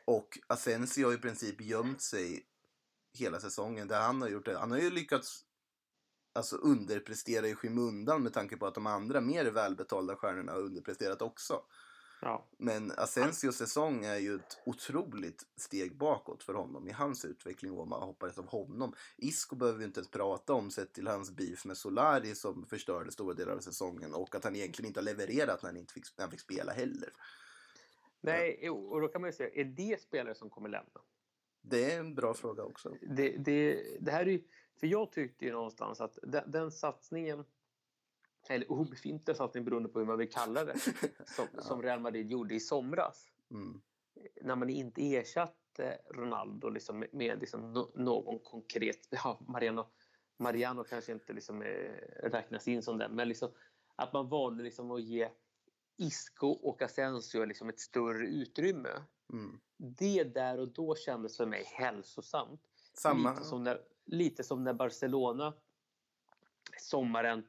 [0.07, 2.47] Och Asensio har i princip gömt sig
[3.19, 3.89] hela säsongen.
[3.89, 4.59] Där han har gjort det.
[4.59, 5.45] Han har ju lyckats
[6.33, 11.23] alltså, underprestera i skymundan med tanke på att de andra mer välbetalda stjärnorna har underpresterat
[11.23, 11.63] också.
[12.23, 12.49] Ja.
[12.59, 17.89] Men Asensios säsong är ju ett otroligt steg bakåt för honom i hans utveckling och
[17.89, 18.95] man hoppades av honom.
[19.17, 23.13] Isco behöver vi inte ens prata om sett till hans beef med Solari som förstörde
[23.13, 26.05] stora delar av säsongen och att han egentligen inte har levererat när han, inte fick,
[26.17, 27.13] när han fick spela heller.
[28.21, 31.01] Nej, och då kan man ju säga, är det spelare som kommer lämna?
[31.63, 32.95] Det är en bra fråga också.
[33.17, 34.43] Det, det, det här är ju,
[34.81, 37.45] för jag tyckte ju någonstans att den, den satsningen
[38.49, 40.79] eller obefintliga satsning beroende på hur man vill kalla det,
[41.27, 41.63] som, ja.
[41.63, 43.27] som Real Madrid gjorde i somras.
[43.51, 43.81] Mm.
[44.43, 49.09] När man inte ersatte Ronaldo liksom med, med liksom no, någon konkret...
[49.11, 49.87] Ja, Mariano,
[50.37, 51.93] Mariano kanske inte liksom, eh,
[52.23, 53.51] räknas in som den, men liksom,
[53.97, 55.29] att man valde liksom att ge
[55.97, 59.05] Isco och Asensio liksom ett större utrymme.
[59.33, 59.61] Mm.
[59.77, 62.61] Det där och då kändes för mig hälsosamt.
[62.95, 63.31] Samma.
[63.31, 65.55] Lite som när, lite som när Barcelona
[66.79, 67.47] sommaren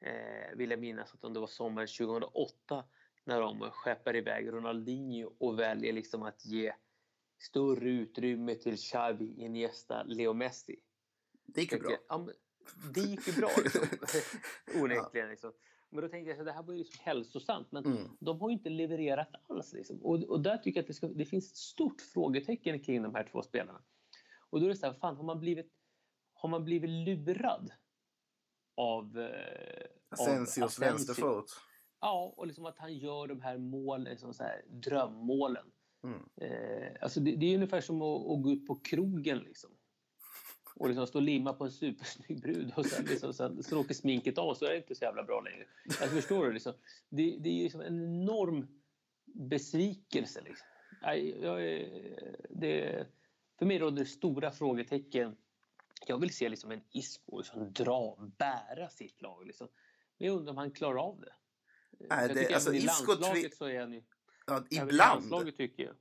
[0.00, 2.84] eh, vill jag minnas att om det var sommaren 2008
[3.24, 6.72] när de skeppar iväg Ronaldinho och väljer liksom att ge
[7.38, 10.76] större utrymme till Xavi, Iniesta, Leo Messi.
[11.46, 11.90] Det gick ju bra.
[12.08, 12.28] Ja,
[12.94, 13.86] det gick ju bra liksom.
[14.82, 15.28] onekligen.
[15.28, 15.52] Liksom.
[15.90, 17.72] Men då tänkte jag att det här var ju liksom hälsosamt.
[17.72, 17.98] Men Mm.
[18.20, 19.72] de har ju inte levererat alls.
[19.72, 20.02] Liksom.
[20.02, 23.14] Och, och där tycker jag att det, ska, det finns ett stort frågetecken kring de
[23.14, 23.82] här två spelarna.
[24.50, 25.72] Och då är det så här, fan, har man blivit,
[26.42, 27.72] har man blivit lurad
[28.76, 29.18] av...
[29.18, 31.46] Eh, Asensios vänsterfot.
[32.00, 35.66] Ja, och liksom att han gör de här målen, liksom så här, drömmålen.
[36.04, 36.20] Mm.
[36.36, 39.70] Eh, alltså det, det är ungefär som att, att gå ut på krogen liksom.
[40.76, 43.94] Och liksom stå och limma på en supersnygg brud och sen, liksom, sen, sen åker
[43.94, 45.66] sminket av så är det inte så jävla bra längre.
[45.86, 46.52] Alltså, förstår du?
[46.52, 46.72] Liksom,
[47.08, 48.66] det, det är liksom en enorm
[49.34, 50.40] besvikelse.
[50.40, 50.66] Liksom.
[51.42, 53.06] Jag, är- det,
[53.58, 55.36] för mig råder det stora frågetecken.
[56.06, 59.46] Jag vill se liksom en Isco liksom dra, bära sitt lag.
[59.46, 59.68] Liksom.
[60.18, 61.32] Men jag undrar om han klarar av det.
[62.10, 64.02] Nej, det- alltså, i landslaget så är han ju...
[64.46, 65.24] Ja, ibland.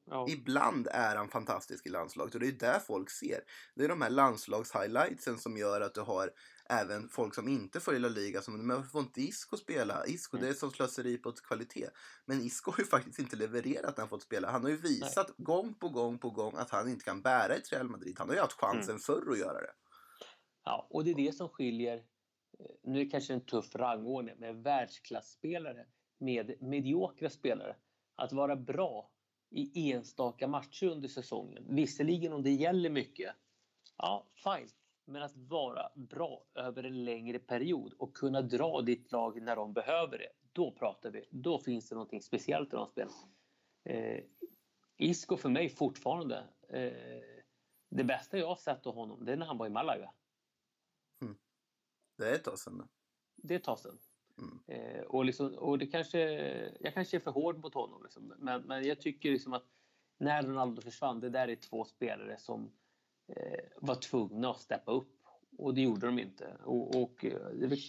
[0.06, 0.26] Ja.
[0.30, 3.40] ibland är han fantastisk i landslaget och det är där folk ser.
[3.76, 6.32] Det är de här landslagshighlightsen som gör att du har
[6.69, 10.06] även folk som inte i La Liga som men får inte Isco spela?
[10.06, 10.45] Isco Mm.
[10.45, 11.90] det är som slöseri på kvalitet.
[12.26, 14.52] Men Isco har ju faktiskt inte levererat när han fått spela.
[14.52, 17.72] Han har ju visat gång på gång på gång att han inte kan bära ett
[17.73, 18.15] Real Madrid.
[18.19, 18.99] Han har ju haft chansen Mm.
[18.99, 19.73] förr att göra det.
[20.63, 21.97] Ja, och det är det som skiljer,
[22.59, 25.85] eh, nu är det kanske en tuff rangordning, med världsklasspelare
[26.21, 27.75] med mediokra spelare.
[28.15, 29.11] Att vara bra
[29.49, 33.35] i enstaka matcher under säsongen, visserligen om det gäller mycket,
[33.97, 34.69] ja fine.
[35.05, 39.73] Men att vara bra över en längre period och kunna dra ditt lag när de
[39.73, 41.25] behöver det, då pratar vi.
[41.29, 43.13] Då finns det någonting speciellt i de spelen.
[43.83, 44.23] Eh,
[44.97, 46.93] Isco för mig fortfarande, eh,
[47.89, 50.11] det bästa jag har sett av honom, det är när han var i Malaga.
[52.22, 52.88] Det är ett tag sedan
[53.35, 53.98] det tar sen.
[54.38, 54.60] Mm.
[54.68, 56.19] Eh, och liksom, och det kanske,
[56.80, 58.03] jag kanske är för hård mot honom.
[58.03, 58.34] Liksom.
[58.38, 59.65] Men, men jag tycker liksom att
[60.18, 62.72] när Ronaldo försvann, det där är två spelare som
[63.27, 65.18] eh, var tvungna att steppa upp.
[65.57, 66.57] Och det gjorde de inte.
[66.64, 67.80] Och, och eh, det är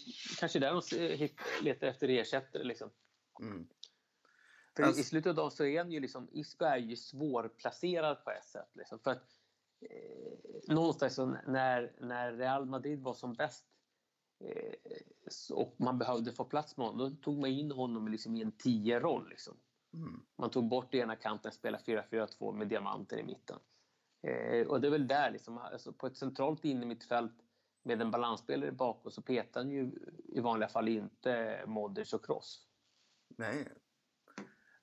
[0.40, 2.64] kanske där de hitt- letar efter ersättare.
[2.64, 2.90] Liksom.
[3.40, 3.68] Mm.
[4.76, 8.24] För Alltså- i slutet av dagen så är han ju liksom, Isco är ju svårplacerad
[8.24, 8.70] på ett sätt.
[8.72, 8.98] Liksom.
[8.98, 9.40] För att,
[9.80, 13.81] eh, någonstans när, när Real Madrid var som bäst eh,
[15.52, 18.52] och man behövde få plats med honom, då tog man in honom liksom i en
[18.52, 19.28] 10-roll.
[19.28, 19.56] Liksom.
[19.94, 20.23] Mm.
[20.39, 23.59] Man tog bort ena kanten, spelade 4-4-2 med diamanter i mitten.
[24.23, 27.32] Eh, och det är väl där, liksom, alltså på ett centralt innermittfält
[27.82, 29.90] med en balansspelare bakom så petar han ju
[30.28, 32.66] i vanliga fall inte Modric och Kroos.
[33.36, 33.69] Nej.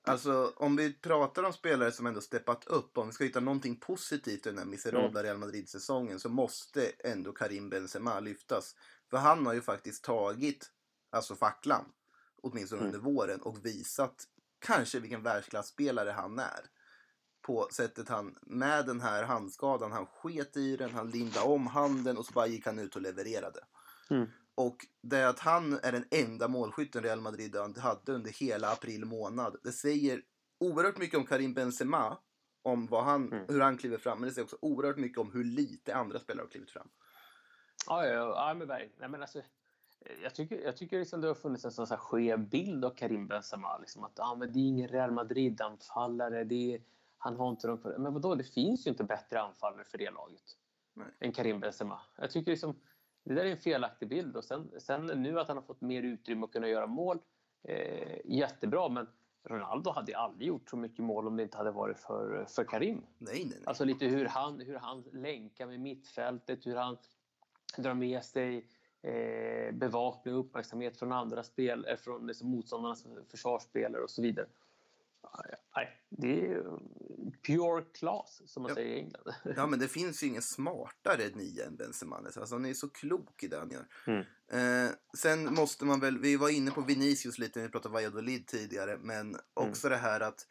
[0.02, 3.80] Alltså om vi pratar om spelare som ändå steppat upp, om vi ska hitta någonting
[3.80, 8.76] positivt i den här miserabla Real Madrid-säsongen så måste ändå Karim Benzema lyftas.
[9.10, 10.72] För han har ju faktiskt tagit
[11.10, 11.86] alltså facklan,
[12.42, 12.94] åtminstone Mm.
[12.96, 14.24] under våren, och visat
[14.60, 16.66] kanske vilken världsklasspelare han är.
[17.42, 22.18] På sättet han, med den här handskadan, han sket i den, han lindade om handen
[22.18, 23.60] och så bara gick han ut och levererade.
[24.10, 24.28] Mm.
[24.56, 29.58] Och det att han är den enda målskytten Real Madrid hade under hela april månad.
[29.64, 30.22] Det säger
[30.60, 32.18] oerhört mycket om Karim Benzema.
[32.62, 33.46] Om vad han, Mm.
[33.48, 34.20] hur han kliver fram.
[34.20, 36.90] Men det säger också oerhört mycket om hur lite andra spelare har klivit fram.
[37.88, 38.94] Ja, ja, ja, men verkligen.
[39.00, 39.42] Nej, men alltså,
[40.24, 43.28] jag tycker, jag tycker liksom det har funnits en sån här skev bild av Karim
[43.28, 43.78] Benzema.
[43.78, 46.80] Liksom att ah, men det är ingen Real Madrid-anfallare.
[47.18, 47.80] Han har inte de...
[47.98, 50.44] Men vadå, det finns ju inte bättre anfallare för det laget
[50.94, 51.08] Nej.
[51.20, 52.02] än Karim Benzema.
[52.18, 52.80] Jag tycker liksom,
[53.24, 54.38] det där är en felaktig bild.
[54.38, 57.20] Och sen, sen nu att han har fått mer utrymme att kunna göra mål,
[57.64, 58.90] eh, jättebra.
[58.90, 59.08] Men
[59.44, 63.06] Ronaldo hade aldrig gjort så mycket mål om det inte hade varit för, för Karim.
[63.18, 63.64] Nej, nej, nej.
[63.66, 66.98] Alltså lite hur han, hur han länkar med mittfältet, hur han
[67.78, 68.68] drar med sig
[69.02, 74.48] eh, bevakning och uppmärksamhet från andra spel, eh, från liksom motståndarnas försvarsspelare och så vidare.
[75.76, 76.64] Nej, det är
[77.48, 78.76] pure class som man Ja.
[78.76, 79.34] säger i England.
[79.56, 82.18] Ja, men det finns ju ingen smartare nia än Benzema.
[82.18, 83.86] Alltså, han är så klok i det han gör.
[84.08, 84.26] Mm.
[84.88, 88.48] Eh, sen måste man väl, vi var inne på Vinicius lite när vi pratade Valladolid
[88.48, 90.48] tidigare, men också det här att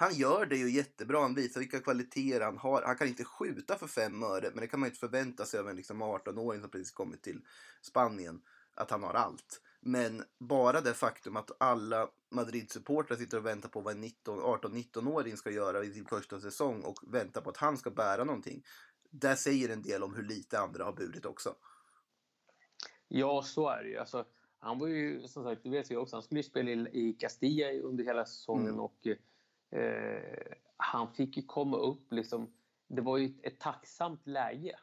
[0.00, 1.20] han gör det ju jättebra.
[1.20, 2.82] Han visar vilka kvaliteter han har.
[2.82, 5.60] Han kan inte skjuta för fem öre, men det kan man ju inte förvänta sig
[5.60, 7.40] av en liksom 18-åring som precis kommit till
[7.82, 8.42] Spanien,
[8.74, 9.62] att han har allt.
[9.80, 15.36] Men bara det faktum att alla Madrid-supportrar sitter och väntar på vad en 19 18-19-åring
[15.36, 18.64] ska göra i sin första säsong och väntar på att han ska bära någonting.
[19.10, 21.54] Det säger en del om hur lite andra har burit också.
[23.08, 23.96] Ja, så är det ju.
[23.96, 24.24] Alltså,
[24.58, 27.12] han var ju, som sagt, det vet vi också, han skulle ju spela i, i
[27.12, 28.80] Castilla under hela säsongen Mm.
[28.80, 29.06] och
[29.70, 32.52] eh, han fick ju komma upp liksom.
[32.88, 34.78] Det var ju ett, ett tacksamt läge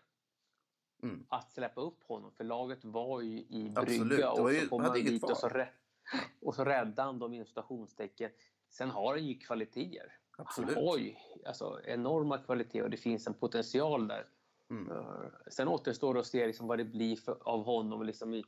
[1.04, 1.26] Mm.
[1.30, 5.24] att släppa upp honom för laget var ju i brygga och så kom han dit
[5.24, 5.70] och så, rä-
[6.42, 8.32] och så räddade han dem inom citationstecken.
[8.70, 10.18] Sen har han ju kvaliteter.
[10.38, 10.76] Absolut.
[10.76, 11.16] Han har ju
[11.46, 14.26] alltså, enorma kvaliteter och det finns en potential där.
[14.70, 14.92] Mm.
[14.92, 18.44] Eh, Sen återstår det att se liksom vad det blir för, av honom liksom i,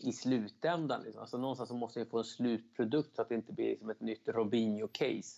[0.00, 1.02] i slutändan.
[1.02, 1.20] Liksom.
[1.20, 4.00] Alltså någonstans så måste vi få en slutprodukt så att det inte blir liksom ett
[4.00, 5.36] nytt Robinho-case.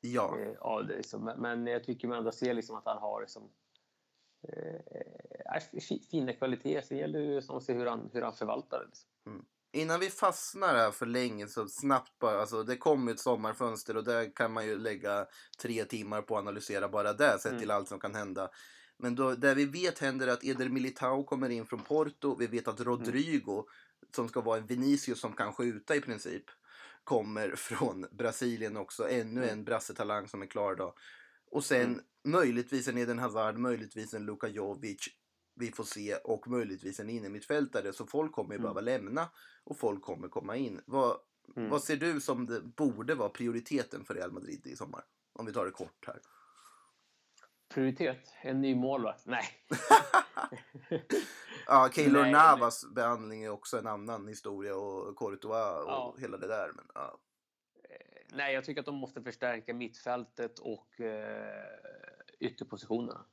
[0.00, 0.38] Ja.
[0.40, 1.24] Eh, av det, liksom.
[1.38, 3.42] Men- jag tycker man ändå ser liksom att han har liksom,
[4.48, 6.86] eh, fi- fina kvaliteter.
[6.86, 8.86] Sen gäller det ju som att se hur han, hur han förvaltar det.
[8.86, 9.46] Liksom.
[9.74, 14.04] Innan vi fastnar här för länge så snabbt bara, alltså det kommer ett sommarfönster och
[14.04, 15.26] där kan man ju lägga
[15.62, 17.60] tre timmar på att analysera bara det sett Mm.
[17.60, 18.50] till allt som kan hända.
[18.96, 22.36] Men då, det vi vet händer är att Eder Militao kommer in från Porto.
[22.38, 23.64] Vi vet att Rodrigo,
[24.16, 26.44] som ska vara en Vinicius som kan skjuta i princip,
[27.04, 29.08] kommer från Brasilien också.
[29.08, 30.94] Ännu en brassetalang som är klar då.
[31.50, 32.00] Och sen Mm.
[32.24, 35.08] möjligtvis en Eden Hazard, möjligtvis en Luka Jovic.
[35.54, 37.92] Vi får se och möjligtvis en innermittfältare.
[37.92, 38.62] Så folk kommer ju Mm.
[38.62, 39.30] behöva lämna
[39.64, 40.80] och folk kommer komma in.
[40.86, 41.16] Vad,
[41.56, 41.70] Mm.
[41.70, 45.04] vad ser du som det borde vara prioriteten för Real Madrid i sommar?
[45.32, 46.20] Om vi tar det kort här.
[47.74, 48.34] Prioritet?
[48.42, 49.26] En ny målvakt?
[49.26, 49.44] Nej.
[51.66, 56.14] Ja, Keylor Nej, Navas behandling är också en annan historia och Courtois och Ja.
[56.18, 56.72] hela det där.
[56.76, 57.18] Men, ja.
[57.90, 61.64] Eh, Nej, jag tycker att de måste förstärka mittfältet och eh,
[62.40, 63.24] ytterpositionerna.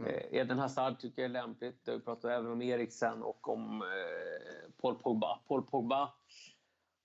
[0.00, 0.14] Mm.
[0.14, 1.82] Eh, Eden Hazard tycker jag är lämpligt.
[1.88, 5.38] Vi pratar även om Eriksen och om eh, Paul Pogba.
[5.48, 6.12] Paul Pogba,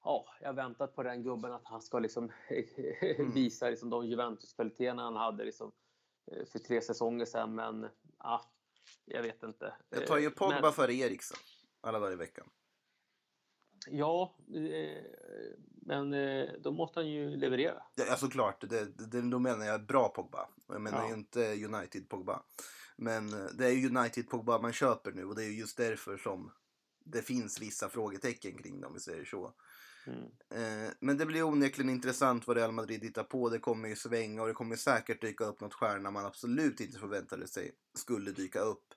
[0.04, 2.32] ja, jag har väntat på den gubben att han ska liksom
[3.20, 3.32] Mm.
[3.32, 5.72] visa liksom de Juventus-kvaliteterna han hade liksom,
[6.52, 7.56] för tre säsonger sedan.
[7.56, 7.90] Men
[8.20, 8.52] ja,
[9.06, 9.74] jag vet inte.
[9.90, 11.38] Jag tar ju Eh, Pogba men- före Eriksen
[11.82, 12.50] alla dagar i veckan.
[13.88, 15.04] Ja, eh,
[15.82, 17.84] men eh, då måste han ju leverera.
[17.96, 18.70] Ja, såklart.
[18.70, 20.50] Det, det, då menar jag bra Pogba.
[20.68, 21.08] Jag menar Ja.
[21.08, 22.44] ju inte United Pogba.
[22.98, 25.78] Men eh, det är ju United Pogba man köper nu och det är ju just
[25.78, 26.52] därför som
[27.06, 29.54] det finns vissa frågetecken kring det om vi säger så.
[30.08, 30.24] Mm.
[30.50, 33.50] Eh, men det blir onekligen intressant vad Real Madrid hittar på.
[33.50, 37.00] Det kommer ju svänga och det kommer säkert dyka upp något stjärna man absolut inte
[37.00, 38.94] förväntade sig skulle dyka upp.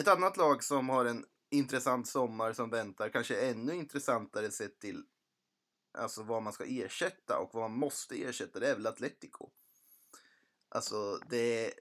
[0.00, 5.04] Ett annat lag som har en intressant sommar som väntar, kanske ännu intressantare sett till
[5.92, 9.50] alltså vad man ska ersätta och vad man måste ersätta, det är väl Atletico.
[10.68, 11.72] Alltså, det är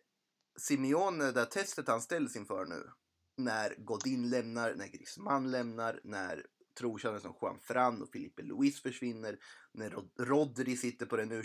[0.58, 2.90] Simeone, det testet han ställs inför nu,
[3.38, 6.46] när Godin lämnar, när Griezmann lämnar, när
[6.80, 9.38] trotjänare som Juan Fran och Felipe Luis försvinner,
[9.72, 11.44] när Rod- Rodri sitter på den u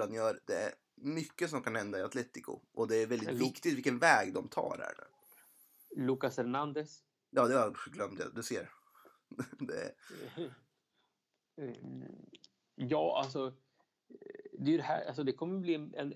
[0.00, 0.40] han gör.
[0.44, 3.98] Det är mycket som kan hända i Atletico och det är väldigt Lo- viktigt vilken
[3.98, 6.04] väg de tar här nu.
[6.04, 7.02] Lucas Hernandez.
[7.30, 8.70] Ja, det har jag glömt, du ser.
[9.58, 9.94] det
[11.56, 12.26] Mm.
[12.74, 13.54] Ja, alltså.
[14.52, 16.14] Det, är det, här, alltså det kommer bli en,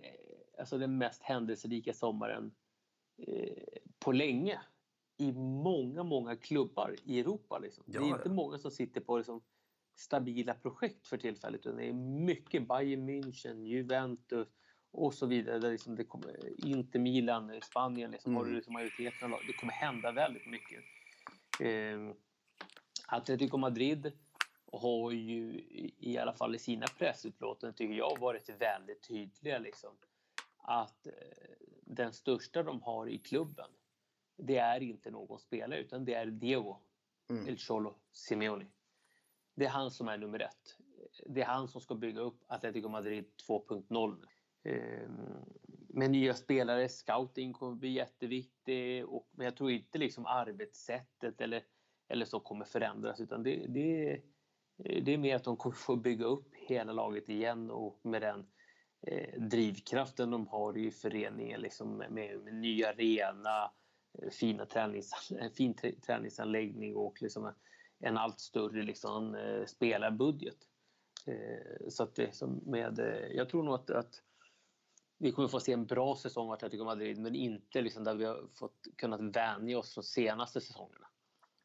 [0.59, 2.55] alltså den mest händelserika sommaren
[3.19, 3.63] eh,
[3.99, 4.61] på länge
[5.21, 7.59] i många, många klubbar i Europa.
[7.59, 7.85] Liksom.
[7.87, 8.33] det är Ja, inte ja.
[8.33, 9.43] många som sitter på liksom,
[9.95, 11.61] stabila projekt för tillfället.
[11.61, 14.49] Utan det är mycket Bayern München, Juventus
[14.91, 15.59] och så vidare.
[15.59, 18.51] Där liksom det kommer, Inter Milan, Spanien liksom, har Mm.
[18.51, 19.41] du liksom majoriteten av lag.
[19.47, 20.85] Det kommer hända väldigt mycket.
[21.61, 22.15] Eh,
[23.09, 24.13] Atletico Madrid
[24.73, 29.91] har ju i- i alla fall i sina pressutlåtanden tycker jag varit väldigt tydliga liksom
[30.59, 31.13] att eh,
[31.83, 33.71] den största de har i klubben
[34.39, 36.77] det är inte någon spelare utan det är Diego
[37.31, 37.49] mm.
[37.49, 38.67] El Cholo Simeone.
[39.55, 40.77] Det är han som är nummer ett.
[41.27, 44.27] Det är han som ska bygga upp Atletico Madrid 2.0.
[44.63, 45.09] Eh,
[45.89, 49.07] med nya spelare, scouting kommer bli jätteviktig.
[49.09, 51.63] Och, men jag tror inte liksom arbetssättet eller,
[52.09, 54.21] eller så kommer förändras utan det, det,
[54.77, 58.47] det är mer att de kommer få bygga upp hela laget igen och med den
[59.03, 63.71] eh, drivkraften de har i föreningen liksom med, med ny arena,
[64.31, 65.75] fina tränings, fin
[66.07, 67.55] träningsanläggning och liksom en,
[67.99, 70.59] en allt större liksom, eh, spelarbudget.
[71.27, 74.23] Eh, så att det med, eh, jag tror nog att, att
[75.19, 78.25] vi kommer få se en bra säsong av Atletico Madrid men inte liksom där vi
[78.25, 81.09] har fått kunnat vänja oss från senaste säsongerna.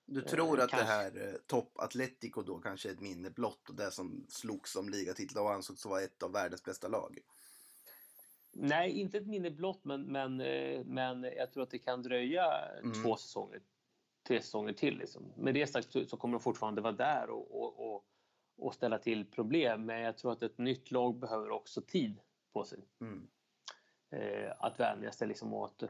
[0.05, 0.88] Du tror att kanske.
[0.88, 4.89] det här topp Atletico då kanske är ett minne blott och det som slogs om
[4.89, 7.19] ligatitlar och ansågs vara ett av världens bästa lag?
[8.53, 12.45] Nej, inte ett minne blott men, men, eh, men jag tror att det kan dröja
[12.65, 13.03] mm.
[13.03, 13.61] två säsonger,
[14.27, 14.97] tre säsonger till.
[14.97, 15.34] Liksom.
[15.38, 18.05] Med det sagt så kommer de fortfarande vara där och, och, och,
[18.57, 22.19] och, ställa till problem men jag tror att ett nytt lag behöver också tid
[22.53, 22.80] på sig.
[23.01, 23.27] Mm.
[24.11, 25.84] Eh, att vänja sig liksom åt...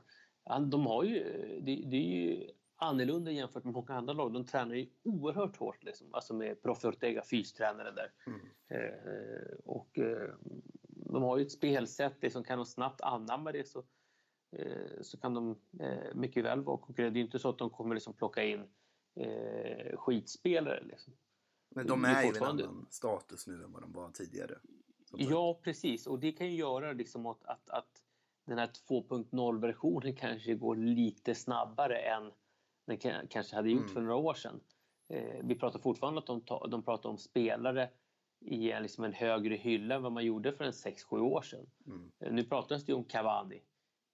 [0.71, 1.23] De har ju,
[1.61, 4.33] det, det är ju annorlunda jämfört med många andra lag.
[4.33, 6.13] De tränar ju oerhört hårt liksom.
[6.13, 8.11] Alltså med Prof Ortega, fystränare där.
[8.27, 8.39] Mm.
[8.67, 10.29] Eh, och eh,
[11.13, 13.83] de har ju ett spelsätt, liksom, kan de snabbt anamma det så,
[14.51, 17.19] eh, så kan de eh, mycket väl vara konkurrerande.
[17.19, 18.67] Det är inte så att de kommer liksom plocka in
[19.15, 20.83] eh, skitspelare.
[20.83, 21.13] Liksom.
[21.75, 24.59] Men de är, är ju en annan status nu än vad de var tidigare.
[25.17, 26.07] Ja, precis.
[26.07, 28.03] Och det kan ju göra liksom att, att, att
[28.45, 32.31] den här 2.0-versionen kanske går lite snabbare än
[32.85, 33.93] den kanske hade gjort mm.
[33.93, 34.59] för några år sedan.
[35.09, 37.89] Eh, vi pratar fortfarande att de, de pratar om spelare
[38.45, 41.65] i en, liksom en högre hylla än vad man gjorde för en 6-7 år sedan.
[41.87, 42.11] Mm.
[42.19, 43.61] Eh, nu pratas det om Cavani.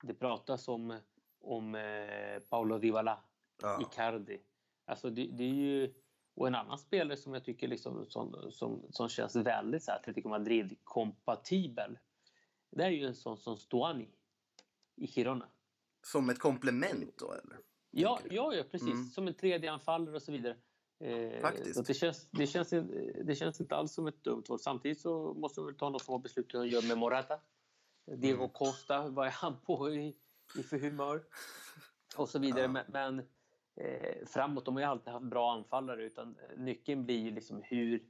[0.04, 1.00] Det pratas om,
[1.42, 3.24] om eh, Paolo Dybala,
[3.62, 3.82] ja.
[3.82, 4.42] Icardi.
[4.86, 5.94] Alltså det, det, är ju...
[6.36, 10.00] Och en annan spelare som jag tycker liksom, som, som, som känns väldigt så här,
[10.00, 12.00] Atletico Madrid-kompatibel.
[12.72, 14.10] Det är ju en sån som Stuani
[14.96, 15.50] i Girona.
[16.02, 17.58] Som ett komplement då eller?
[17.92, 18.94] Ja, ja, ja precis.
[18.94, 19.06] Mm.
[19.06, 20.58] Som en tredje anfallare och så vidare.
[21.42, 21.76] Faktiskt.
[21.76, 22.70] Så det, känns, det, känns,
[23.24, 24.60] det känns inte alls som ett dumt val.
[24.60, 27.40] Samtidigt så måste de väl ta något små beslut hur de gör med Morata.
[28.06, 28.50] Diego mm.
[28.50, 30.16] Costa, vad är han på i,
[30.56, 31.24] i för humör?
[32.18, 32.68] Och så vidare.
[32.68, 33.20] Men, men
[33.76, 36.04] eh, framåt, de har ju alltid haft bra anfallare.
[36.04, 38.04] Utan nyckeln blir ju liksom hur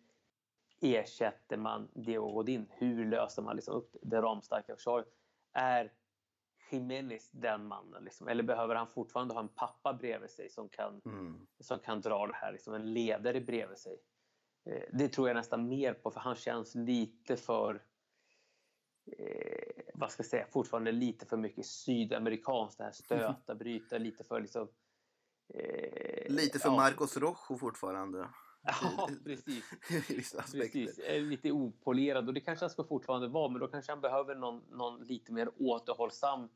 [0.82, 2.68] ersätter man Diego Godin?
[2.70, 5.08] Hur löser man liksom upp det ramstarka försvaret?
[5.54, 5.94] Är
[6.74, 8.04] Jiménez den mannen?
[8.04, 8.28] Liksom?
[8.28, 11.48] Eller behöver han fortfarande ha en pappa bredvid sig som kan, mm.
[11.60, 12.52] som kan dra det här?
[12.52, 13.98] Liksom en ledare bredvid sig.
[14.66, 17.84] Eh, det tror jag nästan mer på för han känns lite för
[19.18, 22.78] eh, vad ska jag säga, fortfarande lite för mycket sydamerikanskt.
[22.78, 24.68] Det här stöta, bryta, lite för liksom...
[25.54, 26.76] Eh, lite för ja.
[26.76, 28.30] Marcos Rojo fortfarande.
[28.62, 29.64] Ja, precis.
[30.52, 31.00] precis.
[31.08, 34.64] Lite opolerad och det kanske han ska fortfarande vara men då kanske han behöver någon,
[34.70, 36.50] någon lite mer återhållsam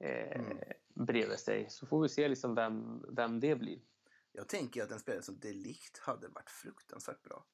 [0.00, 0.58] eh, mm.
[0.94, 1.66] bredvid sig.
[1.70, 3.80] Så får vi se liksom vem, vem det blir.
[4.32, 7.44] Jag tänker att en spelare som Delikt hade varit fruktansvärt bra.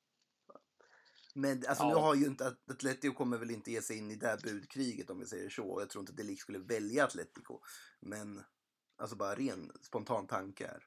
[1.35, 1.89] Men alltså, ja.
[1.89, 5.11] nu har ju inte Atletico kommer väl inte ge sig in i det här budkriget
[5.11, 5.77] om vi säger så.
[5.81, 7.61] Jag tror inte Delikt skulle välja Atletico.
[8.01, 8.43] Men
[8.97, 10.87] alltså bara ren spontan tanke här.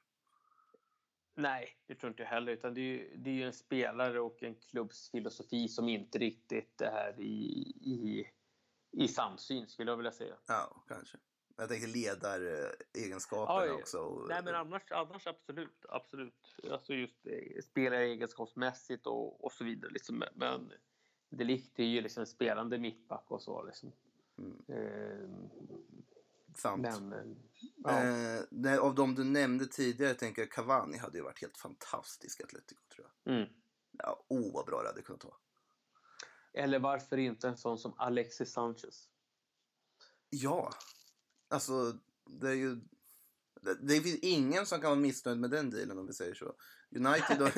[1.34, 2.52] Nej, det tror inte jag heller.
[2.52, 6.18] Utan det är, ju, det är ju en spelare och en klubbs filosofi som inte
[6.18, 8.26] riktigt är i, i,
[8.90, 10.34] i samsyn, skulle jag vilja säga.
[10.46, 11.18] Ja, kanske.
[11.56, 14.26] Jag tänker ledaregenskaperna ja, också.
[14.28, 15.86] Nej, men annars, annars absolut.
[15.88, 16.56] absolut.
[16.70, 19.90] Alltså just eh, spelaregenskapsmässigt och, och så vidare.
[19.90, 20.24] Liksom.
[20.34, 20.72] Men
[21.28, 21.44] det
[21.76, 23.62] är ju liksom en spelande mittback och så.
[23.62, 23.92] Liksom.
[24.38, 24.62] Mm.
[24.68, 25.28] Eh,
[26.54, 26.82] Sant.
[26.82, 28.70] Men, eh, ja.
[28.70, 32.82] eh, av de du nämnde tidigare tänker jag Cavani hade ju varit helt fantastisk Atletico
[32.94, 33.34] tror jag.
[33.34, 33.48] Mm.
[33.98, 35.36] Ja, oh vad bra det hade kunnat vara.
[36.52, 39.08] Eller varför inte en sån som Alexis Sanchez?
[40.30, 40.70] Ja,
[41.48, 42.80] alltså det är ju
[43.62, 46.54] det, det finns ingen som kan vara missnöjd med den dealen om vi säger så.
[46.96, 47.50] United, och,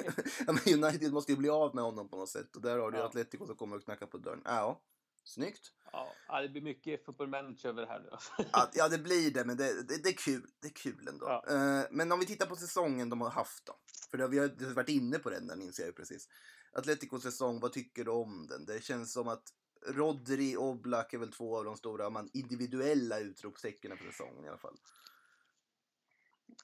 [0.73, 3.05] United måste ju bli av med honom på något sätt och där har du ja.
[3.05, 4.43] Atletico som kommer att knacka på dörren.
[4.45, 4.83] Ja,
[5.29, 5.73] snyggt.
[5.93, 8.11] Ja, det blir mycket football manager över det här nu.
[8.53, 10.47] ja, ja, det blir det, men det, det, det, är kul.
[10.61, 11.27] Det är kul ändå.
[11.27, 11.45] Ja.
[11.51, 13.77] Uh, men om vi tittar på säsongen de har haft då.
[14.11, 16.29] För det, vi har varit inne på den, den inser jag precis.
[16.73, 18.65] Atleticos säsong, vad tycker du om den?
[18.67, 19.53] Det känns som att
[19.87, 24.49] Rodri och Oblak är väl två av de stora man, individuella utropstecknen för säsongen i
[24.49, 24.77] alla fall.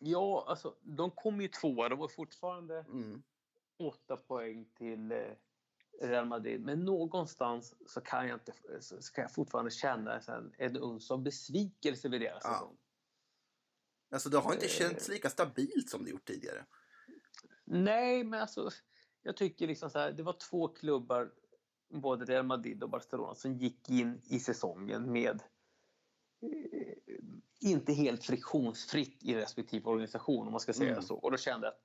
[0.00, 1.88] Ja, alltså de kom ju tvåa.
[1.88, 3.22] De var fortfarande mm.
[3.78, 5.32] åtta poäng till eh,
[6.00, 6.60] Real Madrid.
[6.60, 11.22] Men någonstans så kan jag, inte, så kan jag fortfarande känna en, en uns av
[11.22, 12.52] besvikelse vid deras ja.
[12.52, 12.76] säsong.
[14.10, 16.64] Alltså det har inte känts lika stabilt som det gjort tidigare.
[17.64, 18.70] Nej, men alltså
[19.22, 21.32] jag tycker liksom så här, det var två klubbar,
[21.88, 25.42] både Real Madrid och Barcelona, som gick in i säsongen med
[26.42, 27.18] eh,
[27.60, 31.02] inte helt friktionsfritt i respektive organisation om man ska säga mm.
[31.02, 31.14] så.
[31.14, 31.80] Och då kände jag att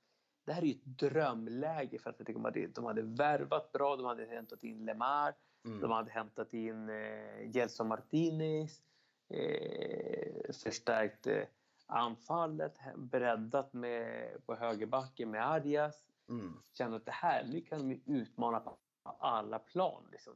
[0.48, 2.70] det här är ju ett drömläge för Atletico Madrid.
[2.74, 5.34] De hade värvat bra, de hade hämtat in Lemar,
[5.64, 5.80] mm.
[5.80, 8.82] de hade hämtat in eh, Gelson Martinez,
[9.28, 11.42] eh, förstärkt eh,
[11.86, 16.04] anfallet, breddat med, på högerbacken med Arias.
[16.28, 16.52] Mm.
[16.72, 20.02] Kände att det här, nu kan de utmana på alla plan.
[20.12, 20.32] Liksom.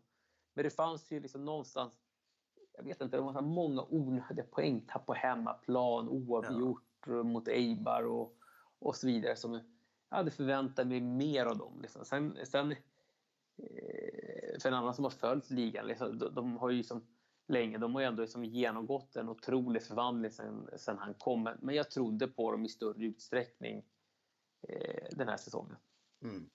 [0.54, 1.92] Men det fanns ju liksom någonstans,
[2.76, 7.22] jag vet inte, det var många onödiga poängtapp på hemmaplan, oavgjort ja.
[7.22, 8.36] mot Eibar och,
[8.78, 9.36] och så vidare.
[9.36, 9.60] Som
[10.12, 11.80] jag hade förväntat mig mer av dem.
[11.82, 12.04] Liksom.
[12.04, 16.76] Sen, sen, eh, för en annan som har följt ligan, liksom, de, de, har ju
[16.76, 17.06] liksom
[17.48, 21.56] länge, de har ju ändå liksom genomgått en otrolig förvandling sen, sen han kom.
[21.62, 23.84] Men jag trodde på dem i större utsträckning
[24.68, 25.76] eh, den här säsongen.
[26.24, 26.50] Mm.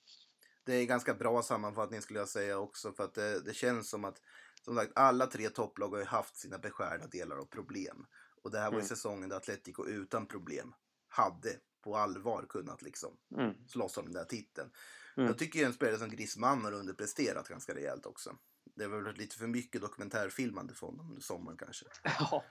[0.65, 4.05] Det är ganska bra sammanfattning skulle jag säga också för att det, det känns som
[4.05, 4.21] att
[4.61, 8.05] som sagt, alla tre topplag har ju haft sina beskärda delar av problem.
[8.43, 8.88] Och det här var ju mm.
[8.88, 10.73] säsongen där Atletico utan problem
[11.07, 11.49] hade
[11.81, 13.53] på allvar kunnat liksom mm.
[13.67, 14.69] slåss om den där titeln.
[15.17, 15.27] Mm.
[15.27, 18.37] Jag tycker ju en spelare som Griezmann har underpresterat ganska rejält också.
[18.75, 21.85] Det var väl lite för mycket dokumentärfilmande för honom under sommaren kanske.
[22.03, 22.43] Ja,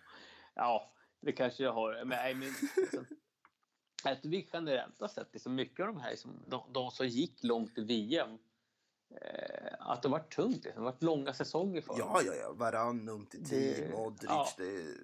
[0.54, 1.92] ja det kanske jag har.
[1.92, 3.06] Men, nej, men, liksom,
[4.04, 7.44] att vi generellt har sett liksom mycket av de här, liksom, de, de som gick
[7.44, 8.38] långt i VM,
[9.20, 10.64] eh, att det var tungt.
[10.64, 10.72] Liksom.
[10.74, 12.52] Det har varit långa säsonger för Ja, ja, ja.
[12.52, 14.30] Varann, Umtiti, Modric.
[14.30, 14.94] Ja, det är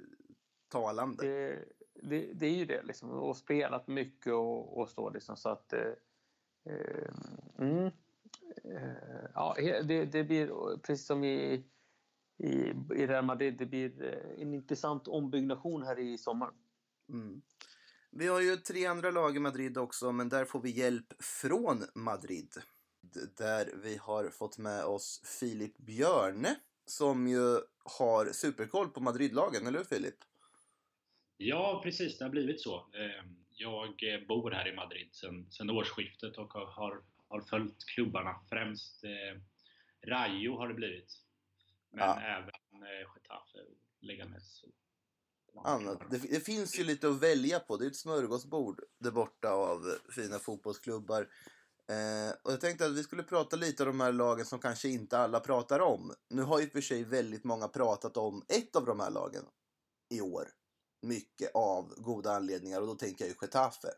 [0.68, 1.26] talande.
[1.26, 1.64] Det,
[2.02, 2.82] det, det, är ju det.
[2.82, 3.10] Liksom.
[3.10, 5.10] Och spelat mycket och, och så.
[5.10, 5.72] Liksom, så att...
[5.72, 5.92] Eh,
[6.64, 7.08] eh
[7.58, 7.90] mm,
[8.64, 11.64] eh, ja, det, det blir precis som i,
[12.38, 12.52] i,
[12.94, 13.56] i Real Madrid.
[13.58, 16.50] Det blir eh, en intressant ombyggnation här i sommar.
[17.08, 17.42] Mm.
[18.10, 21.84] Vi har ju tre andra lag i Madrid också, men där får vi hjälp från
[21.94, 22.56] Madrid.
[23.36, 26.56] Där vi har fått med oss Filip Björne
[26.86, 30.14] som ju har superkoll på Madridlagen, eller hur Filip?
[31.44, 32.18] Ja, precis.
[32.18, 32.76] Det har blivit så.
[32.76, 33.94] Ehm, jag
[34.28, 35.08] bor här i Madrid
[35.50, 38.40] sedan årsskiftet och har, har följt klubbarna.
[38.48, 39.40] Främst eh,
[40.08, 41.12] Rayo har det blivit.
[41.90, 42.20] Men ja.
[42.20, 42.48] även
[42.82, 44.64] eh, Getafe och Leganes
[45.64, 46.10] annat.
[46.10, 47.76] Det, det, finns ju lite att välja på.
[47.76, 49.80] Det är ett smörgåsbord där borta av
[50.14, 51.28] fina fotbollsklubbar.
[51.88, 54.88] Eh, och jag tänkte att vi skulle prata lite om de här lagen som kanske
[54.88, 56.14] inte alla pratar om.
[56.30, 59.44] Nu har ju för sig väldigt många pratat om ett av de här lagen
[60.10, 60.48] i år.
[61.02, 63.88] Mycket av goda anledningar och då tänker jag ju Getafe.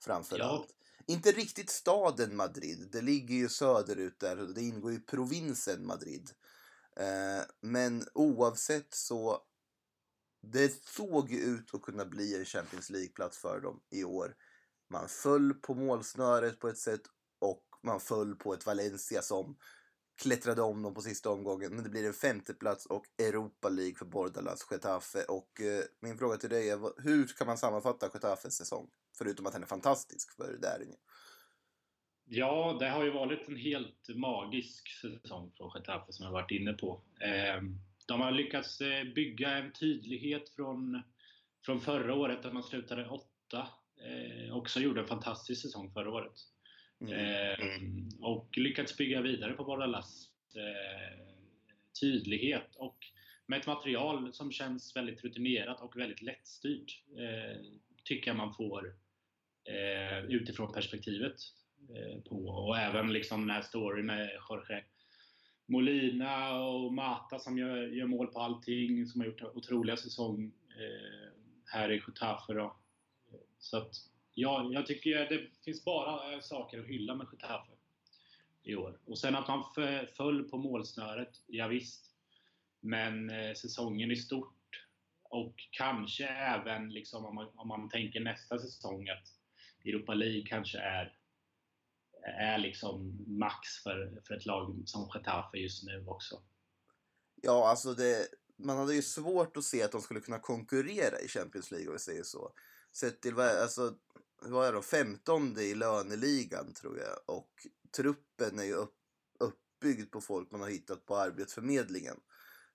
[0.00, 0.74] Framförallt.
[0.78, 1.14] Ja.
[1.14, 2.88] Inte riktigt staden Madrid.
[2.92, 6.30] Det ligger ju söderut där och det ingår ju provinsen Madrid.
[6.96, 9.42] Eh, men oavsett så
[10.42, 14.36] det såg ut att kunna bli en Champions League-plats för dem i år.
[14.90, 17.02] Man föll på målsnöret på ett sätt
[17.38, 19.56] och man föll på ett Valencia som
[20.22, 21.74] klättrade om dem på sista omgången.
[21.74, 25.24] Men det blir en femteplats och Europa League för Bordalas Getafe.
[25.28, 28.88] Och eh, min fråga till dig är, hur kan man sammanfatta Getafes säsong?
[29.18, 30.96] Förutom att den är fantastisk, för det är den ju.
[32.24, 36.72] Ja, det har ju varit en helt magisk säsong från Getafe som jag varit inne
[36.72, 37.02] på.
[37.20, 37.62] Eh,
[38.06, 41.02] de har lyckats eh, bygga en tydlighet från,
[41.64, 43.68] från förra året där man slutade åtta.
[44.06, 46.32] Eh, också gjorde en fantastisk säsong förra året.
[47.08, 47.14] Mm.
[47.14, 47.66] Eh,
[48.20, 51.26] och lyckats bygga vidare på Bordalas eh,
[52.00, 52.98] tydlighet och
[53.46, 57.04] med ett material som känns väldigt rutinerat och väldigt lättstyrt.
[57.18, 57.60] Eh,
[58.04, 58.94] tycker jag man får
[59.64, 61.36] eh, utifrån perspektivet
[61.96, 62.36] eh, på.
[62.36, 64.84] Och även liksom den här storyn med Jorge
[65.66, 71.32] Molina och Mata som gör, gör mål på allting, som har gjort otroliga säsong eh,
[71.64, 72.70] här i Getafe.
[73.58, 73.94] Så att,
[74.34, 77.72] ja, jag tycker det finns bara eh, saker att hylla med Getafe
[78.62, 78.98] i år.
[79.04, 79.64] Och sen att man
[80.16, 82.04] föll på målsnöret, ja, visst.
[82.80, 84.86] Men eh, säsongen i stort
[85.22, 89.28] och kanske även liksom om, man, om man tänker nästa säsong att
[89.84, 91.16] Europa League kanske är
[92.24, 96.42] är liksom max för, för ett lag som Getafe just nu också.
[97.42, 101.28] Ja, alltså det, man hade ju svårt att se att de skulle kunna konkurrera i
[101.28, 102.52] Champions League om vi säger så.
[102.92, 103.94] Sett till, alltså,
[104.40, 107.66] vad är de, 15 i löneligan tror jag och
[107.96, 108.94] truppen är ju upp,
[109.38, 112.16] uppbyggd på folk man har hittat på Arbetsförmedlingen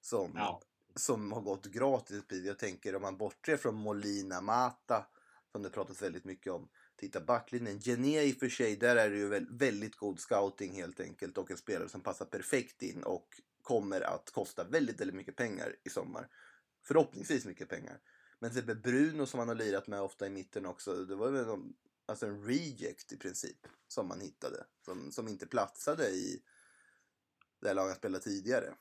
[0.02, 0.62] som, ja.
[0.96, 2.24] som har gått gratis.
[2.30, 5.06] Jag tänker om man bortser från Molina Mata
[5.52, 7.80] som det pratats väldigt mycket om Titta backlinjen.
[7.80, 11.52] Gené i och för sig, där är det ju väldigt god scouting helt enkelt och
[11.52, 13.28] en spelare som passar perfekt in och
[13.62, 16.28] kommer att kosta väldigt, väldigt mycket pengar i sommar.
[16.84, 18.00] Förhoppningsvis mycket pengar.
[18.40, 21.46] Men till Bruno som han har lirat med ofta i mitten också, det var väl
[21.46, 21.74] någon,
[22.06, 24.66] alltså en reject i princip som man hittade.
[24.86, 26.42] Som, som inte platsade i
[27.62, 28.76] det laget han spelade tidigare.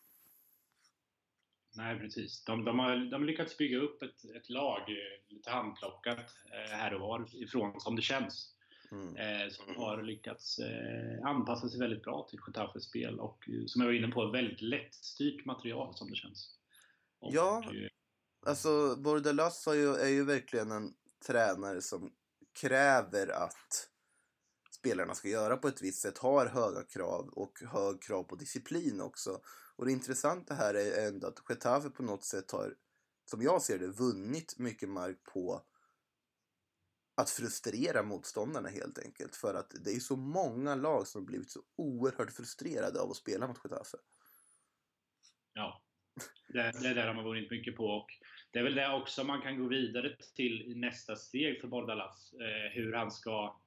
[1.77, 2.45] Nej, precis.
[2.45, 6.77] De, de, har, de har lyckats bygga upp ett, ett lag eh, lite handplockat eh,
[6.77, 8.53] här och var ifrån, som det känns.
[8.91, 9.17] Mm.
[9.17, 13.89] Eh, som har lyckats eh, anpassa sig väldigt bra till Getafes spel och som jag
[13.89, 16.59] var inne på, väldigt lättstyrt material som det känns.
[17.19, 17.65] Och, ja,
[18.47, 20.95] alltså Bordalas är ju, är ju verkligen en
[21.27, 22.13] tränare som
[22.61, 23.91] kräver att
[24.71, 29.01] spelarna ska göra på ett visst sätt, har höga krav och hög krav på disciplin
[29.01, 29.41] också.
[29.77, 32.75] Och det intressanta här är ändå att Getafe på något sätt har,
[33.25, 35.63] som jag ser det, vunnit mycket mark på
[37.17, 39.37] att frustrera motståndarna helt enkelt.
[39.37, 43.47] För att det är så många lag som blivit så oerhört frustrerade av att spela
[43.47, 43.97] mot Getafe.
[45.53, 45.83] Ja,
[46.49, 47.85] det, det är det de har vunnit mycket på.
[47.85, 48.07] Och
[48.57, 52.35] det är väl det också man kan gå vidare till i nästa steg för Bordalas.
[52.41, 53.61] Eh, hur han ska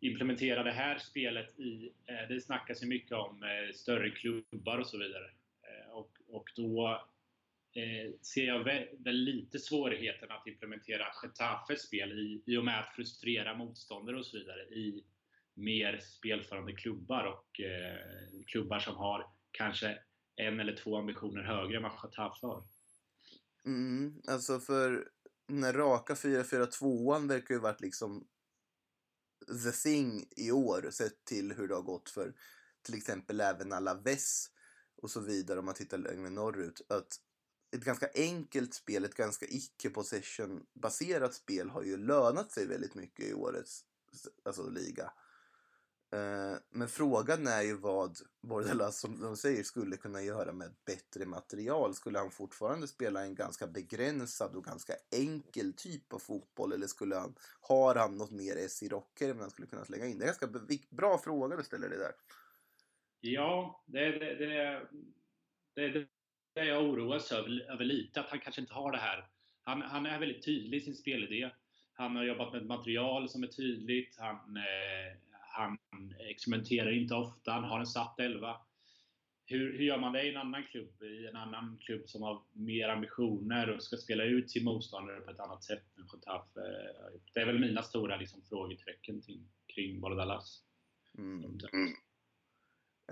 [0.00, 1.92] implementera det här spelet i...
[2.06, 5.30] Eh, det snackas ju mycket om eh, större klubbar och så vidare.
[5.62, 7.02] Eh, och, och då
[7.74, 12.80] eh, ser jag väl, väl, lite svårigheten att implementera Getafes spel i, i och med
[12.80, 15.04] att frustrera motståndare och så vidare i
[15.54, 17.98] mer spelförande klubbar och eh,
[18.46, 19.98] klubbar som har kanske
[20.36, 22.64] en eller två ambitioner högre än vad Getafe har.
[23.66, 25.08] Mm, alltså för
[25.48, 28.26] den här raka 4-4-2an verkar ju varit liksom
[29.64, 32.34] the thing i år sett till hur det har gått för
[32.82, 34.50] till exempel även Alaves
[35.02, 36.80] och så vidare om man tittar längre norrut.
[36.88, 37.20] Att
[37.76, 43.34] ett ganska enkelt spel, ett ganska icke-possession-baserat spel har ju lönat sig väldigt mycket i
[43.34, 43.84] årets
[44.44, 45.12] alltså, liga.
[46.12, 51.26] Eh, men frågan är ju vad Bordelas, som de säger, skulle kunna göra med bättre
[51.26, 51.94] material.
[51.94, 56.72] Skulle han fortfarande spela en ganska begränsad och ganska enkel typ av fotboll?
[56.72, 60.18] Eller skulle han, har han något mer S i rocker han skulle kunna slänga in?
[60.18, 62.12] Det är en ganska bra fråga du ställer dig där.
[63.20, 64.82] Ja, det, det, det,
[65.74, 66.06] det,
[66.54, 69.28] det jag oroas över, över lite, att han kanske inte har det här.
[69.62, 71.50] Han, han är väldigt tydlig i sin spelidé.
[71.92, 74.16] Han har jobbat med ett material som är tydligt.
[74.18, 75.29] Han, eh,
[75.60, 75.78] han
[76.30, 77.52] experimenterar inte ofta.
[77.52, 78.56] Han har en satt elva.
[79.46, 81.02] Hur, hur gör man det i en annan klubb?
[81.02, 85.30] I en annan klubb som har mer ambitioner och ska spela ut sin motståndare på
[85.30, 86.60] ett annat sätt än Getafe.
[87.34, 89.22] Det är väl mina stora liksom, frågetecken
[89.74, 90.62] kring, Bordalas.
[91.18, 91.44] Mm.
[91.72, 91.92] Mm.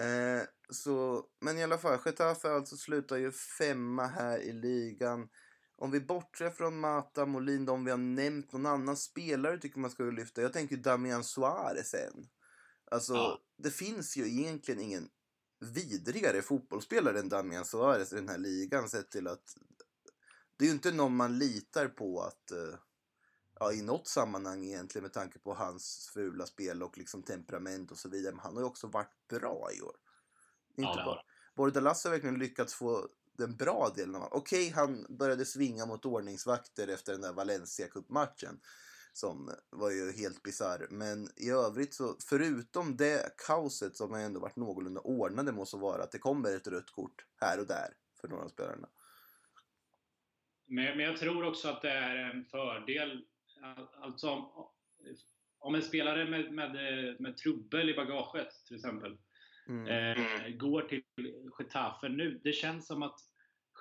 [0.00, 5.28] Eh, så, men i alla fall, Getafe alltså slutar ju femma här i ligan.
[5.76, 9.90] Om vi bortser från Mata, Molin, de vi har nämnt, någon annan spelare tycker man
[9.90, 10.42] ska lyfta.
[10.42, 12.28] Jag tänker Damian Suarez än.
[12.90, 13.40] Alltså, ja.
[13.56, 15.08] det finns ju egentligen ingen
[15.60, 19.54] vidrigare fotbollsspelare än Damian Suarez i den här ligan sett till att
[20.56, 22.74] det är ju inte någon man litar på att uh,
[23.60, 27.98] ja, i något sammanhang egentligen med tanke på hans fula spel och liksom temperament och
[27.98, 28.32] så vidare.
[28.32, 29.96] Men han har ju också varit bra i år.
[30.76, 31.20] Inte ja, bara.
[31.56, 33.08] Bordalas har verkligen lyckats få
[33.38, 37.88] den bra delen av Okej, okay, han började svinga mot ordningsvakter efter den där Valencia
[37.88, 38.60] Cup-matchen.
[39.18, 40.86] Som var ju helt bizarr.
[40.90, 46.02] Men i övrigt så, förutom det kaoset som har ändå varit någorlunda ordnade måste vara
[46.02, 47.88] att det kommer ett rött kort här och där
[48.20, 48.88] för några av spelarna.
[50.66, 53.24] Men, men jag tror också att det är en fördel
[54.00, 54.68] Alltså om,
[55.58, 56.70] om en spelare med, med,
[57.20, 59.18] med trubbel i bagaget till exempel
[59.68, 59.86] mm.
[59.86, 61.02] eh, går till
[61.58, 62.40] Getafe nu.
[62.44, 63.20] Det känns som att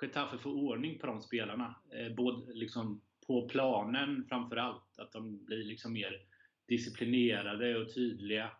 [0.02, 1.74] Getafe får ordning på de spelarna.
[1.92, 4.98] Eh, både liksom på planen framför allt.
[4.98, 6.22] Att de blir liksom mer
[6.68, 8.50] disciplinerade och tydliga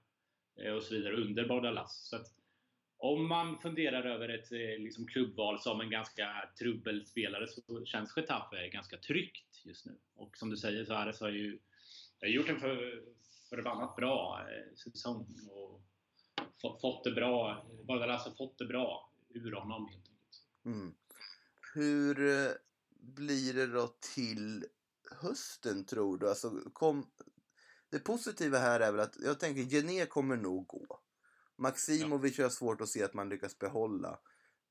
[0.62, 2.09] eh, och så vidare under Bardalas.
[2.09, 2.27] Så att,
[2.99, 8.16] om man funderar över ett eh, liksom, klubbval som en ganska trubbel spelare så känns
[8.16, 9.99] Getafe ganska tryggt just nu.
[10.15, 11.59] Och som du säger så Ares har ju
[12.20, 13.03] har gjort en för,
[13.51, 15.82] förbannat bra eh, säsong och
[16.81, 17.66] fått det bra.
[17.85, 20.43] Bardalas har fått det bra ur honom helt enkelt.
[20.65, 20.95] Mm.
[21.74, 22.19] Hur
[22.99, 24.66] blir det då till
[25.11, 26.29] hösten tror du?
[26.29, 27.11] Alltså, kom,
[27.91, 31.01] det positiva här är väl att jag tänker Gené kommer nog gå.
[31.57, 32.45] Maximovic ja.
[32.45, 34.19] har svårt att se att man lyckas behålla.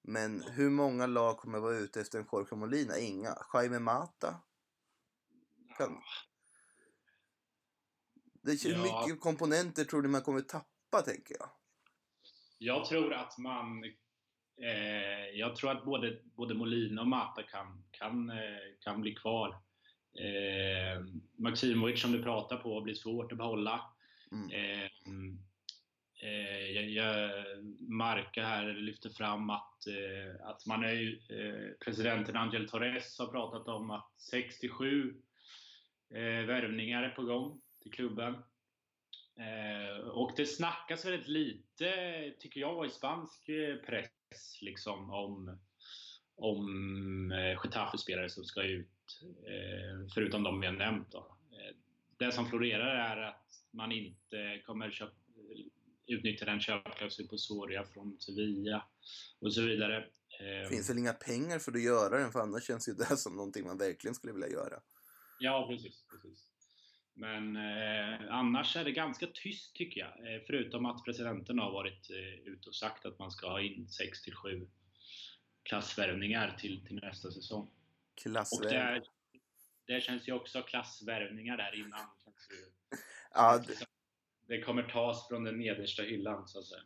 [0.02, 2.98] Men hur många lag kommer vara ute efter en Jorge Molina?
[2.98, 3.38] Inga.
[3.54, 4.36] Jaime Mata?
[5.78, 6.02] Kan...
[8.42, 9.04] Det är ja.
[9.04, 11.50] mycket komponenter tror du man kommer tappa, tänker jag?
[12.58, 13.84] Jag tror att man...
[14.62, 19.50] Eh, jag tror att både, både Molina och Mata kan, kan, eh, kan bli kvar.
[20.20, 21.04] Eh,
[21.38, 23.82] Maximovic som du pratar på blir svårt att behålla.
[24.32, 24.52] Mm.
[24.52, 24.90] Eh,
[26.22, 27.32] Eh, jag, jag,
[27.80, 33.68] Marca här lyfter fram att, eh, att man är, eh, presidenten Angel Torres har pratat
[33.68, 35.16] om att 67
[36.14, 38.36] eh, värvningar är på gång till klubben.
[39.40, 41.90] Eh, och det snackas väldigt lite,
[42.40, 45.60] tycker jag, i spansk eh, press liksom, om,
[46.36, 48.88] om eh, Getafe-spelare som ska ut,
[50.14, 51.12] förutom de vi har nämnt.
[51.12, 51.38] Då.
[52.18, 55.16] Det som florerar är att man inte kommer köpa,
[56.08, 58.88] utnyttja den köpklausul på Soria från Sevilla
[59.40, 60.06] och så vidare.
[60.40, 63.36] Det finns väl inga pengar för att göra den, för annars känns ju det som
[63.36, 64.80] någonting man verkligen skulle vilja göra.
[65.40, 66.06] Ja, precis.
[66.10, 66.47] precis.
[67.20, 70.10] Men eh, annars är det ganska tyst tycker jag.
[70.10, 73.88] Eh, förutom att presidenten har varit eh, ute och sagt att man ska ha in
[73.88, 74.68] 6 till 7
[75.64, 77.70] klassvärvningar till, till nästa säsong.
[78.16, 79.04] Klassvärvningar?
[79.86, 82.00] Det, känns ju också klassvärvningar där innan.
[83.34, 83.86] ja, det...
[84.48, 86.82] det kommer tas från den nedersta hyllan så att säga.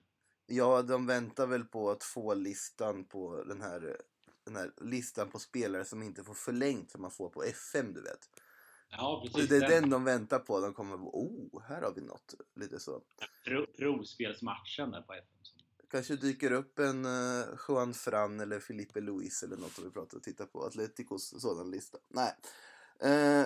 [0.45, 3.97] Ja, de väntar väl på att få listan på den här,
[4.45, 8.01] den här listan på spelare som inte får förlängt som man får på FM, du
[8.01, 8.29] vet.
[8.91, 9.49] Ja, precis.
[9.49, 10.59] Det är den de väntar på.
[10.59, 12.35] De kommer oh, här har vi något.
[12.55, 13.01] Lite så.
[13.45, 15.25] Pro, provspelsmatchen där på FM.
[15.91, 20.17] Kanske dyker upp en uh, Juan Fran eller Felipe Luis eller något som vi pratar
[20.17, 20.63] och tittar på.
[20.63, 21.97] Atleticos sådan lista.
[22.09, 22.33] Nej.
[23.03, 23.45] Uh,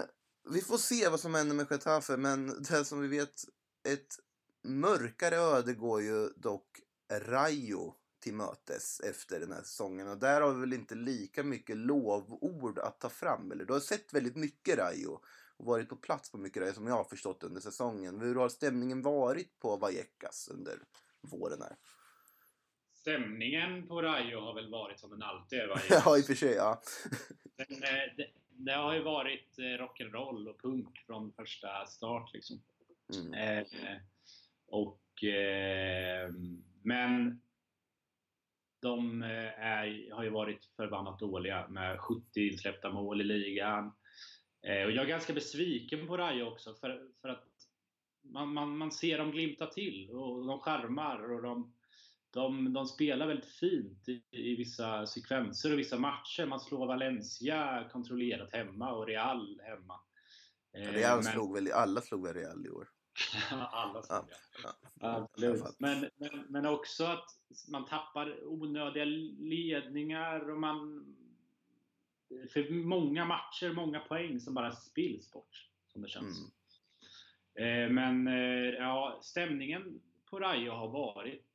[0.49, 3.43] vi får se vad som händer med Getafe, men det som vi vet,
[3.88, 4.19] ett
[4.63, 6.80] mörkare öde går ju dock
[7.11, 10.07] Rayo till mötes efter den här säsongen.
[10.07, 13.51] Och där har vi väl inte lika mycket lovord att ta fram.
[13.51, 13.65] Eller?
[13.65, 15.19] Du har sett väldigt mycket Rayo
[15.57, 18.19] och varit på plats på mycket Rayo som jag har förstått under säsongen.
[18.19, 20.79] Hur har stämningen varit på Vallecas under
[21.21, 21.75] våren här?
[22.93, 25.67] Stämningen på Rayo har väl varit som den alltid är.
[25.89, 26.53] ja, i och för sig.
[26.53, 26.81] Ja.
[27.55, 32.33] Den, eh, det, det, har ju varit eh, rock'n'roll och punk från första start.
[32.33, 32.61] Liksom.
[33.13, 33.33] Mm.
[33.33, 33.65] Eh,
[34.67, 36.31] och, eh,
[36.83, 37.41] men
[38.85, 43.91] de eh, är, har ju varit förbannat dåliga med 70 insläppta mål i ligan.
[44.67, 47.43] Eh, och jag är ganska besviken på Rayo också för, för att
[48.23, 51.73] man, man, man ser dem glimta till och de skärmar och de,
[52.29, 56.45] de, de spelar väldigt fint i, i, vissa sekvenser och vissa matcher.
[56.45, 59.99] Man slår Valencia kontrollerat hemma och Real hemma.
[60.73, 62.87] Real men, slog väl, alla slog väl Real i år?
[63.51, 64.25] Alla ja,
[65.35, 67.25] ja, Men, men, men också att
[67.67, 69.05] man tappar onödiga
[69.39, 71.05] ledningar och man...
[72.53, 76.39] För många matcher, många poäng som bara spills bort, som det känns.
[76.39, 76.51] Mm.
[77.55, 81.45] Eh, men eh, ja, stämningen på Rayo har varit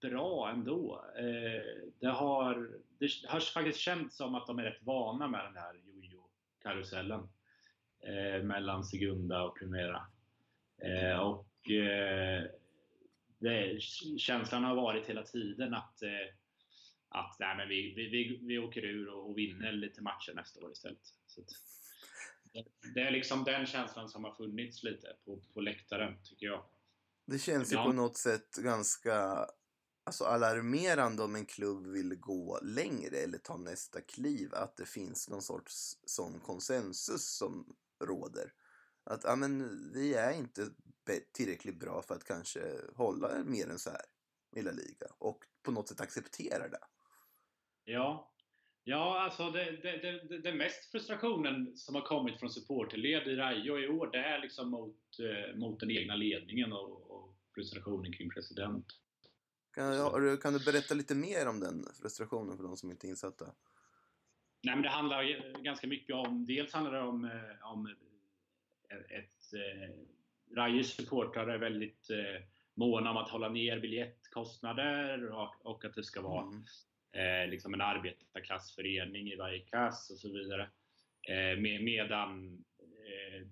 [0.00, 1.04] bra ändå.
[1.16, 5.56] Eh, det har, det har faktiskt känts som att de är rätt vana med den
[5.56, 7.28] här jojo-karusellen
[8.42, 10.06] mellan Segunda och Primera.
[10.82, 12.44] Eh, och eh,
[13.38, 13.82] det,
[14.18, 16.34] känslan har varit hela tiden att, eh,
[17.08, 20.72] att nej, men vi, vi, vi åker ur och, och vinner lite matcher nästa år
[20.72, 21.14] istället.
[21.26, 21.42] Så
[22.94, 26.64] det är liksom den känslan som har funnits lite på, på läktaren, tycker jag.
[27.26, 29.46] Det känns ju på något sätt ganska
[30.04, 34.54] alltså alarmerande om en klubb vill gå längre eller ta nästa kliv.
[34.54, 38.52] Att det finns någon sorts sån konsensus som råder
[39.04, 40.70] att ja, men, vi är inte
[41.32, 42.60] tillräckligt bra för att kanske
[42.96, 44.04] hålla mer än så här
[44.56, 46.80] i La Liga och på något sätt acceptera det.
[47.84, 48.32] Ja,
[48.84, 49.96] ja alltså det, det,
[50.28, 54.38] det, det mest frustrationen som har kommit från supporterled i Rayo i år, det är
[54.38, 58.86] liksom mot, eh, mot den egna ledningen och, och frustrationen kring president.
[59.74, 63.44] Kan, kan du berätta lite mer om den frustrationen för de som inte är insatta?
[64.62, 67.94] Nej, men det handlar ganska mycket om, dels handlar det om, eh, om
[68.90, 69.94] ett eh,
[70.56, 72.42] Rajers supportrar är väldigt eh,
[72.74, 76.64] måna om att hålla ner biljettkostnader och, och att det ska vara mm.
[77.12, 80.70] eh, liksom en arbetarklassförening i varje klass och så vidare.
[81.28, 83.46] Eh, med, medan eh,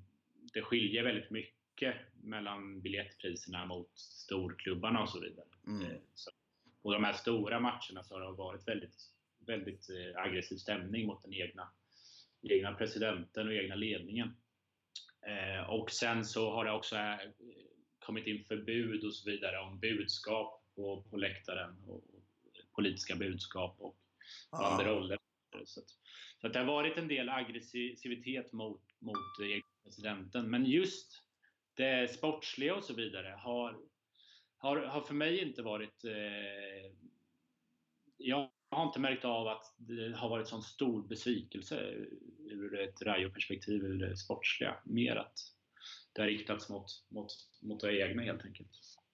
[0.53, 5.47] det skiljer väldigt mycket mellan biljettpriserna mot storklubbarna och så vidare.
[5.67, 5.83] Mm.
[5.83, 6.31] Eh, så,
[6.83, 8.97] på de här stora matcherna så har det varit väldigt,
[9.47, 11.69] väldigt eh, aggressiv stämning mot den egna,
[12.43, 14.37] egna presidenten och egna ledningen.
[15.29, 17.17] Eh, och sen så har det också eh,
[17.99, 22.05] kommit in förbud och så vidare om budskap på, på läktaren och,
[22.75, 23.97] politiska budskap och
[24.51, 25.17] banderoller.
[25.17, 25.65] Ah.
[25.65, 25.89] Så, att,
[26.41, 29.17] så att det har varit en del aggressivitet mot, mot
[29.85, 30.51] presidenten.
[30.51, 31.23] Men just
[31.75, 33.79] det sportsliga och så vidare har,
[34.57, 36.05] har, har för mig inte varit...
[36.05, 36.93] Eh,
[38.17, 41.81] jag har inte märkt av att det har varit sån stor besvikelse
[42.51, 44.77] ur ett Rayo-perspektiv, ur det sportsliga.
[44.85, 45.39] Mer att
[46.13, 47.33] det har riktats mot, mot,
[47.63, 48.71] mot det egna helt enkelt.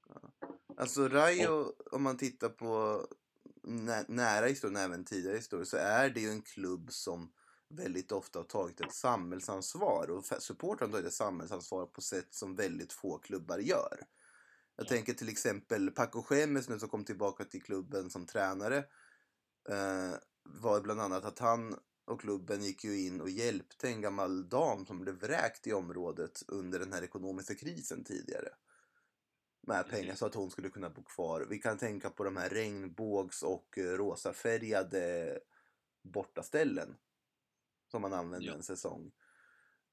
[0.09, 0.33] Ja.
[0.77, 3.01] Alltså Rayo, om man tittar på
[3.63, 7.33] nä nära historien, även tidigare historier, så är det ju en klubb som
[7.69, 12.57] väldigt ofta har tagit ett samhällsansvar och supportrarna har tagit ett samhällsansvar på sätt som
[12.57, 13.99] väldigt få klubbar gör.
[14.77, 14.89] Jag Ja.
[14.89, 18.85] tänker till exempel Paco Gemes nu som kom tillbaka till klubben som tränare.
[19.69, 24.49] Eh, var bland annat att han och klubben gick ju in och hjälpte en gammal
[24.49, 28.49] dam som blev vräkt i området under den här ekonomiska krisen tidigare.
[29.67, 31.47] Med pengar så att hon skulle kunna bo kvar.
[31.51, 35.39] Vi kan tänka på de här regnbågs och eh, rosafärgade
[36.03, 36.97] bortaställen.
[37.91, 38.55] Som man använde Ja.
[38.55, 39.13] en säsong.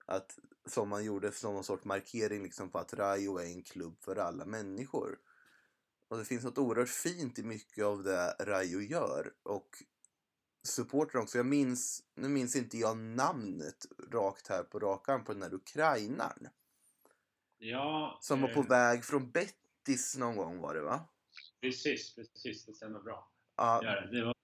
[0.06, 4.02] Att, som man gjorde som någon sorts markering liksom på att Rayo är en klubb
[4.02, 5.20] för alla människor.
[6.12, 9.34] Och det finns något oerhört fint i mycket av det Rayo gör.
[9.44, 9.84] Och
[10.68, 11.38] supportrar också.
[11.38, 16.48] Jag minns, nu minns inte jag namnet rakt här på rakan på den här ukrainaren.
[17.58, 21.10] Ja, Som var på eh, väg från Bettis någon gång var det va?
[21.62, 22.66] Precis, precis.
[22.66, 23.32] Det stämmer bra.
[23.56, 23.82] Ja,
[24.12, 24.36] det var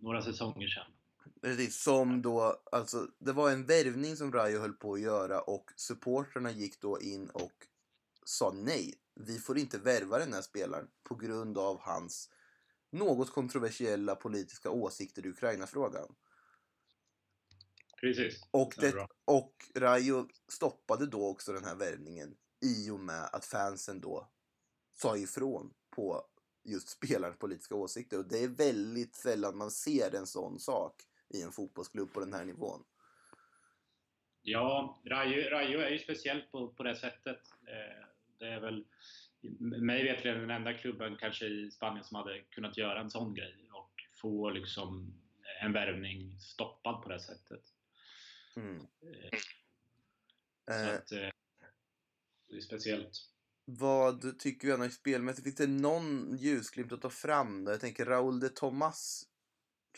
[0.00, 0.92] några säsonger sedan.
[1.40, 1.82] precis.
[1.82, 6.50] Som då, alltså det var en värvning som Rayo höll på att göra och supportrarna
[6.50, 7.66] gick då in och
[8.24, 9.01] sa nej.
[9.26, 12.30] Vi får inte värva den här spelaren på grund av hans
[12.90, 16.14] något kontroversiella politiska åsikter i Ukraina-frågan.
[18.00, 18.48] Precis.
[18.50, 24.00] Och, det, och Rayo stoppade då också den här värvningen i och med att fansen
[24.00, 24.32] då
[24.92, 26.26] sa ifrån på
[26.64, 28.18] just spelarens politiska åsikter.
[28.18, 31.02] Och det är väldigt sällan man ser en sån sak
[31.34, 32.84] i en fotbollsklubb på den här nivån.
[34.42, 37.40] Ja, Rayo, Rayo är ju speciellt på, på det sättet.
[37.68, 38.06] Eh,
[38.42, 38.84] det är väl
[39.82, 43.68] mig veterligen den enda klubben kanske i Spanien som hade kunnat göra en sån grej
[43.72, 45.14] och få liksom
[45.62, 47.62] en värvning stoppad på det sättet.
[48.56, 48.76] Mm.
[48.80, 49.38] Eh,
[50.66, 51.28] Så Eh, att, eh,
[52.48, 53.12] det är speciellt.
[53.64, 55.44] vad tycker vi annars spelmässigt?
[55.44, 57.64] Finns det någon ljusglimt att ta fram?
[57.64, 57.72] Där?
[57.72, 59.28] Jag tänker Raúl de Tomas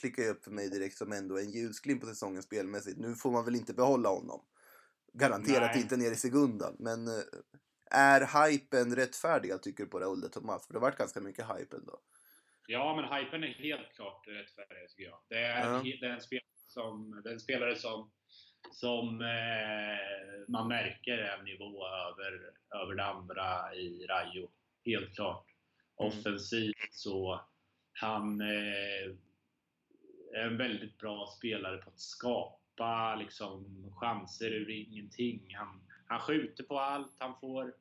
[0.00, 2.98] klickar ju upp för mig direkt som ändå en ljusglimt på säsongen spelmässigt.
[2.98, 4.44] Nu får man väl inte behålla honom.
[5.12, 5.82] Garanterat Nej.
[5.82, 6.76] inte ner i sekundan.
[6.78, 7.22] Men eh,
[7.94, 10.66] är hypen rättfärdiga tycker du på Raúl de Tomas?
[10.66, 11.98] För det har varit ganska mycket hype ändå.
[12.66, 15.20] Ja, men hypen är helt klart rättfärdig tycker jag.
[15.28, 15.82] Det är, Ja.
[16.00, 18.10] det är en spelare som, det är en spelare som,
[18.72, 22.50] som eh, man märker en nivå över,
[22.82, 24.50] över det andra i Rayo.
[24.84, 25.46] Helt klart.
[26.00, 26.08] Mm.
[26.12, 27.40] Offensivt så
[27.92, 29.10] han eh,
[30.34, 35.54] är en väldigt bra spelare på att skapa liksom, chanser ur ingenting.
[35.54, 37.16] Han, han skjuter på allt.
[37.18, 37.74] Han får,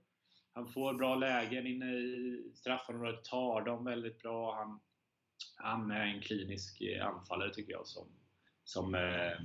[0.53, 4.55] han får bra lägen inne i straffområdet, tar dem väldigt bra.
[4.55, 4.79] Han,
[5.55, 8.07] han är en klinisk eh, anfallare tycker jag som,
[8.63, 9.39] som, eh,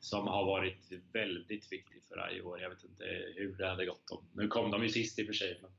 [0.00, 2.60] som har varit väldigt viktig för Rayo i år.
[2.60, 3.04] Jag vet inte
[3.36, 4.24] hur det hade gått om.
[4.32, 5.60] Nu kom de ju sist i och för sig.
[5.62, 5.70] Men,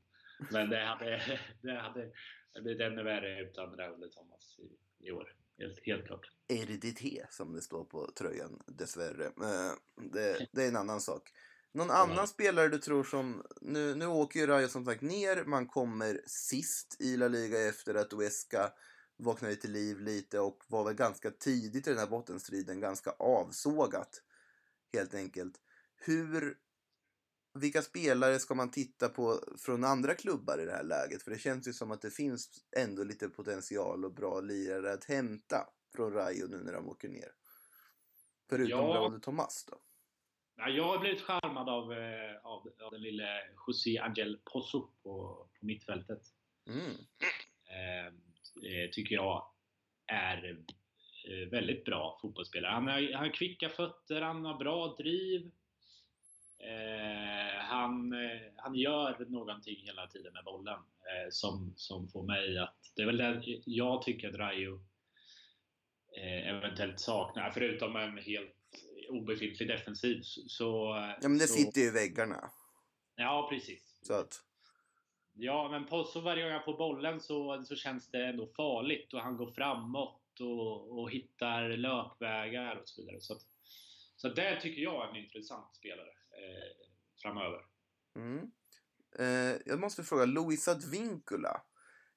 [0.51, 2.11] men det hade, det hade
[2.61, 5.35] blivit ännu värre utan Raul Thomas i, i år.
[5.57, 6.31] Helt, helt klart.
[6.51, 9.25] RDT som det står på tröjan dessvärre.
[9.25, 11.31] Eh, det, det är en annan sak.
[11.71, 13.43] Någon annan spelare du tror som...
[13.61, 15.43] Nu, nu åker ju Rayo som sagt ner.
[15.43, 18.73] Man kommer sist i La Liga efter att Uesca
[19.17, 24.21] vaknade till liv lite och var väl ganska tidigt i den här bottenstriden ganska avsågat.
[24.93, 25.55] Helt enkelt.
[25.95, 26.57] Hur...
[27.53, 31.23] Vilka spelare ska man titta på från andra klubbar i det här läget?
[31.23, 35.03] För det känns ju som att det finns ändå lite potential och bra lirare att
[35.03, 37.31] hämta från Rayo nu när de åker ner.
[38.49, 38.95] Förutom Ja.
[38.95, 39.77] Raúl Tomas då.
[40.60, 45.48] Ja, jag har blivit charmad av, eh, av, av den lille José Angel Pozo på,
[45.60, 46.22] på mittfältet.
[46.68, 46.91] Mm.
[47.69, 48.06] Eh,
[48.72, 49.52] eh, tycker jag
[50.07, 50.57] är
[51.27, 52.72] eh, väldigt bra fotbollsspelare.
[52.72, 55.52] Han har, han har kvicka fötter, han har bra driv.
[56.60, 62.57] Eh, han, eh, han gör någonting hela tiden med bollen eh, som, som får mig
[62.57, 62.91] att...
[62.95, 64.81] Det är väl det jag tycker att Rayo
[66.18, 68.59] eh, eventuellt saknar, förutom en helt
[69.10, 70.22] obefintlig defensiv.
[70.23, 72.52] Så, Ja men det så, sitter ju i väggarna.
[73.15, 73.99] Ja, precis.
[74.02, 74.41] Så att,
[75.34, 79.19] Ja, men Pozzo varje gång han får bollen så, så känns det ändå farligt och
[79.19, 83.22] han går framåt och, och hittar löpvägar och så vidare.
[83.22, 83.41] Så, att,
[84.15, 86.88] så det tycker jag är en intressant spelare eh,
[87.22, 87.60] framöver.
[88.15, 88.52] mm.
[89.19, 91.61] eh, jag måste fråga, Luis Advincula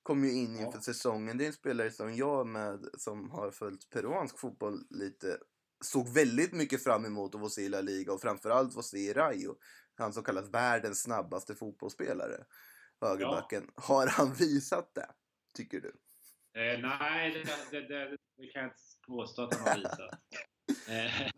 [0.02, 0.66] kom ju in Ja.
[0.66, 1.38] inför säsongen.
[1.38, 5.38] Det är en spelare som jag med, som har följt peruansk fotboll lite,
[5.84, 9.56] såg väldigt mycket fram emot att få se La Liga och framförallt få se Rayo.
[9.94, 12.44] Han som kallas världens snabbaste fotbollsspelare.
[13.00, 13.70] Högerbacken.
[13.74, 15.08] Har han visat det?
[15.56, 15.92] Tycker du?
[16.60, 18.76] Eh, nej, det, det, det, det kan jag inte
[19.06, 20.20] påstå att han har visat.
[20.88, 21.30] Eh,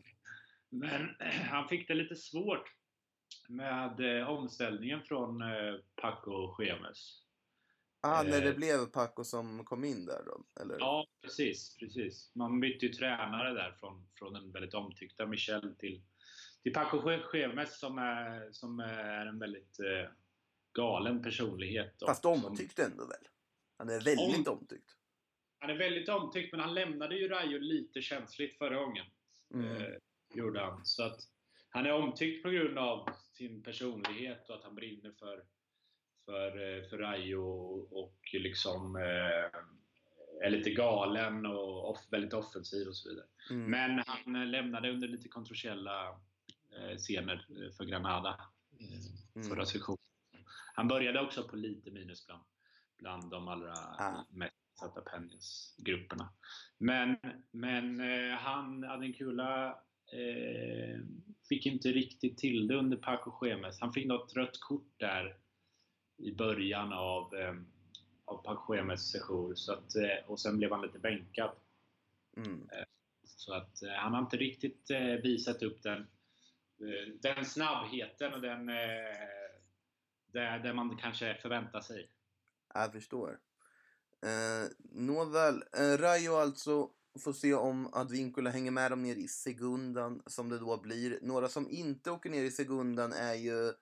[0.70, 1.08] men
[1.50, 2.68] han fick det lite svårt
[3.48, 7.23] med eh, omställningen från eh, Paco Gemes.
[8.06, 10.44] Ah, när det Eh, blev Paco som kom in där då?
[10.62, 10.76] Eller?
[10.78, 12.30] Ja, precis, precis.
[12.34, 16.02] Man bytte ju tränare där från, från den väldigt omtyckta Michel till,
[16.62, 20.10] till Paco Schemes som är, som är en väldigt eh,
[20.72, 22.02] galen personlighet.
[22.02, 23.28] och Fast som- omtyckt ändå väl?
[23.78, 24.90] Han är väldigt omtyckt.
[25.58, 29.06] Han är väldigt omtyckt, men han lämnade ju Rayo lite känsligt förra gången.
[29.54, 29.76] Mm.
[29.76, 29.88] Eh,
[30.34, 30.84] gjorde han.
[30.86, 31.20] Så att
[31.68, 35.44] han är omtyckt på grund av sin personlighet och att han brinner för,
[36.24, 39.60] för, eh, för Rayo och, och liksom eh,
[40.46, 43.26] är lite galen och off, väldigt offensiv och så vidare.
[43.50, 43.70] Mm.
[43.70, 46.20] Men han eh, lämnade under lite kontroversiella
[46.98, 47.46] scener
[47.76, 48.40] för Granada
[49.36, 49.48] Mm.
[49.48, 49.98] förra sessionen.
[50.74, 52.42] Han började också på lite minus bland,
[52.98, 54.24] bland de allra Ah.
[54.30, 56.28] mest satta Penjas-grupperna.
[56.78, 57.16] Men,
[57.50, 59.68] men han, Adenkula,
[60.12, 61.00] eh,
[61.48, 63.80] fick inte riktigt till det under Paco Schemes.
[63.80, 65.36] Han fick något rött kort där
[66.16, 67.54] i början av, eh,
[68.24, 69.56] av Paco Schemes session.
[69.56, 71.50] Så att, eh, och sen blev han lite bänkad.
[72.36, 72.68] Mm.
[73.24, 76.00] Så att eh, han har inte riktigt eh, visat upp den,
[76.80, 78.74] eh, den snabbheten och den eh,
[80.32, 82.10] där, där man kanske förväntar sig.
[82.74, 83.38] Jag förstår.
[84.22, 90.22] Eh, nåväl, eh, Rayo alltså får se om Advincula hänger med dem ner i segundan
[90.26, 91.18] som det då blir.
[91.22, 93.72] Några som inte åker ner i segundan är ju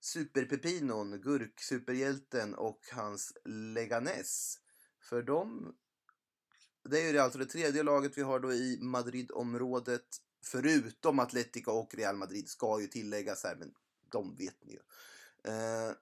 [0.00, 4.58] Superpepinon, gurksuperhjälten och hans Leganes.
[5.00, 5.74] För de,
[6.88, 11.94] det är ju alltså det tredje laget vi har då i Madridområdet Förutom Atletica och
[11.94, 13.74] Real Madrid ska ju tilläggas här, men
[14.10, 14.80] de vet ni ju.
[15.52, 15.92] Eh,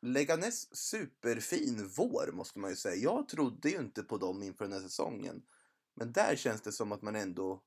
[0.00, 2.94] Leganes superfin vår måste man ju säga.
[2.94, 5.42] Jag trodde ju inte på dem inför den här säsongen.
[5.94, 7.62] Men där känns det som att man ändå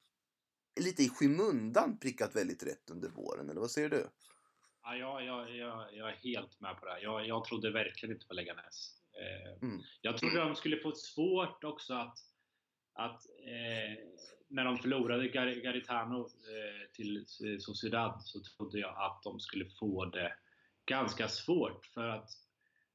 [0.79, 3.49] lite i skymundan prickat väldigt rätt under våren.
[3.49, 4.07] Eller vad säger du?
[4.83, 6.99] Ja, jag, jag, jag, jag är helt med på det.
[7.01, 8.97] Jag, jag trodde verkligen inte på Leganes.
[9.13, 9.81] Eh, Mm.
[10.01, 12.17] Jag trodde de skulle få svårt också att,
[12.93, 14.03] att eh,
[14.47, 17.25] när de förlorade Gar Garitano eh, till
[17.59, 20.33] Sociedad så trodde jag att de skulle få det
[20.85, 22.29] ganska svårt för att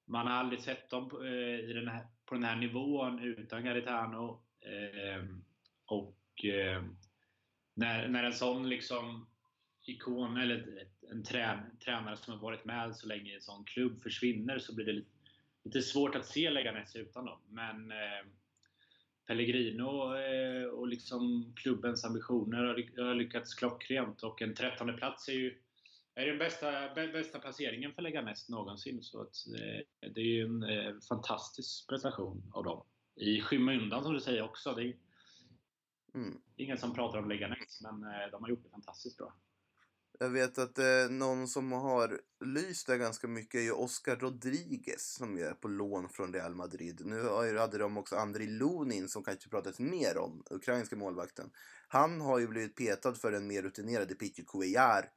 [0.04, 3.64] man har aldrig sett dem på, eh, i den här, på den här nivån utan
[3.64, 4.42] Garitano.
[4.60, 5.24] Eh,
[5.86, 6.84] och eh,
[7.74, 9.26] när, när en sån liksom
[9.82, 14.02] ikon eller en trän, tränare som har varit med så länge i en sån klubb
[14.02, 15.10] försvinner så blir det lite,
[15.64, 17.38] lite svårt att se Leganes utan dem.
[17.48, 18.26] Men eh,
[19.26, 25.28] Pellegrino eh, och liksom klubbens ambitioner har ly- har lyckats klockrent och en trettonde plats
[25.28, 25.62] är ju
[26.14, 29.02] är den bästa, bä- bästa placeringen för Leganes någonsin.
[29.02, 32.84] Så att, eh, det är ju en eh, fantastisk prestation av dem.
[33.16, 34.72] I skymundan som du säger också.
[34.74, 34.96] Det är
[36.14, 36.40] Mm.
[36.56, 38.00] ingen som pratar om Leganes, men
[38.30, 39.34] de har gjort det fantastiskt bra.
[40.18, 45.14] Jag vet att eh, någon som har lyst där ganska mycket är ju Oscar Rodriguez
[45.14, 47.02] som ju är på lån från Real Madrid.
[47.04, 51.50] Nu hade de också Andriy Lunin som kanske pratats mer om, ukrainska målvakten.
[51.88, 55.10] Han har ju blivit petad för den mer rutinerade Pichi Cuellar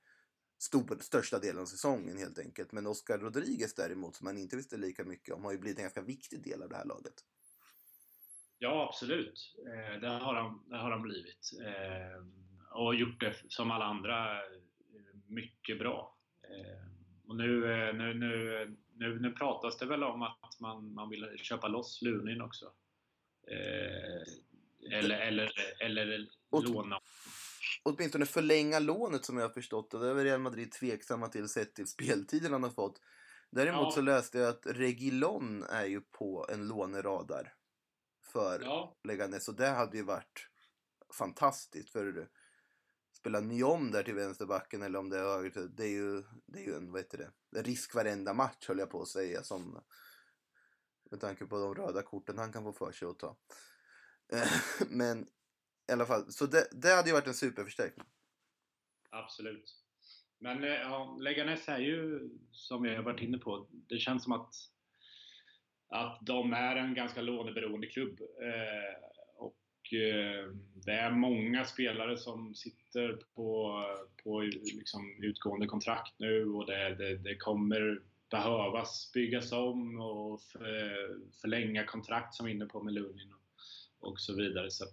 [0.60, 2.72] stor, största delen av säsongen helt enkelt.
[2.72, 5.84] Men Oscar Rodriguez däremot, som man inte visste lika mycket om, har ju blivit en
[5.84, 7.14] ganska viktig del av det här laget.
[8.58, 9.56] Ja, absolut.
[9.68, 11.52] Eh, det, har han det har han blivit.
[11.66, 12.26] Eh,
[12.72, 14.42] och gjort det som alla andra
[15.30, 16.18] mycket bra.
[16.44, 16.90] Eh,
[17.28, 21.38] och nu, eh, nu, nu, nu, nu pratas det väl om att man, man vill
[21.38, 22.66] köpa loss Lunin också.
[23.52, 24.24] Eh,
[24.98, 25.52] eller, eller,
[25.82, 27.00] eller Och- låna.
[27.84, 30.00] åtminstone förlänga lånet som jag har förstått det.
[30.00, 33.02] Det är väl Real Madrid tveksamma till sett till speltiden han har fått.
[33.52, 33.92] Däremot Ja.
[33.92, 37.54] så läste jag att Regilon är ju på en låneradar
[38.34, 40.48] för Ja, Leganes och det hade ju varit
[41.20, 42.30] fantastiskt för
[43.20, 45.68] du spela Nyom där till vänsterbacken eller om det är höger.
[45.78, 48.90] Det är ju, det är ju en, vad heter det, risk varenda match höll jag
[48.90, 49.84] på att säga som
[51.12, 53.38] med tanke på de röda korten han kan få för sig att ta.
[54.34, 54.52] Eh,
[54.90, 55.28] men
[55.90, 58.08] i alla fall, så det, det hade ju varit en superförstärkning.
[59.10, 59.76] absolut.
[60.40, 64.34] Men eh, ja, Leganes är ju, som jag har varit inne på, det känns som
[64.34, 64.54] att,
[65.90, 68.22] att de är en ganska låneberoende klubb.
[68.22, 69.09] Eh,
[70.86, 73.84] det är många spelare som sitter på,
[74.24, 74.42] på
[74.76, 81.86] liksom utgående kontrakt nu och det, det, det kommer behövas byggas om och för, förlänga
[81.86, 84.72] kontrakt som vi är inne på med Lunin och, och så vidare.
[84.72, 84.86] Så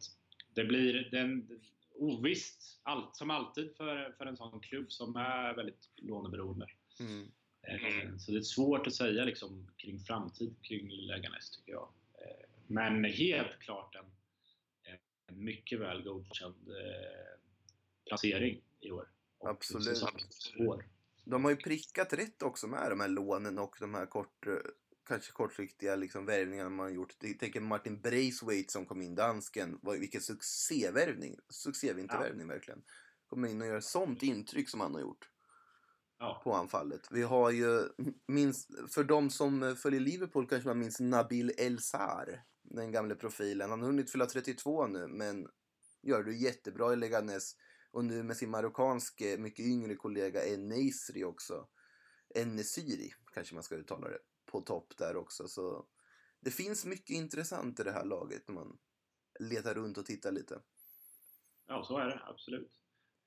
[0.55, 1.60] det blir den,
[1.94, 6.66] ovisst, allt, som alltid för, för en sån klubb som är väldigt låneberoende.
[7.01, 7.28] Mm.
[7.62, 11.89] Eh, Så det är svårt att säga liksom, kring framtid kring Leganes tycker jag.
[12.14, 14.05] Eh, Men helt klart en,
[15.26, 17.40] en mycket väl godkänd eh,
[18.08, 19.08] placering i år.
[19.38, 20.02] Och Absolut.
[20.58, 20.84] år.
[21.24, 24.46] De har ju prickat rätt också med de här lånen och de här kort,
[25.08, 27.14] kanske kortsiktiga liksom, värvningar man har gjort.
[27.20, 29.78] Jag tänker Martin Braithwaite som kom in, dansken.
[30.00, 31.36] Vilken succévärvning.
[31.48, 32.82] Succévintervärvning verkligen.
[33.26, 35.30] Kommer in och gör sånt intryck som han har gjort
[36.18, 36.40] Ja.
[36.44, 37.08] på anfallet.
[37.10, 37.88] Vi har ju,
[38.26, 43.70] minst, för de som följer Liverpool kanske man minns Nabil El Sar, den gamle profilen.
[43.70, 45.48] Han har hunnit fylla 32 nu, men
[46.02, 47.56] gör det jättebra i Leganes.
[47.90, 51.68] Och nu med sin marockanske, mycket yngre kollega Enesri också.
[52.34, 55.48] Enesiri, kanske man ska uttala det, på topp där också.
[55.48, 55.86] Så
[56.40, 58.78] det finns mycket intressant i det här laget när man
[59.40, 60.60] letar runt och tittar lite.
[61.66, 62.72] Ja, så är det absolut.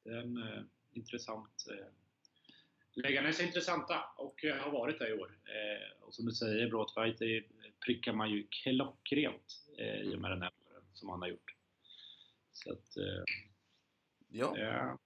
[0.04, 1.66] Det är en eh, intressant...
[1.72, 1.88] Eh,
[2.94, 5.38] Leganes är intressanta och eh, har varit det i år.
[5.46, 7.44] Eh, och som du säger, Broadfight det
[7.86, 11.56] prickar man ju klockrent eh, i och med den här åren som han har gjort.
[12.52, 13.24] Så att, eh,
[14.32, 14.98] Ja.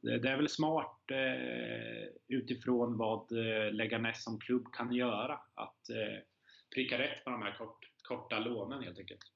[0.00, 5.40] Det, det är väl smart eh, utifrån vad eh, Leganes som klubb kan göra.
[5.54, 5.86] Att
[6.74, 9.32] pricka rätt på de här kort, korta lånen helt enkelt.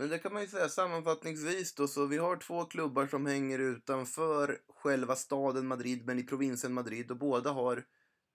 [0.00, 3.58] Men det kan man ju säga sammanfattningsvis då, så vi har två klubbar som hänger
[3.58, 7.84] utanför själva staden Madrid, men i provinsen Madrid och båda har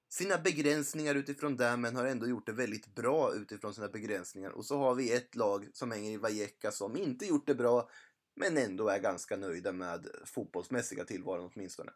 [0.10, 4.50] sina begränsningar utifrån det, men har ändå gjort det väldigt bra utifrån sina begränsningar.
[4.50, 7.90] Och så har vi ett lag som hänger i Vallecas som inte gjort det bra,
[8.36, 11.92] men ändå är ganska nöjda med fotbollsmässiga tillvaron åtminstone.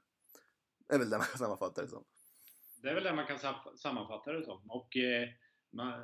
[0.88, 2.04] Det är väl det man kan sammanfatta det som.
[2.82, 3.40] Det är väl det man kan
[3.78, 4.70] sammanfatta det som.
[4.70, 5.30] Och, eh,
[5.72, 6.04] man,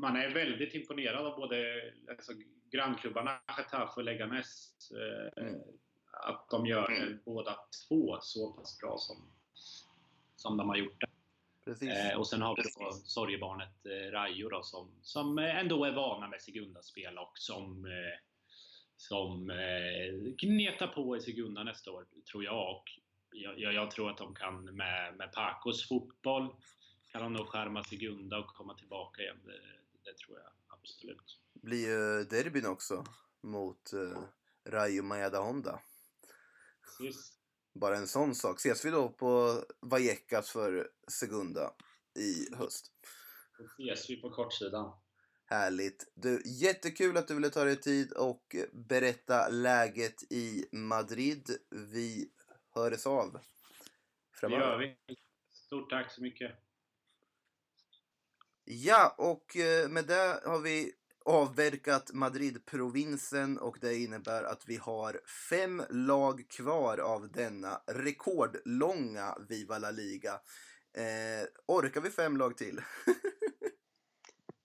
[0.00, 1.56] man är väldigt imponerad av både
[2.08, 2.32] alltså,
[2.70, 4.74] grannklubbarna Getafe och Leganes.
[4.90, 5.60] Eh, Mm.
[6.12, 7.56] Att de gör det båda
[7.88, 9.32] två så pass bra som,
[10.36, 11.06] som de har gjort det.
[11.64, 11.88] Precis.
[11.88, 15.92] Eh, och sen har vi då sorgebarnet eh, Rayo då, som, som eh, ändå är
[15.92, 18.18] vana med Segunda-spel och som, eh,
[18.96, 22.70] som eh, gnetar på i Segunda nästa år, tror jag.
[22.76, 22.84] Och
[23.32, 26.48] jag, jag, jag tror att de kan med, med Pacos fotboll
[27.12, 29.40] kan de nog skärma Segunda och komma tillbaka igen.
[29.44, 29.60] Det,
[30.04, 31.39] det tror jag absolut.
[31.54, 33.04] Blir ju derbyn också
[33.42, 34.22] mot uh,
[34.68, 35.80] Rayo Majadahonda.
[36.84, 37.32] Precis.
[37.74, 38.58] Bara en sån sak.
[38.58, 41.74] Ses vi då på Vallecas för Segunda
[42.18, 42.92] i höst?
[43.58, 44.92] Då ses vi på kortsidan.
[45.44, 46.12] Härligt.
[46.14, 51.56] Du, jättekul att du ville ta dig tid och berätta läget i Madrid.
[51.70, 52.30] Vi
[52.74, 53.40] hörs av Det
[54.32, 54.66] framöver.
[54.66, 55.16] gör vi.
[55.50, 56.52] Stort tack så mycket.
[58.64, 60.92] Ja, och eh, med det har vi
[61.24, 65.20] avverkat Madrid-provinsen och det innebär att vi har
[65.50, 70.32] fem lag kvar av denna rekordlånga Viva La Liga.
[70.96, 72.80] Eh, orkar vi fem lag till?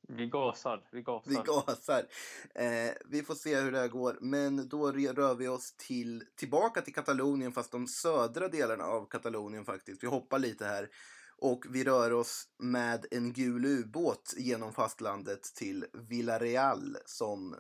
[0.08, 1.32] Vi gasar, vi gasar.
[1.32, 2.08] Vi gasar.
[2.56, 4.18] Eh, vi får se hur det här går.
[4.22, 9.66] Men då rör vi oss till, tillbaka till Katalonien, fast de södra delarna av Katalonien
[9.66, 10.04] faktiskt.
[10.04, 10.90] Vi hoppar lite här.
[11.38, 17.60] Och vi rör oss med en gul ubåt genom fastlandet till Villarreal som...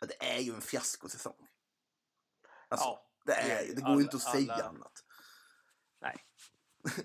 [0.00, 1.48] Ja, det är ju en fiaskosäsong.
[2.68, 5.04] Alltså, ja, det, är, det går ju inte att säga alla- annat.
[6.00, 6.16] Nej.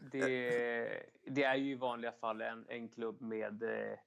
[0.11, 3.99] Det, det är ju i vanliga fall en, en klubb med, eh,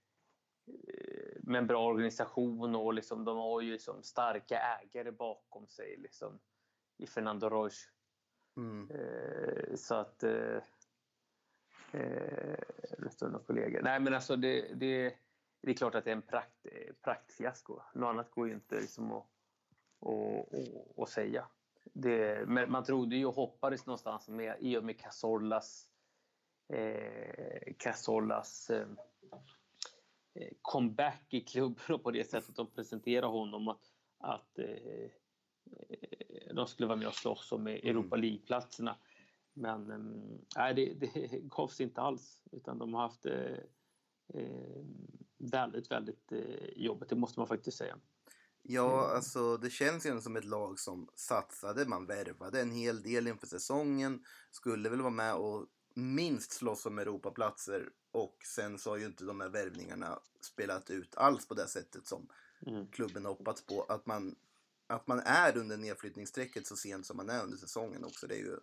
[1.43, 6.41] med en bra organisation och liksom, de har ju liksom starka ägare bakom sig liksom,
[6.99, 7.73] i Fernando Roig.
[8.57, 8.91] Mm.
[8.91, 10.25] Eh, så att...
[11.93, 13.83] Eh, eh, några kollegor.
[13.83, 15.15] Nej, men alltså det, det,
[15.63, 16.67] det är klart att det är en prakt,
[17.03, 17.81] praktfiasko.
[17.95, 19.27] Något annat går ju inte liksom att,
[20.01, 21.47] att, att, säga.
[21.93, 25.91] Det, men man trodde ju och hoppades någonstans med, i och med Casorlas,
[26.73, 28.89] eh, Casorlas eh,
[30.35, 34.67] eh, comeback i klubben och på det sättet de presenterar honom att, att eh,
[35.89, 38.97] eh, de skulle vara med och slåss om Europa League-platserna.
[39.55, 39.99] Men eh,
[40.57, 43.59] nej, det, det gavs inte alls utan de har haft eh,
[44.35, 44.85] eh,
[45.39, 47.99] väldigt, väldigt eh, jobbigt, det måste man faktiskt säga.
[48.63, 51.87] Ja, alltså det känns ju som ett lag som satsade.
[51.87, 54.25] Man värvade en hel del inför säsongen.
[54.51, 57.89] Skulle väl vara med och minst slåss om Europaplatser.
[58.13, 62.07] Och sen så har ju inte de här värvningarna spelat ut alls på det sättet
[62.07, 62.29] som
[62.67, 62.87] Mm.
[62.87, 63.83] klubben hoppats på.
[63.83, 64.37] Att man,
[64.87, 68.27] att man är under nedflyttningsstrecket så sent som man är under säsongen också.
[68.27, 68.59] Det är ju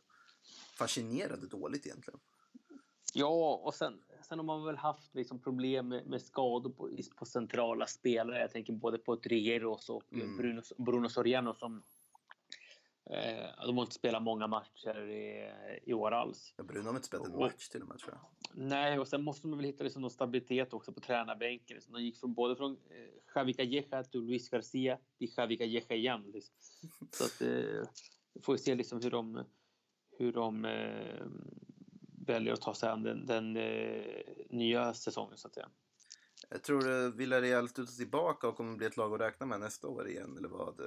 [0.78, 2.20] fascinerande dåligt egentligen.
[3.14, 7.26] Ja, och sen, sen har man väl haft liksom problem med, med skador på, på
[7.26, 8.40] centrala spelare.
[8.42, 10.38] Jag tänker både på Trieros och Mm.
[10.38, 11.84] Bruno, Bruno Soriano som
[13.10, 15.52] eh, de har inte spelat många matcher i,
[15.84, 16.54] i år alls.
[16.58, 18.22] Ja, Bruno har inte spelat en Och- match till och med tror jag.
[18.54, 21.82] Nej, och sen måste man väl hitta liksom någon stabilitet också på tränarbänken.
[21.82, 25.96] Så de gick från, både från eh, Javi Calleja till Luis Garcia till Javi Calleja
[25.96, 26.24] igen.
[26.34, 26.56] Liksom.
[27.12, 27.90] Så att, eh,
[28.34, 29.44] vi får ju se liksom hur de,
[30.18, 31.26] hur de eh,
[32.28, 35.70] väljer att ta sig an den, den eh, nya säsongen så att säga.
[36.50, 39.88] Jag tror uh, Villarreal studsar tillbaka och kommer bli ett lag att räkna med nästa
[39.88, 40.82] år igen, eller vad?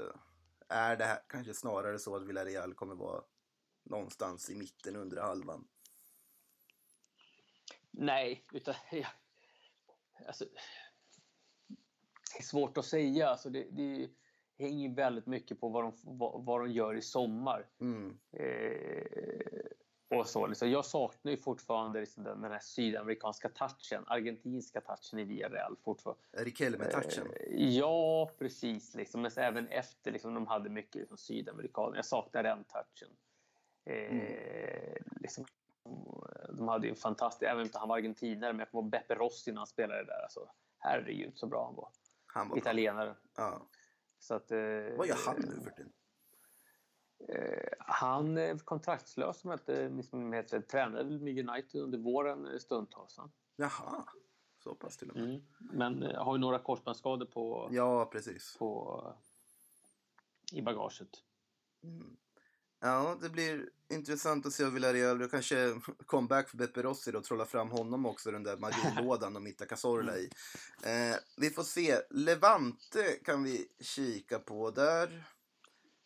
[0.69, 3.23] Är det här kanske snarare så att Villarreal kommer vara
[3.83, 5.69] någonstans i mitten, under halvan?
[7.91, 8.75] Nej, utan...
[8.93, 9.09] Ja,
[10.27, 10.45] alltså,
[12.33, 13.29] det är svårt att säga.
[13.29, 14.11] Alltså det, det
[14.61, 17.67] hänger väldigt mycket på vad de, vad, vad de gör i sommar.
[17.81, 18.19] Mm.
[18.33, 20.71] Eh, och så, liksom.
[20.71, 25.77] Jag saknar ju fortfarande liksom den, den här sydamerikanska touchen, argentinska touchen i Villarreal.
[26.33, 27.27] Riquelme-touchen?
[27.37, 28.95] Eh, ja, precis.
[28.95, 29.23] Liksom.
[29.23, 31.97] Men även efter liksom, de hade mycket liksom, sydamerikaner.
[31.97, 33.17] Jag saknar den touchen.
[33.85, 35.05] Eh, mm.
[35.21, 35.45] liksom,
[36.49, 39.15] de hade ju en fantastisk, även om han var argentinare, men jag kommer ihåg Beppe
[39.15, 40.23] Rossi när han spelade där.
[40.23, 41.89] Alltså, herregud så bra han var.
[42.27, 43.15] Han var Italienare.
[43.37, 43.63] Ja.
[44.21, 44.59] Så att, eh,
[44.97, 45.93] Vad gör han nu för tiden?
[47.29, 50.63] Eh, han är kontraktslös om jag inte missminner mig.
[50.63, 53.19] Tränade med United under våren stundtals.
[53.57, 54.05] Jaha,
[54.65, 55.25] så pass till och med.
[55.25, 55.43] Mm.
[55.59, 58.57] Men eh, har ju några korsbandsskador på, ja, precis.
[58.59, 59.03] på,
[60.53, 61.25] i bagaget.
[61.83, 62.17] Mm.
[62.81, 67.45] Ja, det blir intressant att se hur Villarreal, kanske comeback för Beppe Rossi då, trolla
[67.45, 70.31] fram honom också, den där Madrid-lådan de hittar Cazorla i.
[70.83, 71.97] Eh, vi får se.
[72.11, 74.71] Levante kan vi kika på.
[74.71, 75.07] Där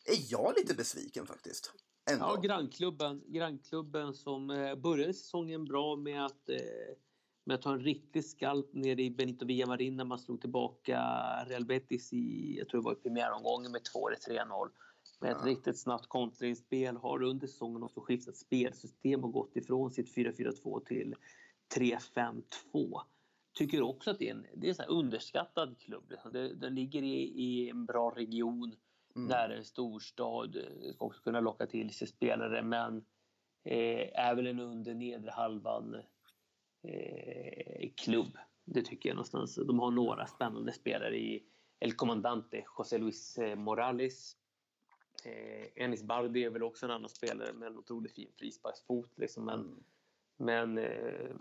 [0.05, 1.73] är jag lite besviken faktiskt.
[2.11, 2.25] Ändå.
[2.25, 6.97] Ja, grannklubben, grannklubben som eh, började säsongen bra med att, eh,
[7.45, 11.01] med att ta en riktig skalp nere i Benito Villamarin när man slog tillbaka
[11.47, 14.69] Real Betis i, jag tror det var i premiäromgången med 2 eller 3-0
[15.21, 15.47] med ett ja.
[15.47, 16.97] riktigt snabbt kontringsspel.
[16.97, 21.15] Har under säsongen också skiftat spelsystem och gått ifrån sitt 4-4-2 till
[21.77, 23.01] 3-5-2.
[23.55, 26.13] Tycker också att det är en, det är en underskattad klubb.
[26.33, 28.75] Det, den ligger i, i en bra region,
[29.17, 29.29] mm.
[29.29, 30.57] nära en storstad.
[30.95, 32.97] Ska också kunna locka till sig spelare men
[33.65, 35.95] eh, är väl en under nedre halvan
[36.83, 38.39] eh, klubb.
[38.65, 39.55] Det tycker jag någonstans.
[39.67, 41.45] De har några spännande spelare i
[41.81, 44.37] El Comandante, José Luis eh, Morales
[45.27, 49.19] Eh, Enis Bardi är väl också en annan spelare med en otroligt fin frisparksfot.
[49.19, 49.85] Liksom, men mm.
[50.37, 51.35] men eh,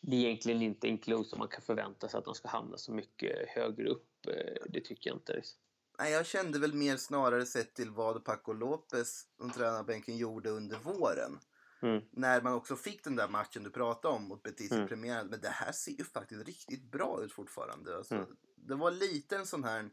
[0.00, 2.76] det är egentligen inte en klubb som man kan förvänta sig att de ska hamna
[2.76, 4.26] så mycket högre upp.
[4.26, 5.32] Eh, det tycker jag inte.
[5.32, 5.58] Liksom.
[5.98, 10.78] Nej, jag kände väl mer snarare sett till vad Paco Lopez, som tränarbänken, gjorde under
[10.78, 11.38] våren.
[11.82, 12.02] Mm.
[12.10, 14.88] När man också fick den där matchen du pratade om mot Betis i mm.
[14.88, 15.26] premiären.
[15.26, 17.96] Men det här ser ju faktiskt riktigt bra ut fortfarande.
[17.96, 18.36] Alltså, mm.
[18.56, 19.90] Det var lite en sån här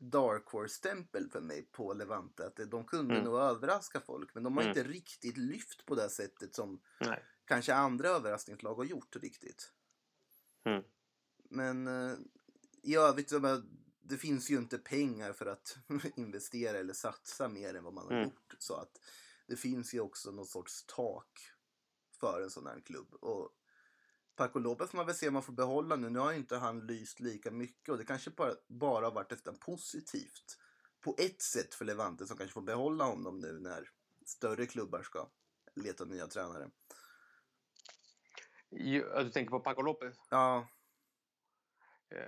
[0.00, 2.46] Dark Horse-stämpel för mig på Levante.
[2.46, 3.24] Att de kunde mm.
[3.24, 4.78] nog överraska folk, men de har mm.
[4.78, 7.24] inte riktigt lyft på det sättet som Nej.
[7.44, 9.72] kanske andra överraskningslag har gjort riktigt.
[10.64, 10.84] Mm.
[11.50, 12.18] Men eh,
[12.82, 13.32] i övrigt,
[14.02, 15.78] det finns ju inte pengar för att
[16.16, 18.24] investera eller satsa mer än vad man har mm.
[18.24, 18.54] gjort.
[18.58, 19.00] Så att
[19.46, 21.40] det finns ju också någon sorts tak
[22.20, 23.14] för en sån här klubb.
[23.14, 23.50] Och
[24.36, 26.10] Paco Lopez får man väl se om man får behålla nu.
[26.10, 29.56] Nu har inte han lyst lika mycket och det kanske bara, bara har varit nästan
[29.58, 30.58] positivt
[31.00, 33.90] på ett sätt för Levante som kanske får behålla honom nu när
[34.26, 35.28] större klubbar ska
[35.74, 36.70] leta nya tränare.
[38.70, 40.16] Du tänker på Paco Lopez?
[40.30, 40.68] Ja.
[42.10, 42.20] Eh,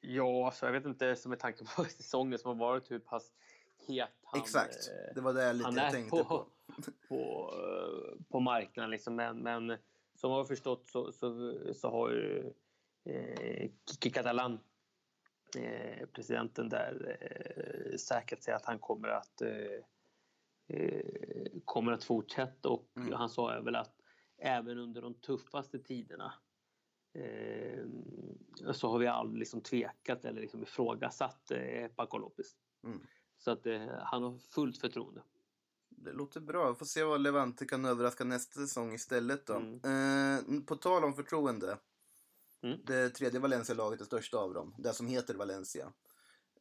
[0.00, 3.32] ja, alltså jag vet inte, som med tanke på säsongen som har varit, hur pass
[3.86, 6.24] het han Exakt, det var det jag lite jag tänkte på.
[6.24, 6.48] På,
[7.08, 9.78] på, eh, på marknaden liksom, men, men
[10.14, 12.52] som jag har förstått så, så, så har ju
[13.04, 14.58] eh, Kiki Catalan,
[15.56, 19.80] eh, presidenten där, eh, säkrat sig att han kommer att eh,
[21.64, 23.12] kommer att fortsätta och mm.
[23.12, 24.00] han sa väl att
[24.38, 26.34] även under de tuffaste tiderna
[28.72, 32.56] så har vi aldrig liksom tvekat eller liksom ifrågasatt eh, Paco Lopez.
[32.84, 33.00] Mm.
[33.38, 33.66] Så att
[33.98, 35.22] han har fullt förtroende.
[36.04, 36.70] Det låter bra.
[36.70, 39.54] Vi får se vad Levante kan överraska nästa säsong istället då.
[39.54, 39.80] Mm.
[39.84, 41.78] Eh, på tal om förtroende.
[42.62, 42.78] Mm.
[42.84, 45.92] Det tredje Valencia-laget, det största av dem, det som heter Valencia.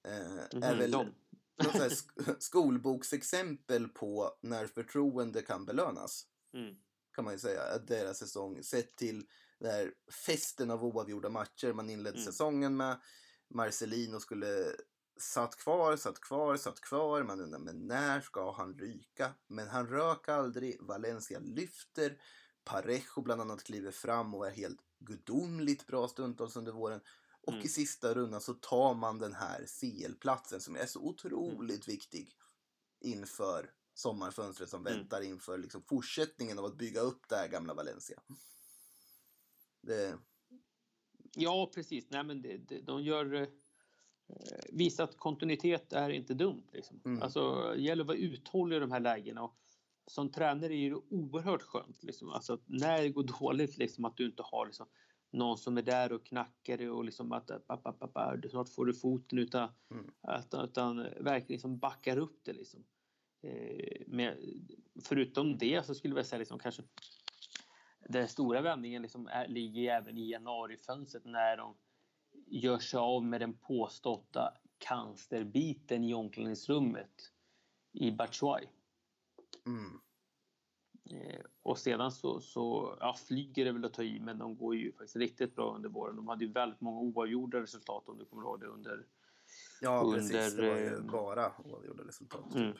[0.03, 2.07] Eh, mm är väl något sk
[2.39, 6.27] skolboksexempel på när förtroende kan belönas.
[6.53, 6.75] Mm.
[7.15, 7.77] Kan man ju säga.
[7.77, 8.63] Deras säsong.
[8.63, 9.25] Sett till
[9.59, 9.93] den här
[10.25, 12.25] festen av oavgjorda matcher man inledde mm.
[12.25, 13.01] säsongen med.
[13.47, 14.75] Marcelino skulle
[15.17, 17.23] satt kvar, satt kvar, satt kvar.
[17.23, 19.33] Man undrar, men när ska han ryka?
[19.47, 20.81] Men han rök aldrig.
[20.81, 22.17] Valencia lyfter.
[22.63, 27.01] Parejo bland annat kliver fram och är helt gudomligt bra stundtals under våren.
[27.41, 27.65] Och mm.
[27.65, 31.97] i sista rundan så tar man den här CL-platsen som är så otroligt mm.
[31.97, 32.37] viktig
[32.99, 34.93] inför sommarfönstret som mm.
[34.93, 38.21] väntar inför liksom fortsättningen av att bygga upp det här gamla Valencia.
[39.81, 40.17] Det...
[41.35, 42.05] Ja, precis.
[42.09, 43.47] Nej, men det, det, de gör Eh,
[44.69, 46.63] visa att kontinuitet är inte dumt.
[46.73, 47.01] Liksom.
[47.05, 47.21] Mm.
[47.21, 49.43] Alltså, det gäller att vara uthållig i de här lägena.
[49.43, 49.55] Och
[50.07, 52.03] som tränare är det oerhört skönt.
[52.03, 52.29] Liksom.
[52.29, 54.87] Alltså, när det går dåligt, liksom, att du inte har liksom,
[55.31, 59.39] någon som är där och knackar dig och liksom att pappa, snart får du foten
[59.39, 60.11] utan, mm.
[60.39, 62.53] utan, utan verkligen liksom backar upp det.
[62.53, 62.83] Liksom.
[63.43, 64.37] Eh, men
[65.03, 66.83] förutom det så skulle jag säga liksom, kanske
[68.09, 71.75] den stora vändningen liksom är, ligger även i januarifönstret när de
[72.47, 77.31] gör sig av med den påstådda cancerbiten i omklädningsrummet
[77.91, 78.67] i Batshuay.
[79.65, 79.99] Mm.
[81.11, 84.75] Eh, och sedan så, så ja, flyger det väl att ta i, men de går
[84.75, 86.15] ju faktiskt riktigt bra under våren.
[86.15, 89.05] De hade ju väldigt många oavgjorda resultat om du kommer ihåg det under...
[89.81, 90.55] Ja, under, precis.
[90.55, 92.51] Det var ju eh, bara oavgjorda resultat.
[92.51, 92.61] Typ.
[92.61, 92.77] Mm.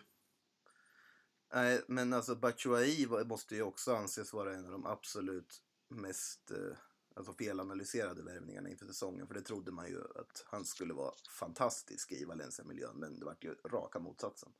[1.54, 6.78] Nej, men alltså Batshuayi måste ju också anses vara en av de absolut mest eh,
[7.14, 9.28] alltså felanalyserade värvningarna inför säsongen.
[9.28, 13.44] För det trodde man ju att han skulle vara fantastisk i Valencia-miljön, men det vart
[13.44, 14.54] ju raka motsatsen.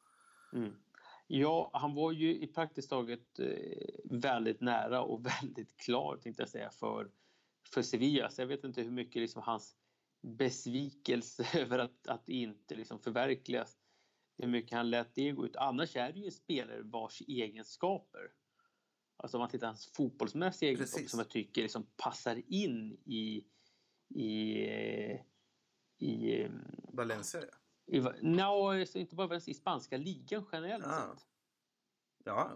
[0.54, 0.74] Mm.
[1.28, 3.50] Ja, han var ju i praktiskt taget eh,
[4.04, 7.12] väldigt nära och väldigt klar, tänkte jag säga, för,
[7.74, 8.30] för Sevilla.
[8.30, 9.76] Så jag vet inte hur mycket liksom hans
[10.22, 13.78] besvikelse över att, att inte liksom förverkligas,
[14.38, 15.56] hur mycket han lät det gå ut.
[15.56, 18.32] Annars är det ju en spelare vars egenskaper,
[19.18, 23.46] alltså om man tittar på hans fotbollsmässiga egenskaper som jag tycker liksom passar in i,
[24.10, 24.34] i,
[25.98, 26.48] i
[26.94, 27.58] Valencia, ja.
[27.86, 31.16] I, no, inte bara i spanska ligan generellt ja.
[31.16, 31.28] sett.
[32.24, 32.52] Ja.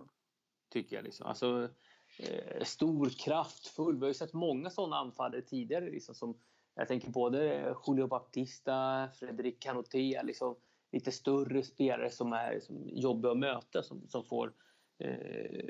[0.70, 1.26] Tycker jag liksom.
[1.26, 1.70] Alltså,
[2.20, 3.96] eh, stor, kraftfull.
[3.96, 5.90] Vi har ju sett många sådana anfallare tidigare.
[5.90, 6.40] Liksom, som,
[6.76, 10.22] jag tänker både Julio Baptista, Fredrik Canotea.
[10.22, 10.56] Liksom,
[10.92, 13.84] lite större spelare som är som jobbiga att möta.
[13.84, 14.54] Som, som får
[15.00, 15.70] eh,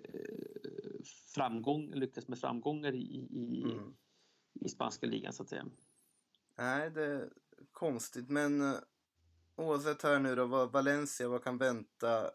[1.37, 3.95] framgång, lyckas med framgångar i, i, mm.
[4.61, 5.65] i spanska ligan så att säga.
[6.57, 7.29] Nej, det är
[7.71, 8.29] konstigt.
[8.29, 8.79] Men eh,
[9.55, 12.31] oavsett här nu då, vad Valencia, vad kan vänta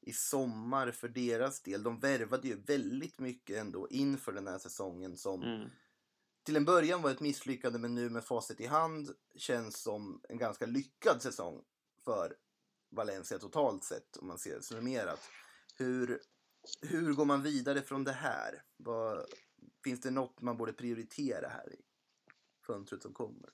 [0.00, 1.82] i sommar för deras del?
[1.82, 5.68] De värvade ju väldigt mycket ändå inför den här säsongen som mm.
[6.42, 10.38] till en början var ett misslyckande men nu med facit i hand känns som en
[10.38, 11.64] ganska lyckad säsong
[12.04, 12.36] för
[12.90, 15.20] Valencia totalt sett om man ser det summerat.
[15.76, 16.20] Hur,
[16.82, 18.62] hur går man vidare från det här?
[18.76, 19.24] Vad,
[19.84, 21.82] finns det något man borde prioritera här i
[22.66, 23.50] fönstret som kommer?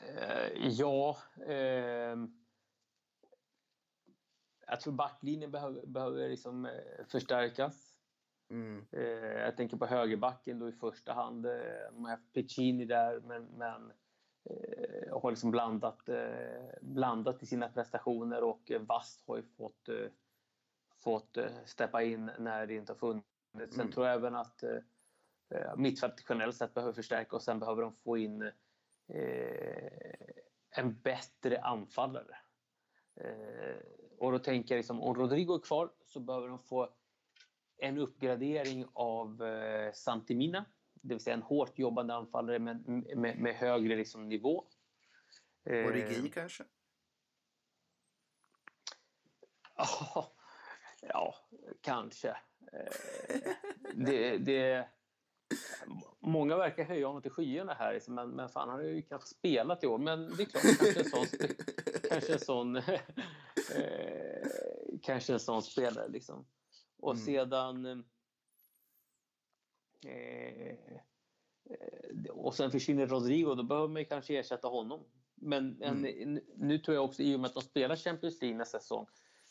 [0.00, 1.18] Eh, ja.
[1.46, 2.16] Eh,
[4.66, 7.96] jag tror backlinjen behöver, behöver liksom, eh, förstärkas.
[8.50, 8.86] Mm.
[8.92, 11.46] Eh, jag tänker på högerbacken då i första hand.
[11.46, 13.92] Eh, man har haft Piccini där, men, men
[14.44, 16.08] eh, har liksom blandat,
[16.80, 19.88] blandat i sina prestationer och Vast har ju fått,
[21.06, 23.26] fått steppa in när det inte har funnits.
[23.54, 23.70] Mm.
[23.70, 24.64] Sen tror jag även att
[25.76, 28.52] mittfältet generellt sett behöver förstärka och sen behöver de få in
[29.08, 30.12] Eh,
[30.70, 32.36] en bättre anfallare.
[33.14, 33.76] Eh,
[34.18, 36.94] och då tänker jag liksom, om Rodrigo är kvar så behöver de få
[37.76, 40.64] en uppgradering av eh, Santimina.
[40.94, 44.66] Det vill säga en hårt jobbande anfallare med, med, med högre liksom, nivå.
[45.64, 46.64] Origi kanske?
[49.76, 50.35] ja,
[51.80, 52.36] kanske.
[53.94, 54.88] det, det,
[56.20, 59.28] Många verkar höja honom till skyarna här, liksom, men, men fan, han har ju knappt
[59.28, 59.98] spelat i år.
[59.98, 61.26] Men det är klart, kanske en sån,
[62.10, 62.82] kanske en sån, eh,
[65.02, 66.08] kanske en sån spelare.
[66.08, 66.46] Liksom.
[66.96, 67.24] Och mm.
[67.24, 68.04] sedan...
[70.06, 70.76] Eh,
[72.30, 75.04] och sen försvinner Rodrigo, då behöver man kanske ersätta honom.
[75.34, 76.00] Men, mm.
[76.00, 79.06] men nu tror jag också, i och med att de spelar Champions League nästa säsong,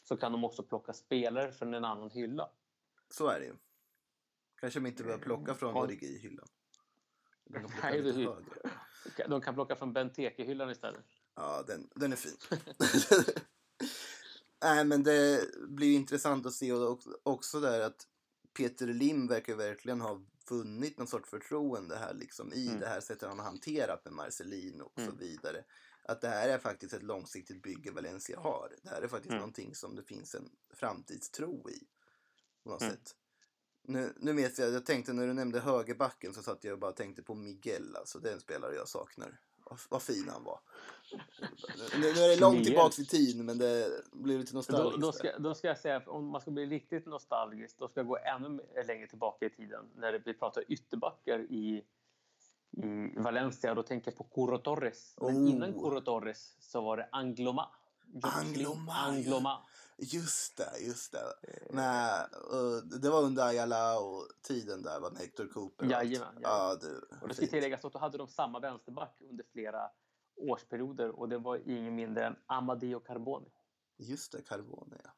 [0.07, 2.49] så kan de också plocka spelare från en annan hylla.
[3.09, 3.55] Så är det ju.
[4.55, 5.81] Kanske de inte behöver plocka från ja.
[5.81, 6.47] Origi-hyllan.
[7.83, 8.01] Nej,
[9.27, 11.05] de kan plocka från Benteke-hyllan istället.
[11.35, 12.37] Ja, den, den är fin.
[14.61, 16.71] Nej, men det blir intressant att se
[17.23, 18.07] också där att
[18.57, 22.79] Peter Lim verkar verkligen ha vunnit någon sorts förtroende här liksom i mm.
[22.79, 25.11] det här sättet han har hanterat med Marcelino och mm.
[25.11, 25.63] så vidare.
[26.07, 28.71] Att det här är faktiskt ett långsiktigt bygge Valencia har.
[28.83, 29.39] Det här är faktiskt mm.
[29.39, 31.87] någonting som det finns en framtidstro i.
[32.63, 32.93] På något mm.
[32.93, 33.15] sätt.
[33.81, 36.91] Nu, nu vet jag, jag tänkte när du nämnde högerbacken så satt jag och bara
[36.91, 37.95] tänkte på Miguel.
[37.95, 39.39] Alltså det är en spelare jag saknar.
[39.69, 40.59] Vad, vad fin han var.
[41.93, 45.01] Nu, nu är det långt tillbaka i tiden men det blir lite nostalgiskt.
[45.01, 47.99] Då, då, ska, då ska jag säga, om man ska bli riktigt nostalgisk, då ska
[47.99, 49.85] jag gå ännu längre tillbaka i tiden.
[49.95, 51.83] När vi pratar ytterbackar i,
[52.77, 53.73] i Valencia.
[53.73, 55.15] Då tänker jag på Curro Torres.
[55.21, 55.49] Men oh.
[55.51, 57.69] innan Curro Torres så var det Angloma.
[58.23, 58.93] Angloma.
[58.93, 59.61] Angloma.
[59.97, 61.19] Just det, just det.
[61.19, 61.67] Eh.
[61.69, 62.25] Nej,
[63.01, 65.85] det var under Ayala och tiden där med Hector Cooper.
[65.85, 66.37] Jajamän.
[66.41, 69.89] Ja, du, och det ska tilläggas att då hade de samma vänsterback under flera
[70.35, 73.49] årsperioder och det var ingen mindre än Amadeo Carboni.
[73.97, 75.09] Just det, Carboni ja.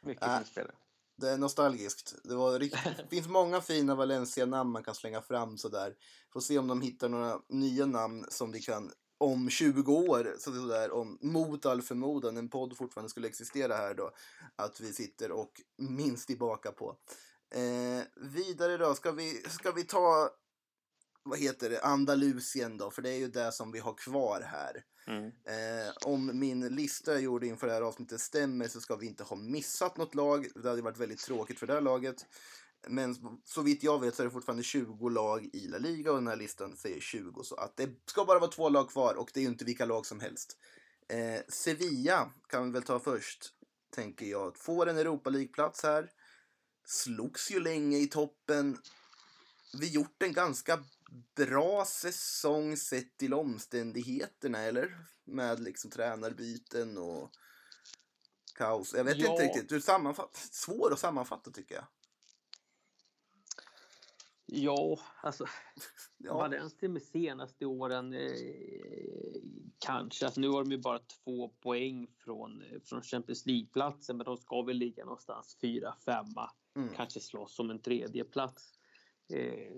[0.00, 0.74] Mycket äh, spelare.
[1.16, 2.14] Det är nostalgiskt.
[2.24, 2.80] Det var riktigt,
[3.10, 5.94] finns många fina Valencia-namn man kan slänga fram sådär.
[6.32, 10.90] Får se om de hittar några nya namn som vi kan om 20 år, så
[10.92, 14.10] om mot all förmodan en podd fortfarande skulle existera här då,
[14.56, 16.96] att vi sitter och minns tillbaka på.
[17.54, 20.30] Eh, vidare då, ska vi, ska vi ta,
[21.26, 24.84] vad heter det, Andalusien då, för det är ju det som vi har kvar här.
[25.06, 25.26] Mm.
[25.26, 29.24] Eh, om min lista jag gjorde inför det här avsnittet stämmer så ska vi inte
[29.24, 30.46] ha missat något lag.
[30.54, 32.26] Det hade varit väldigt tråkigt för det här laget.
[32.88, 36.16] Men så vitt jag vet så är det fortfarande 20 lag i La Liga och
[36.16, 37.42] den här listan säger 20.
[37.42, 39.84] Så att det ska bara vara två lag kvar och det är ju inte vilka
[39.84, 40.58] lag som helst.
[41.08, 43.52] Eh, Sevilla kan vi väl ta först,
[43.94, 44.56] tänker jag.
[44.56, 46.10] Får en Europa League-plats här.
[46.84, 48.78] Slogs ju länge i toppen.
[49.78, 50.84] Vi gjort en ganska
[51.34, 54.98] bra säsong sett till omständigheterna, eller?
[55.24, 57.30] Med liksom tränarbyten och
[58.54, 58.94] kaos.
[58.94, 59.30] Jag vet Ja.
[59.30, 59.68] inte riktigt.
[59.68, 60.36] Du sammanfatt...
[60.36, 61.84] Svår att sammanfatta tycker jag.
[64.46, 65.46] Ja, alltså
[66.18, 66.34] Ja.
[66.36, 69.40] Valencia med senaste åren eh,
[69.78, 70.24] kanske.
[70.26, 74.36] Alltså, nu har de ju bara två poäng från, eh, från Champions League-platsen men de
[74.36, 76.50] ska väl ligga någonstans fyra, femma.
[76.76, 76.94] Mm.
[76.96, 78.72] Kanske slåss om en tredje plats.
[79.28, 79.76] Eh,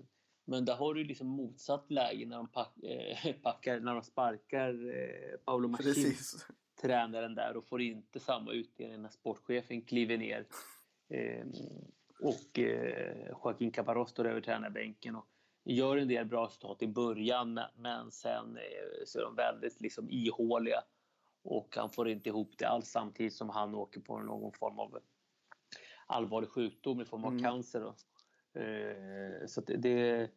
[0.48, 4.96] men där har du liksom motsatt läge när de pack, eh, packar, när de sparkar
[4.96, 6.46] eh, Paolo Machin, Precis.
[6.82, 10.46] tränaren där och får inte samma utdelning när sportchefen kliver ner.
[11.08, 11.46] Eh,
[12.20, 15.26] och eh, Joaquin Caparros står över tränarbänken och
[15.64, 20.10] gör en del bra resultat i början men, sen eh, så är de väldigt liksom
[20.10, 20.80] ihåliga
[21.42, 24.98] och han får inte ihop det alls samtidigt som han åker på någon form av
[26.06, 27.42] allvarlig sjukdom i form av Mm.
[27.44, 27.80] cancer.
[27.80, 27.94] Då.
[28.58, 30.30] Eh, så att det, det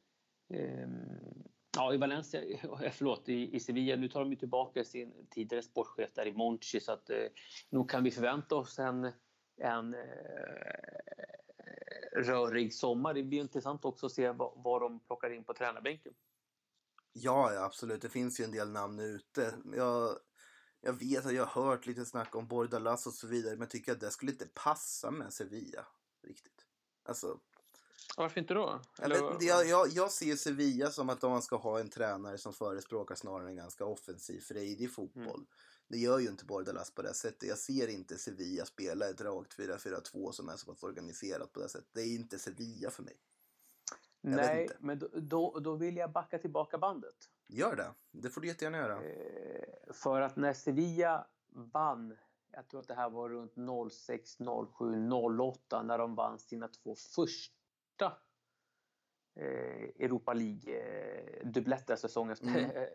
[0.49, 1.43] ehm,
[1.75, 2.41] Ja, i Valencia,
[2.93, 6.79] förlåt, i, i Sevilla, nu tar de ju tillbaka sin tidigare sportchef där i Monchi
[6.79, 7.27] så att eh,
[7.69, 9.11] nog kan vi förvänta oss en,
[9.57, 9.99] en eh,
[12.15, 13.13] rörig sommar.
[13.13, 16.13] Det blir intressant också att se vad, vad de plockar in på tränarbänken.
[17.13, 18.01] Ja, ja, absolut.
[18.01, 19.53] Det finns ju en del namn ute.
[19.75, 20.17] Jag,
[20.81, 23.69] jag vet att jag har hört lite snack om Bordalas och så vidare, men jag
[23.69, 25.87] tycker att det skulle inte passa med Sevilla
[26.27, 26.65] riktigt.
[27.03, 27.39] Alltså,
[28.17, 28.81] varför inte då?
[28.97, 32.37] jag, vet, inte, jag, jag, jag ser Sevilla som att man ska ha en tränare
[32.37, 35.25] som förespråkar snarare en ganska offensiv, frejdig fotboll.
[35.25, 35.47] Mm.
[35.87, 37.49] Det gör ju inte Bordalas på det sättet.
[37.49, 41.69] Jag ser inte Sevilla spela ett rakt 4-4-2 som är så pass organiserat på det
[41.69, 41.89] sättet.
[41.93, 43.17] Det är inte Sevilla för mig.
[44.21, 47.15] vet Nej, men då, då, då vill jag backa tillbaka bandet.
[47.47, 47.93] Gör det.
[48.11, 49.03] Det får du jättegärna göra.
[49.03, 52.17] Eh, för att när Sevilla vann,
[52.51, 54.37] jag tror att det här var runt 06,
[54.77, 55.09] 07,
[55.39, 57.60] 08 när de vann sina två första
[58.05, 62.35] eh, Europa League-dubbletter säsongen.
[62.41, 62.71] Mm.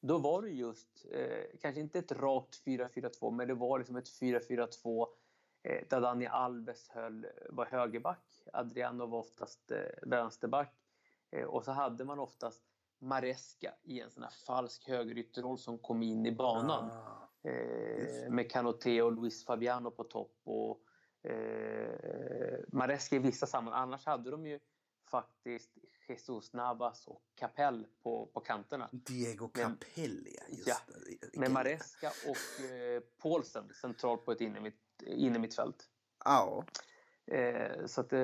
[0.00, 4.20] Då var det just, eh, kanske inte ett rakt 4-4-2, men det var liksom ett
[4.20, 5.06] 4-4-2
[5.62, 10.74] eh, där Dani Alves höll, var högerback, Adriano var oftast eh, vänsterback
[11.30, 12.62] eh, och så hade man oftast
[12.98, 16.90] Maresca i en sån här falsk högerytterroll som kom in i banan.
[16.90, 17.24] Ah.
[18.30, 20.40] Med Canoté och Luis Fabiano på topp.
[20.44, 20.80] Och,
[21.22, 23.82] eh, Maresca i vissa sammanhang.
[23.82, 24.58] Annars hade de ju
[25.10, 25.78] faktiskt
[26.08, 28.88] Jesus Navas och Capell på, på kanterna.
[28.92, 30.76] Diego Capelli, ja, just Ja,
[31.32, 31.40] det.
[31.40, 35.88] Med Maresca och eh, Paulsen centralt på ett innermitt, innermittfält.
[36.24, 36.64] Ja.
[37.26, 38.20] Eh, så att eh,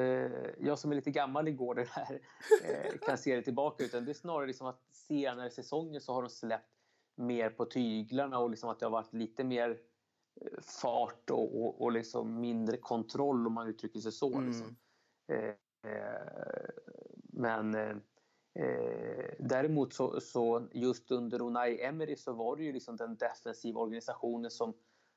[0.59, 2.21] jag som är lite gammal i gården här
[2.65, 3.85] eh, kan se det tillbaka.
[3.85, 6.71] Utan det är snarare liksom att senare säsonger så har de släppt
[7.17, 9.79] mer på tyglarna och liksom att det har varit lite mer
[10.63, 14.35] fart och, och, och liksom mindre kontroll om man uttrycker sig så.
[14.35, 14.47] Mm.
[14.47, 14.77] Liksom.
[15.33, 16.69] Eh, eh,
[17.17, 17.97] men eh,
[18.55, 23.81] eh, däremot så, så just under Unai Emery så var det ju liksom den defensiva
[23.81, 24.75] organisationen som,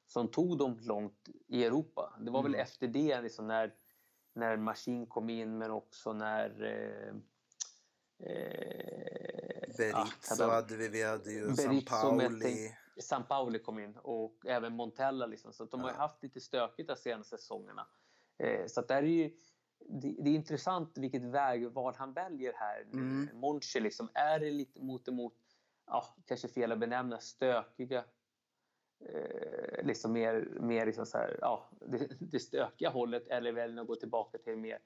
[0.08, 2.14] som tog dem långt i Europa.
[2.20, 2.64] Det var väl Mm.
[2.64, 3.74] efter det liksom när,
[4.34, 7.16] när Maskin kom in men också när eh,
[8.30, 12.72] eh, Berizzo ah, hade vi, vi hade ju Berizzo San Pauli.
[13.00, 15.26] San Pauli kom in och även Montella.
[15.26, 15.54] Liksom.
[15.54, 17.88] Så de har haft lite stökigt de senaste säsongerna.
[18.38, 19.32] Eh, så att där är ju,
[19.90, 22.82] det, är intressant vilket vägval han väljer här.
[22.82, 23.30] Mm.
[23.34, 25.34] Monchi, liksom, är det lite mot emot,
[25.86, 28.06] ja, kanske fel att benämna, stökiga
[29.06, 33.88] eh, liksom mer, mer liksom så här, ja, det, det stökiga hållet eller väljer att
[33.88, 34.80] gå tillbaka till en mer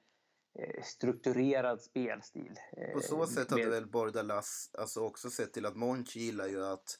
[0.58, 2.54] eh, strukturerad spelstil.
[2.72, 6.46] Eh, På så sätt hade med- väl Bordalas alltså också sett till att Monchi gillar
[6.46, 6.98] ju att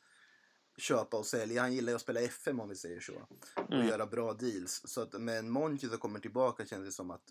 [0.76, 1.60] köpa och sälja.
[1.62, 3.12] Han gillar ju att spela FM om vi säger så.
[3.56, 3.86] Och Mm.
[3.88, 4.82] göra bra deals.
[4.84, 7.22] Så att med en Monchi som kommer tillbaka känns det som att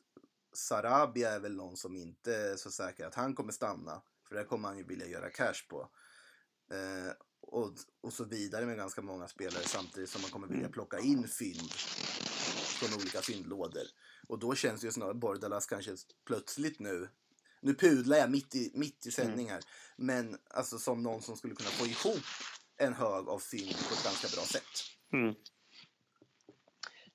[0.53, 4.01] Sarabia är väl någon som inte är så säker att han kommer stanna.
[4.27, 5.89] För där kommer han ju vilja göra cash på.
[6.71, 7.11] Eh,
[7.41, 10.71] och, och så vidare med ganska många spelare samtidigt som man kommer vilja Mm.
[10.71, 11.71] plocka in fynd.
[12.81, 13.83] från olika fyndlådor.
[14.27, 15.95] Och då känns ju snarare Bordalas kanske
[16.25, 17.09] plötsligt nu
[17.63, 19.63] nu pudlar jag mitt i, mitt i sändning här.
[19.97, 22.23] Men alltså som någon som skulle kunna få ihop
[22.81, 24.73] en hög av fynd på ett ganska bra sätt.
[25.13, 25.35] Mm.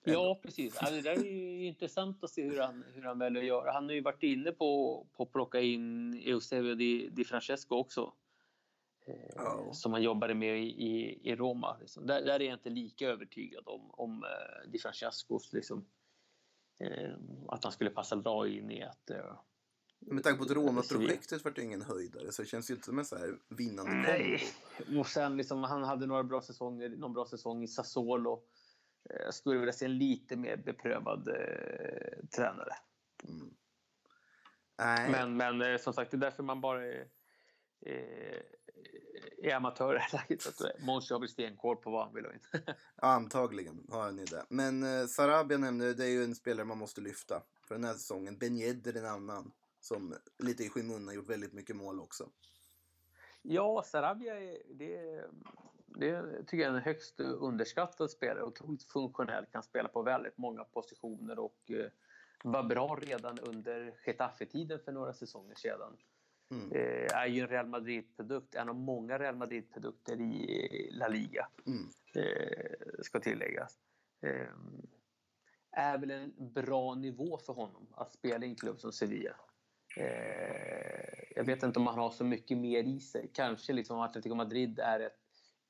[0.05, 0.77] Ja, precis.
[0.77, 3.73] Alltså, det där är ju intressant att se hur han, hur han väljer att göra.
[3.73, 8.13] Han har ju varit inne på, på att plocka in Eusebio Di, Di Francesco också.
[9.07, 9.73] Eh, oh.
[9.73, 11.77] Som han jobbade med i, i, i Roma.
[11.81, 12.07] Liksom.
[12.07, 15.87] Där, där, är jag inte lika övertygad om, om eh, Di Francescos liksom,
[16.81, 17.15] eh,
[17.49, 19.37] att han skulle passa bra in i ett eh,
[19.99, 23.05] med tanke på att Roma-projektet var ingen höjdare så det känns ju inte som en
[23.05, 24.49] så här vinnande Nej.
[24.77, 25.01] kombo.
[25.01, 28.43] Och sen liksom, han hade några bra säsonger, någon bra säsong i Sassuolo.
[29.09, 32.73] Jag eh, skulle vilja se en lite mer beprövad eh, tränare.
[33.29, 33.51] Mm.
[34.79, 35.11] Nej.
[35.11, 37.09] Men, men eh, som sagt, det är därför man bara är,
[37.81, 38.43] är,
[39.43, 40.81] är amatör i det läget.
[40.81, 42.41] Monchi har väl stenkoll på vad han vill ha in.
[42.97, 44.45] ja, antagligen har han ju det.
[44.49, 47.95] Men eh, Sarabia nämnde, det är ju en spelare man måste lyfta för den här
[47.95, 48.39] säsongen.
[48.39, 49.53] Ben Yedder en annan
[49.87, 52.31] som lite i skymundan gjort väldigt mycket mål också.
[53.43, 55.25] Ja, Sarabia är, det,
[55.87, 58.43] det tycker jag är en högst underskattad spelare.
[58.43, 61.91] Otroligt funktionell, kan spela på väldigt många positioner och eh,
[62.45, 65.97] var bra redan under Getafe-tiden för några säsonger sedan.
[66.51, 66.73] Mm.
[66.73, 71.49] Eh, är ju en Real Madrid-produkt, en av många Real Madrid-produkter i La Liga.
[71.67, 71.89] Mm.
[72.15, 73.79] Eh, ska tilläggas.
[74.21, 74.49] Eh,
[75.71, 79.37] är väl en bra nivå för honom att spela i en klubb som Sevilla.
[79.97, 83.31] Eh, jag vet inte om han har så mycket mer i sig.
[83.35, 85.21] Kanske liksom Atletico Madrid är ett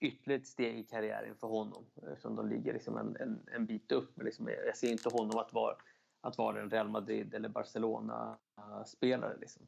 [0.01, 3.93] ytterligare ett steg i karriären för honom eftersom de ligger liksom en, en, en bit
[3.93, 4.17] upp.
[4.17, 5.77] Men liksom, jag ser inte honom att vara,
[6.21, 9.37] att vara en Real Madrid eller Barcelona-spelare.
[9.41, 9.67] Liksom.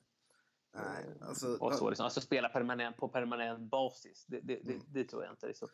[0.74, 2.04] Nej, eh, alltså, och så, liksom.
[2.04, 4.66] alltså spela permanent, på permanent basis, det, det, mm.
[4.66, 5.46] det, det tror jag inte.
[5.46, 5.68] Liksom.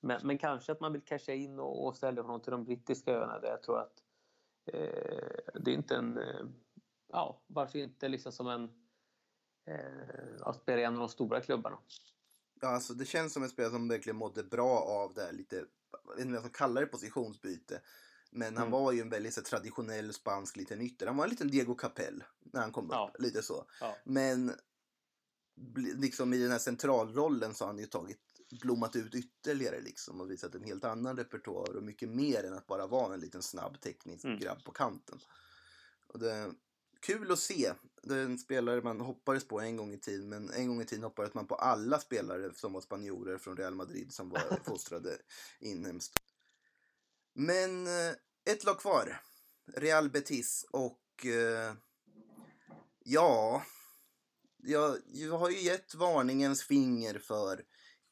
[0.00, 3.12] Men, men, kanske att man vill casha in och, och sälja honom till de brittiska
[3.12, 4.02] öarna där jag tror att
[4.72, 6.44] eh, det är inte en eh,
[7.12, 8.70] ja, varför inte liksom som en
[9.66, 11.78] eh, att spela i en av de stora klubbarna.
[12.60, 15.56] Ja, alltså det känns som en spelare som verkligen mådde bra av det här lite,
[15.56, 17.80] jag vet inte om jag ska kalla det positionsbyte.
[18.30, 18.60] Men mm.
[18.60, 21.06] han var ju en väldigt så, traditionell spansk liten ytter.
[21.06, 22.92] Han var en liten Diego Capell när han kom upp.
[22.92, 23.12] Ja.
[23.18, 23.64] Lite så.
[23.80, 23.96] Ja.
[24.04, 24.52] Men
[25.76, 28.18] liksom i den här centralrollen så har han ju tagit
[28.62, 32.66] blommat ut ytterligare liksom och visat en helt annan repertoar och mycket mer än att
[32.66, 34.38] bara vara en liten snabb teknisk mm.
[34.38, 35.18] grabb på kanten.
[36.06, 36.52] Och det,
[37.00, 37.72] kul att se.
[38.02, 40.84] Det är en spelare man hoppades på en gång i tiden, men en gång i
[40.84, 45.18] tiden hoppades man på alla spelare som var spanjorer från Real Madrid som var fostrade
[45.60, 46.18] inhemskt.
[47.34, 48.14] Men eh,
[48.44, 49.20] ett lag kvar.
[49.76, 51.74] Real Betis och eh,
[53.04, 53.62] ja,
[54.62, 57.62] jag, jag har ju gett varningens finger för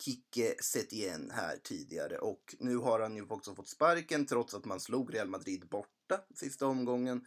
[0.03, 4.81] Kike Setien här tidigare och nu har han ju också fått sparken trots att man
[4.81, 7.25] slog Real Madrid borta sista omgången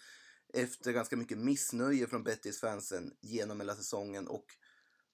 [0.54, 4.28] efter ganska mycket missnöje från Betis-fansen genom hela säsongen.
[4.28, 4.46] Och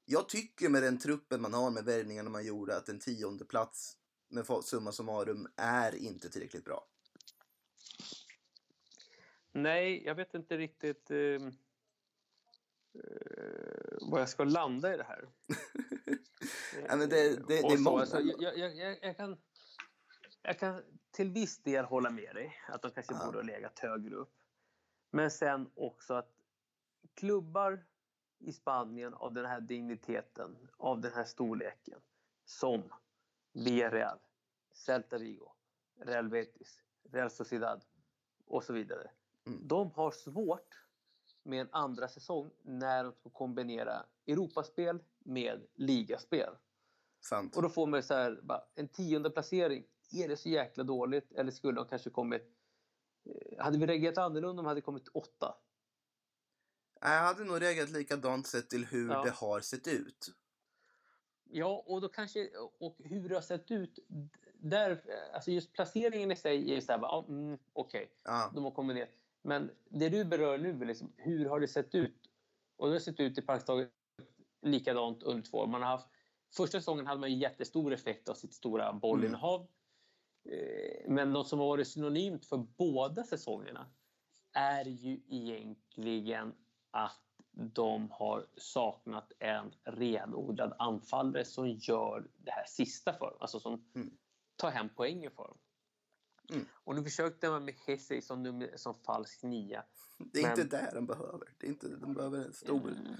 [0.05, 3.97] jag tycker med den truppen man har, med värvningarna man gjorde, att en tionde plats
[4.29, 6.87] med summa summarum är inte tillräckligt bra.
[9.51, 11.51] Nej, jag vet inte riktigt eh, eh,
[14.01, 15.29] var jag ska landa i det här.
[16.87, 18.01] ja, men det, det, det är många.
[18.01, 19.37] Alltså, jag, jag, jag, jag, kan,
[20.41, 23.25] jag kan till viss del hålla med dig att de kanske ja.
[23.25, 24.33] borde ha legat högre upp.
[25.09, 26.33] Men sen också att
[27.13, 27.85] klubbar
[28.39, 31.99] i Spanien av den här digniteten, av den här storleken
[32.45, 32.83] som
[33.53, 34.19] Villarreal,
[34.71, 35.51] Celta Vigo,
[35.99, 37.85] Real Betis, Real Sociedad
[38.45, 39.11] och så vidare.
[39.45, 39.67] Mm.
[39.67, 40.83] De har svårt
[41.43, 46.53] med en andra säsong när de får kombinera Europaspel med ligaspel.
[47.19, 47.55] Sant.
[47.55, 48.41] Och då får man så här,
[48.75, 49.83] en tionde placering.
[50.11, 51.31] Är det så jäkla dåligt?
[51.31, 52.56] Eller skulle de kanske kommit
[53.57, 55.55] hade vi reagerat annorlunda om de hade kommit åtta?
[57.01, 59.23] Jag hade nog reagerat likadant sett till hur ja.
[59.23, 60.33] det har sett ut.
[61.49, 62.49] Ja, och då kanske,
[62.79, 63.99] och hur det har sett ut,
[64.53, 65.01] där,
[65.33, 68.51] alltså just placeringen i sig är så här, ja, mm, okej, okay, ja.
[68.55, 69.09] de har kommit ner.
[69.41, 72.29] Men det du berör nu, liksom, hur har det sett ut?
[72.77, 73.91] Och det har sett ut i praktiskt taget
[74.61, 75.67] likadant under två år.
[75.67, 76.07] Man har haft,
[76.55, 79.59] första säsongen hade man jättestor effekt av sitt stora bollinnehav.
[79.59, 79.71] Mm.
[80.51, 83.87] Eh, men något som varit synonymt för båda säsongerna
[84.53, 86.53] är ju egentligen
[86.91, 93.37] att de har saknat en renodlad anfallare som gör det här sista för dem.
[93.39, 94.17] Alltså som mm.
[94.55, 95.57] tar hem poängen för dem.
[96.49, 96.65] Mm.
[96.71, 99.83] Och nu försökte man med Hesse som, som falsk nia.
[100.17, 100.51] Det är men...
[100.51, 101.53] inte där de behöver.
[101.57, 102.87] Det är inte, de behöver en stor...
[102.87, 103.15] Mm.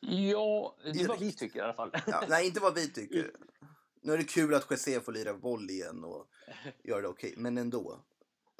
[0.00, 1.90] Ja, det är vad vi tycker i alla fall.
[2.06, 3.30] Ja, nej, inte vad vi tycker.
[4.00, 6.30] Nu är det kul att Jesse får lira boll igen och
[6.84, 8.00] göra det okej, okay, men ändå.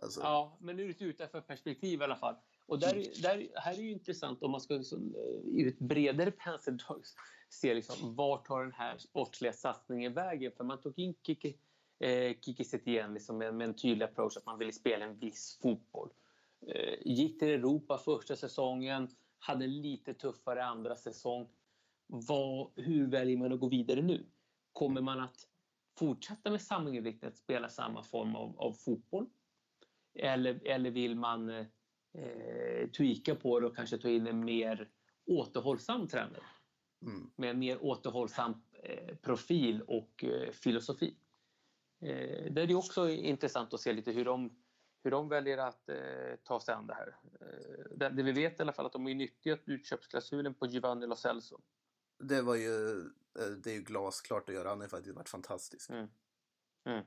[0.03, 2.35] Alltså, Ja, men ur ett utanför perspektiv i alla fall.
[2.67, 6.31] Och där, där, här är ju intressant om man ska liksom, eh, ur ett bredare
[6.31, 7.03] penseldrag
[7.49, 10.53] se liksom, vart tar den här sportsliga satsningen vägen?
[10.57, 11.57] För man tog in Kiki,
[11.99, 15.59] eh, Kiki Setien liksom med, med en tydlig approach att man ville spela en viss
[15.63, 16.11] fotboll.
[16.67, 21.49] Eh, gick till Europa första säsongen, hade lite tuffare andra säsong.
[22.07, 24.27] Vad, hur väljer man att gå vidare nu?
[24.73, 25.49] Kommer man att
[25.99, 29.27] fortsätta med samma inriktning, att spela samma form av, av fotboll?
[30.15, 34.89] Eller, eller vill man eh, tweaka på det och kanske ta in en mer
[35.27, 36.45] återhållsam tränare?
[37.03, 37.31] mm.
[37.37, 41.17] Med en mer återhållsam eh, profil och eh, filosofi.
[42.01, 44.51] Eh, det är ju också intressant att se lite hur de,
[45.03, 45.97] hur de väljer att eh,
[46.45, 47.17] ta sig an det här.
[47.41, 51.07] Eh, det, det vi vet i alla fall att de har nyttjat utköpsklausulen på Giovanni
[51.07, 51.61] Lo Celso.
[52.19, 54.69] Det var ju, det är ju glasklart att göra.
[54.69, 55.91] Han har faktiskt varit fantastisk.
[55.91, 56.09] Mm.
[56.85, 57.05] Mm.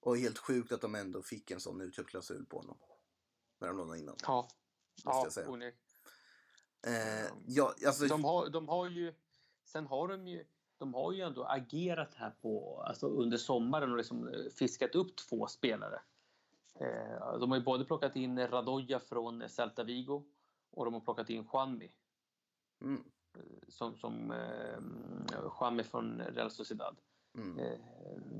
[0.00, 2.78] Och helt sjukt att de ändå fick en sån utköpsklausul på honom.
[3.58, 4.18] När de lånade in honom.
[4.22, 4.48] Ja,
[5.04, 5.86] ja onekligen.
[6.86, 9.14] Eh, ja, alltså, De har, de har ju...
[9.64, 10.46] Sen har de ju...
[10.78, 15.16] De har ju ändå agerat här på, alltså under sommaren och liksom eh, fiskat upp
[15.16, 16.00] två spelare.
[16.80, 20.24] Eh, de har ju både plockat in Radoja från Celta Vigo
[20.70, 21.92] och de har plockat in Juanmi.
[22.80, 23.04] mm,
[23.68, 24.78] Som, som eh,
[25.60, 26.96] Juanmi från Real Sociedad.
[27.34, 27.58] mm.
[27.58, 27.78] Eh,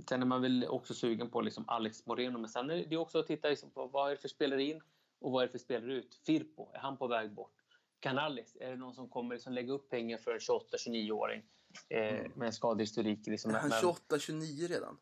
[0.08, 2.38] sen är man väl också sugen på liksom Alex Moreno.
[2.38, 4.80] Men sen är det också att titta liksom på vad är det för spelare in
[5.20, 6.14] och vad är det för spelare ut.
[6.26, 7.52] Firpo, är han på väg bort?
[8.00, 11.42] Canales, är det någon som kommer liksom lägga upp pengar för en 28-29-åring
[11.88, 12.32] eh, Mm.
[12.36, 13.26] med en skadehistorik?
[13.26, 14.98] Liksom, Är han men- 28-29 redan?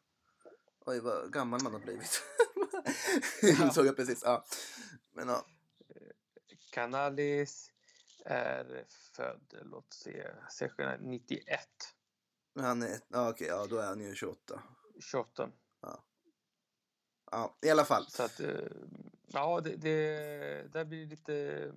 [0.86, 2.22] Oj, vad gammal man har blivit.
[3.62, 4.22] Insåg jag precis.
[4.24, 4.44] Ja.
[5.12, 5.44] Men ja.
[6.70, 7.70] Canales
[8.24, 10.70] är född, låt se, se
[11.00, 11.68] 91,
[12.54, 14.62] Men Han är, ja, okej, ja, då är han ju 28.
[15.00, 15.50] 28.
[17.30, 18.06] Ja, i alla fall.
[18.08, 18.48] Så att, eh,
[19.26, 21.72] ja, det, det, där blir lite...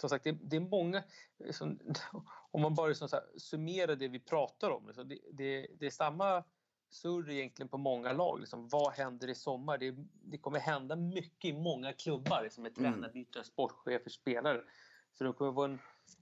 [0.00, 1.02] Som sagt, det, det är många...
[1.50, 1.78] Som,
[2.50, 4.86] om man bara liksom så här, summerar det vi pratar om.
[4.86, 6.44] Liksom, det, det, det är samma
[6.90, 8.40] surr egentligen på många lag.
[8.40, 9.78] Liksom, vad händer i sommar?
[9.78, 12.42] Det, det kommer hända mycket i många klubbar.
[12.42, 12.92] Liksom, med Mm.
[12.92, 14.62] tränarbyten, sportchefer, spelare.
[15.18, 15.78] Så det kommer vara en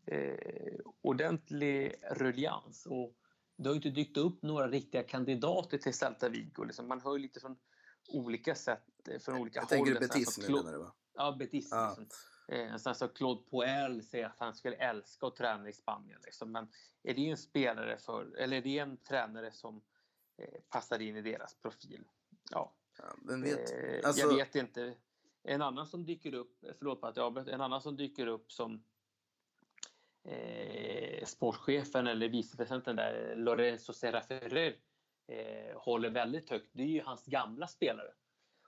[0.06, 2.86] eh, ordentlig ruljans.
[2.86, 3.14] Och
[3.56, 6.64] det har inte dykt upp några riktiga kandidater till Celta Vigo.
[6.64, 6.88] Liksom.
[6.88, 7.56] Man hör lite från
[8.08, 9.68] olika sätt, eh, från olika Jag håll.
[9.68, 10.92] tänker du Nästan Betis nu menar du va?
[11.14, 11.68] Ja, Betis.
[11.70, 11.96] Ja.
[11.98, 12.06] Liksom.
[12.48, 16.20] Eh, sen så Claude Puel säger att han skulle älska att träna i Spanien.
[16.24, 16.52] Liksom.
[16.52, 16.68] Men
[17.02, 19.82] är det en spelare för, eller är det en tränare som
[20.38, 22.04] eh, passar in i deras profil?
[22.50, 23.70] Ja, Ja, vem vet?
[23.72, 24.94] eh, Alltså- jag vet inte.
[25.48, 28.84] En annan som dyker upp, förlåt att jag avbröt, en annan som dyker upp som
[30.24, 34.76] eh, sportchefen eller vicepresidenten där, Lorenzo Serra Ferrer,
[35.26, 36.70] eh, håller väldigt högt.
[36.72, 38.12] Det är ju hans gamla spelare.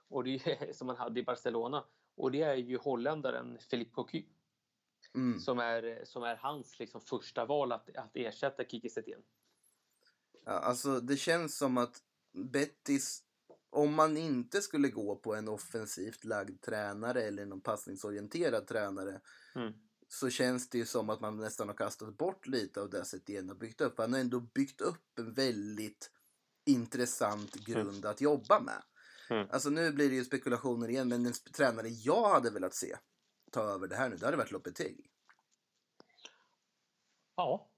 [0.07, 1.85] Och det är, som han hade i Barcelona.
[2.15, 4.23] Och det är ju holländaren Philippe Cocu
[5.15, 5.39] Mm.
[5.39, 9.21] som är, som är hans liksom, första val att, att ersätta Kiki Setien.
[10.45, 13.23] Ja, alltså det känns som att Bettis,
[13.69, 19.21] om man inte skulle gå på en offensivt lagd tränare eller någon passningsorienterad tränare
[19.55, 19.73] Mm.
[20.07, 23.49] så känns det ju som att man nästan har kastat bort lite av det Setien
[23.49, 23.97] har byggt upp.
[23.97, 26.11] Han har ändå byggt upp en väldigt
[26.65, 28.83] intressant grund att jobba med.
[29.29, 29.47] Mm.
[29.51, 32.97] Alltså nu blir det ju spekulationer igen, men en tränare jag hade velat se
[33.51, 35.05] ta över det här nu, det hade varit Lopetegui.
[37.35, 37.69] Ja,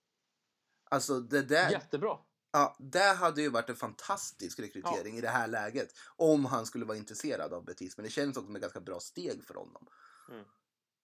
[0.92, 1.72] Alltså det där...
[1.72, 2.18] jättebra.
[2.52, 5.94] Ja, det hade ju varit en fantastisk rekrytering i det här läget.
[6.16, 7.98] Om han skulle vara intresserad av Betis.
[7.98, 9.88] Men det känns också som ett ganska bra steg för honom.
[10.30, 10.46] Mm.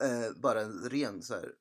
[0.04, 1.54] Eh, bara en ren så här,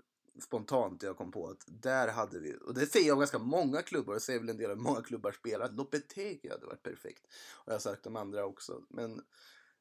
[0.42, 3.82] spontant jag kom på att där hade vi, och det säger jag om ganska många
[3.82, 7.26] klubbar, och säger väl en del av många klubbar spelar, Lopetegui hade varit perfekt.
[7.54, 8.82] Och jag har sagt de andra också.
[8.88, 9.22] Men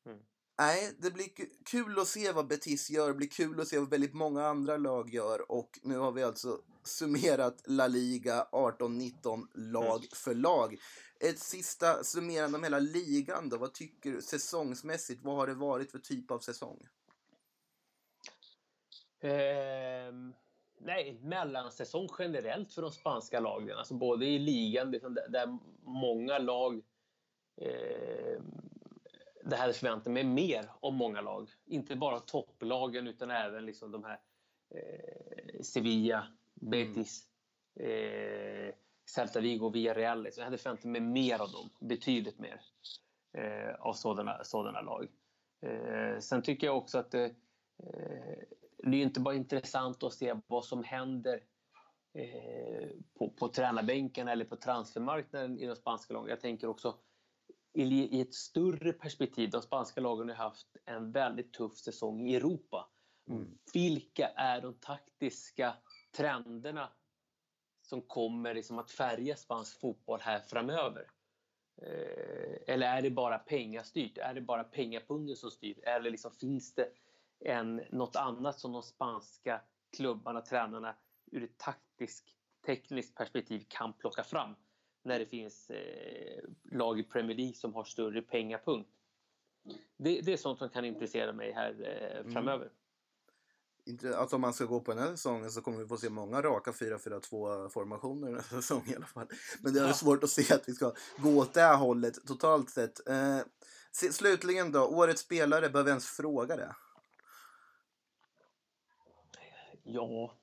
[0.05, 0.19] Mm.
[0.57, 3.79] Nej, det blir ku- kul att se vad Betis gör, det blir kul att se
[3.79, 9.47] vad väldigt många andra lag gör och nu har vi alltså summerat La Liga 18-19
[9.53, 10.07] lag Mm.
[10.13, 10.77] för lag.
[11.19, 15.91] Ett sista summerande om hela ligan då, vad tycker du säsongsmässigt, vad har det varit
[15.91, 16.79] för typ av säsong?
[19.21, 20.33] Ehm,
[20.79, 23.77] nej, mellansäsong generellt för de spanska lagen.
[23.77, 26.81] Alltså både i ligan, liksom, där många lag...
[27.61, 28.41] Eh,
[29.49, 31.49] det här förväntar mig mer om många lag.
[31.65, 34.19] Inte bara topplagen utan även liksom de här
[34.75, 37.29] eh, Sevilla, Betis,
[37.79, 38.75] eh,
[39.15, 40.23] Celta Vigo, Villarreal.
[40.23, 40.41] Liksom.
[40.41, 41.69] Jag hade förväntat mig mer av dem.
[41.79, 42.61] Betydligt mer
[43.37, 45.07] eh, av sådana, sådana lag.
[45.61, 47.25] Eh, sen tycker jag också att det,
[47.83, 48.37] eh,
[48.77, 51.43] det är inte bara intressant att se vad som händer
[52.13, 56.29] eh, på, på tränarbänken eller på transfermarknaden i de spanska lagen.
[56.29, 56.95] Jag tänker också
[57.75, 62.89] i ett större perspektiv, de spanska lagen har haft en väldigt tuff säsong i Europa.
[63.29, 63.57] Mm.
[63.73, 65.73] Vilka är de taktiska
[66.17, 66.89] trenderna
[67.81, 71.11] som kommer liksom att färga spansk fotboll här framöver?
[71.81, 74.17] Eh, eller är det bara pengastyrt?
[74.17, 75.79] Är det bara pengapungen som styr?
[75.83, 76.89] Eller liksom, finns det
[77.39, 79.61] en, något annat som de spanska
[79.97, 80.95] klubbarna, tränarna
[81.31, 82.29] ur ett taktiskt,
[82.65, 84.55] tekniskt perspektiv kan plocka fram
[85.05, 88.85] när det finns eh, lag i Premier League som har större pengapung?
[89.97, 92.33] Det, det är sånt som kan intressera mig här eh, mm.
[92.33, 92.65] framöver.
[92.65, 92.75] Mm
[94.15, 96.41] alltså om man ska gå på den här säsongen så kommer vi få se många
[96.41, 99.27] raka 4-4-2 formationer den här säsongen i alla fall.
[99.61, 99.93] Men det är ja.
[99.93, 103.07] svårt att se att vi ska gå åt det här hållet totalt sett.
[103.09, 103.39] Eh,
[103.91, 106.75] slutligen då, årets spelare, behöver ens fråga det?
[109.83, 110.33] Ja,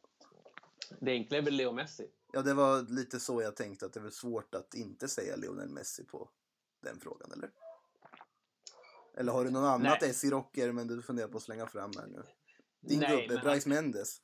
[1.01, 2.11] det enkla är väl Leo Messi.
[2.35, 5.69] Ja, det var lite så jag tänkte att det var svårt att inte säga Lionel
[5.69, 6.29] Messi på
[6.83, 7.51] den frågan, eller?
[9.15, 11.91] Eller har du någon annat S i rocker men du funderar på att slänga fram
[11.97, 12.23] här nu?
[12.81, 13.85] Din Nej, gubbe, Bryce han...
[13.85, 14.21] Mendes.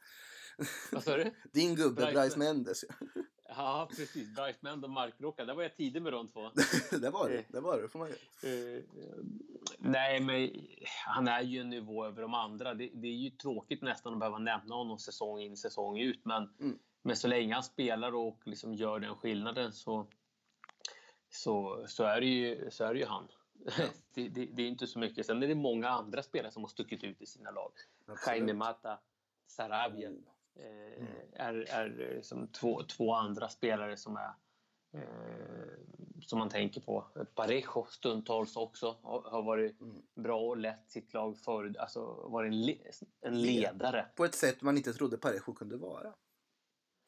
[0.92, 1.34] Vad sa du?
[1.52, 2.84] Din gubbe, Bryce, Bryce Mendes.
[3.48, 4.34] ja, precis.
[4.34, 5.44] Bryce Mendes och Mark Rocca.
[5.44, 6.50] Där var jag tidig med de två.
[6.90, 7.44] det var det.
[7.48, 8.82] Det var det, får man uh,
[9.78, 10.50] Nej, men
[11.06, 12.74] han är ju en nivå över de andra.
[12.74, 16.24] Det, det, är ju tråkigt nästan att behöva nämna honom säsong in, säsong ut.
[16.24, 16.78] Men, mm.
[17.08, 20.06] Men så länge han spelar och liksom gör den skillnaden så,
[21.28, 23.28] så, så, är, det ju, så är det ju han.
[24.14, 25.26] det, det, det, är inte så mycket.
[25.26, 27.72] Sen är det många andra spelare som har stuckit ut i sina lag.
[28.26, 28.98] Jaime Mata,
[29.46, 30.24] Sarabia mm.
[30.54, 31.08] eh, mm.
[31.32, 34.32] är, är som två, två andra spelare som är
[35.00, 35.68] eh,
[36.20, 37.06] som man tänker på.
[37.34, 40.02] Parejo stundtals också har, har varit mm.
[40.14, 41.76] bra och lett sitt lag förut.
[41.76, 42.78] Alltså varit en, le,
[43.20, 44.06] en ledare.
[44.16, 46.14] På ett sätt man inte trodde Parejo kunde vara.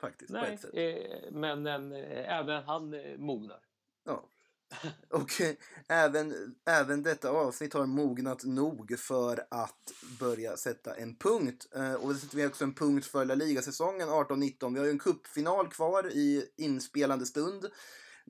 [0.00, 3.60] Faktiskt, Nej, eh, men en, eh, även han eh, mognar.
[4.04, 4.24] Ja.
[5.08, 5.54] Och eh,
[5.88, 11.66] även, även detta avsnitt har mognat nog för att börja sätta en punkt.
[12.00, 14.72] Och det sätter vi också en punkt för La Liga-säsongen 18-19.
[14.72, 17.70] Vi har ju en kuppfinal kvar i inspelande stund.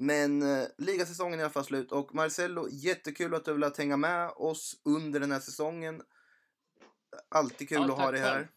[0.00, 1.92] Men eh, ligasäsongen är i alla fall slut.
[1.92, 6.02] Och Marcello, jättekul att du vill hänga med oss under den här säsongen.
[7.28, 8.49] Alltid kul ja, att ha dig här.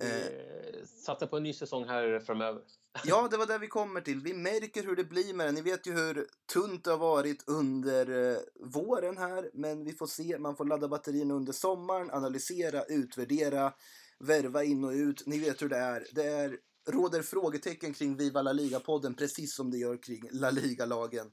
[0.00, 2.62] Eh, satsa på en ny säsong här framöver.
[3.04, 4.20] ja, det var där vi kommer till.
[4.20, 5.54] Vi märker hur det blir med den.
[5.54, 9.50] Ni vet ju hur tunt det har varit under eh, våren här.
[9.54, 10.38] Men vi får se.
[10.38, 13.72] Man får ladda batterierna under sommaren, analysera, utvärdera,
[14.18, 15.26] värva in och ut.
[15.26, 16.06] Ni vet hur det är.
[16.12, 21.26] Det är råder frågetecken kring Viva La Liga-podden precis som det gör kring La Liga-lagen.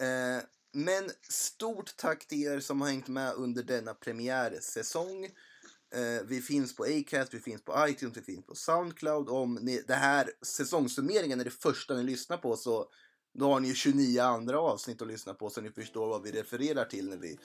[0.00, 5.28] Eh, men stort tack till er som har hängt med under denna premiärsäsong.
[5.94, 9.28] Eh, vi finns på Acast, vi finns på iTunes, vi finns på Soundcloud.
[9.28, 12.86] Om ni, det här säsongssummeringen är det första ni lyssnar på så
[13.38, 16.32] då har ni ju 29 andra avsnitt att lyssna på så ni förstår vad vi
[16.32, 17.38] refererar till när vi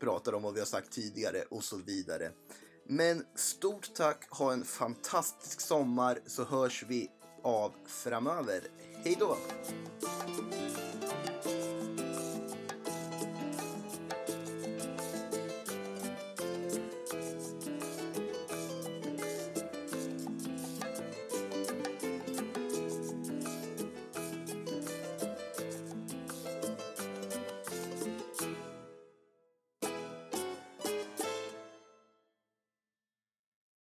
[0.00, 2.30] pratar om vad vi har sagt tidigare och så vidare.
[2.88, 7.10] Men stort tack, ha en fantastisk sommar så hörs vi
[7.42, 8.60] av framöver.
[9.04, 9.36] Hej då!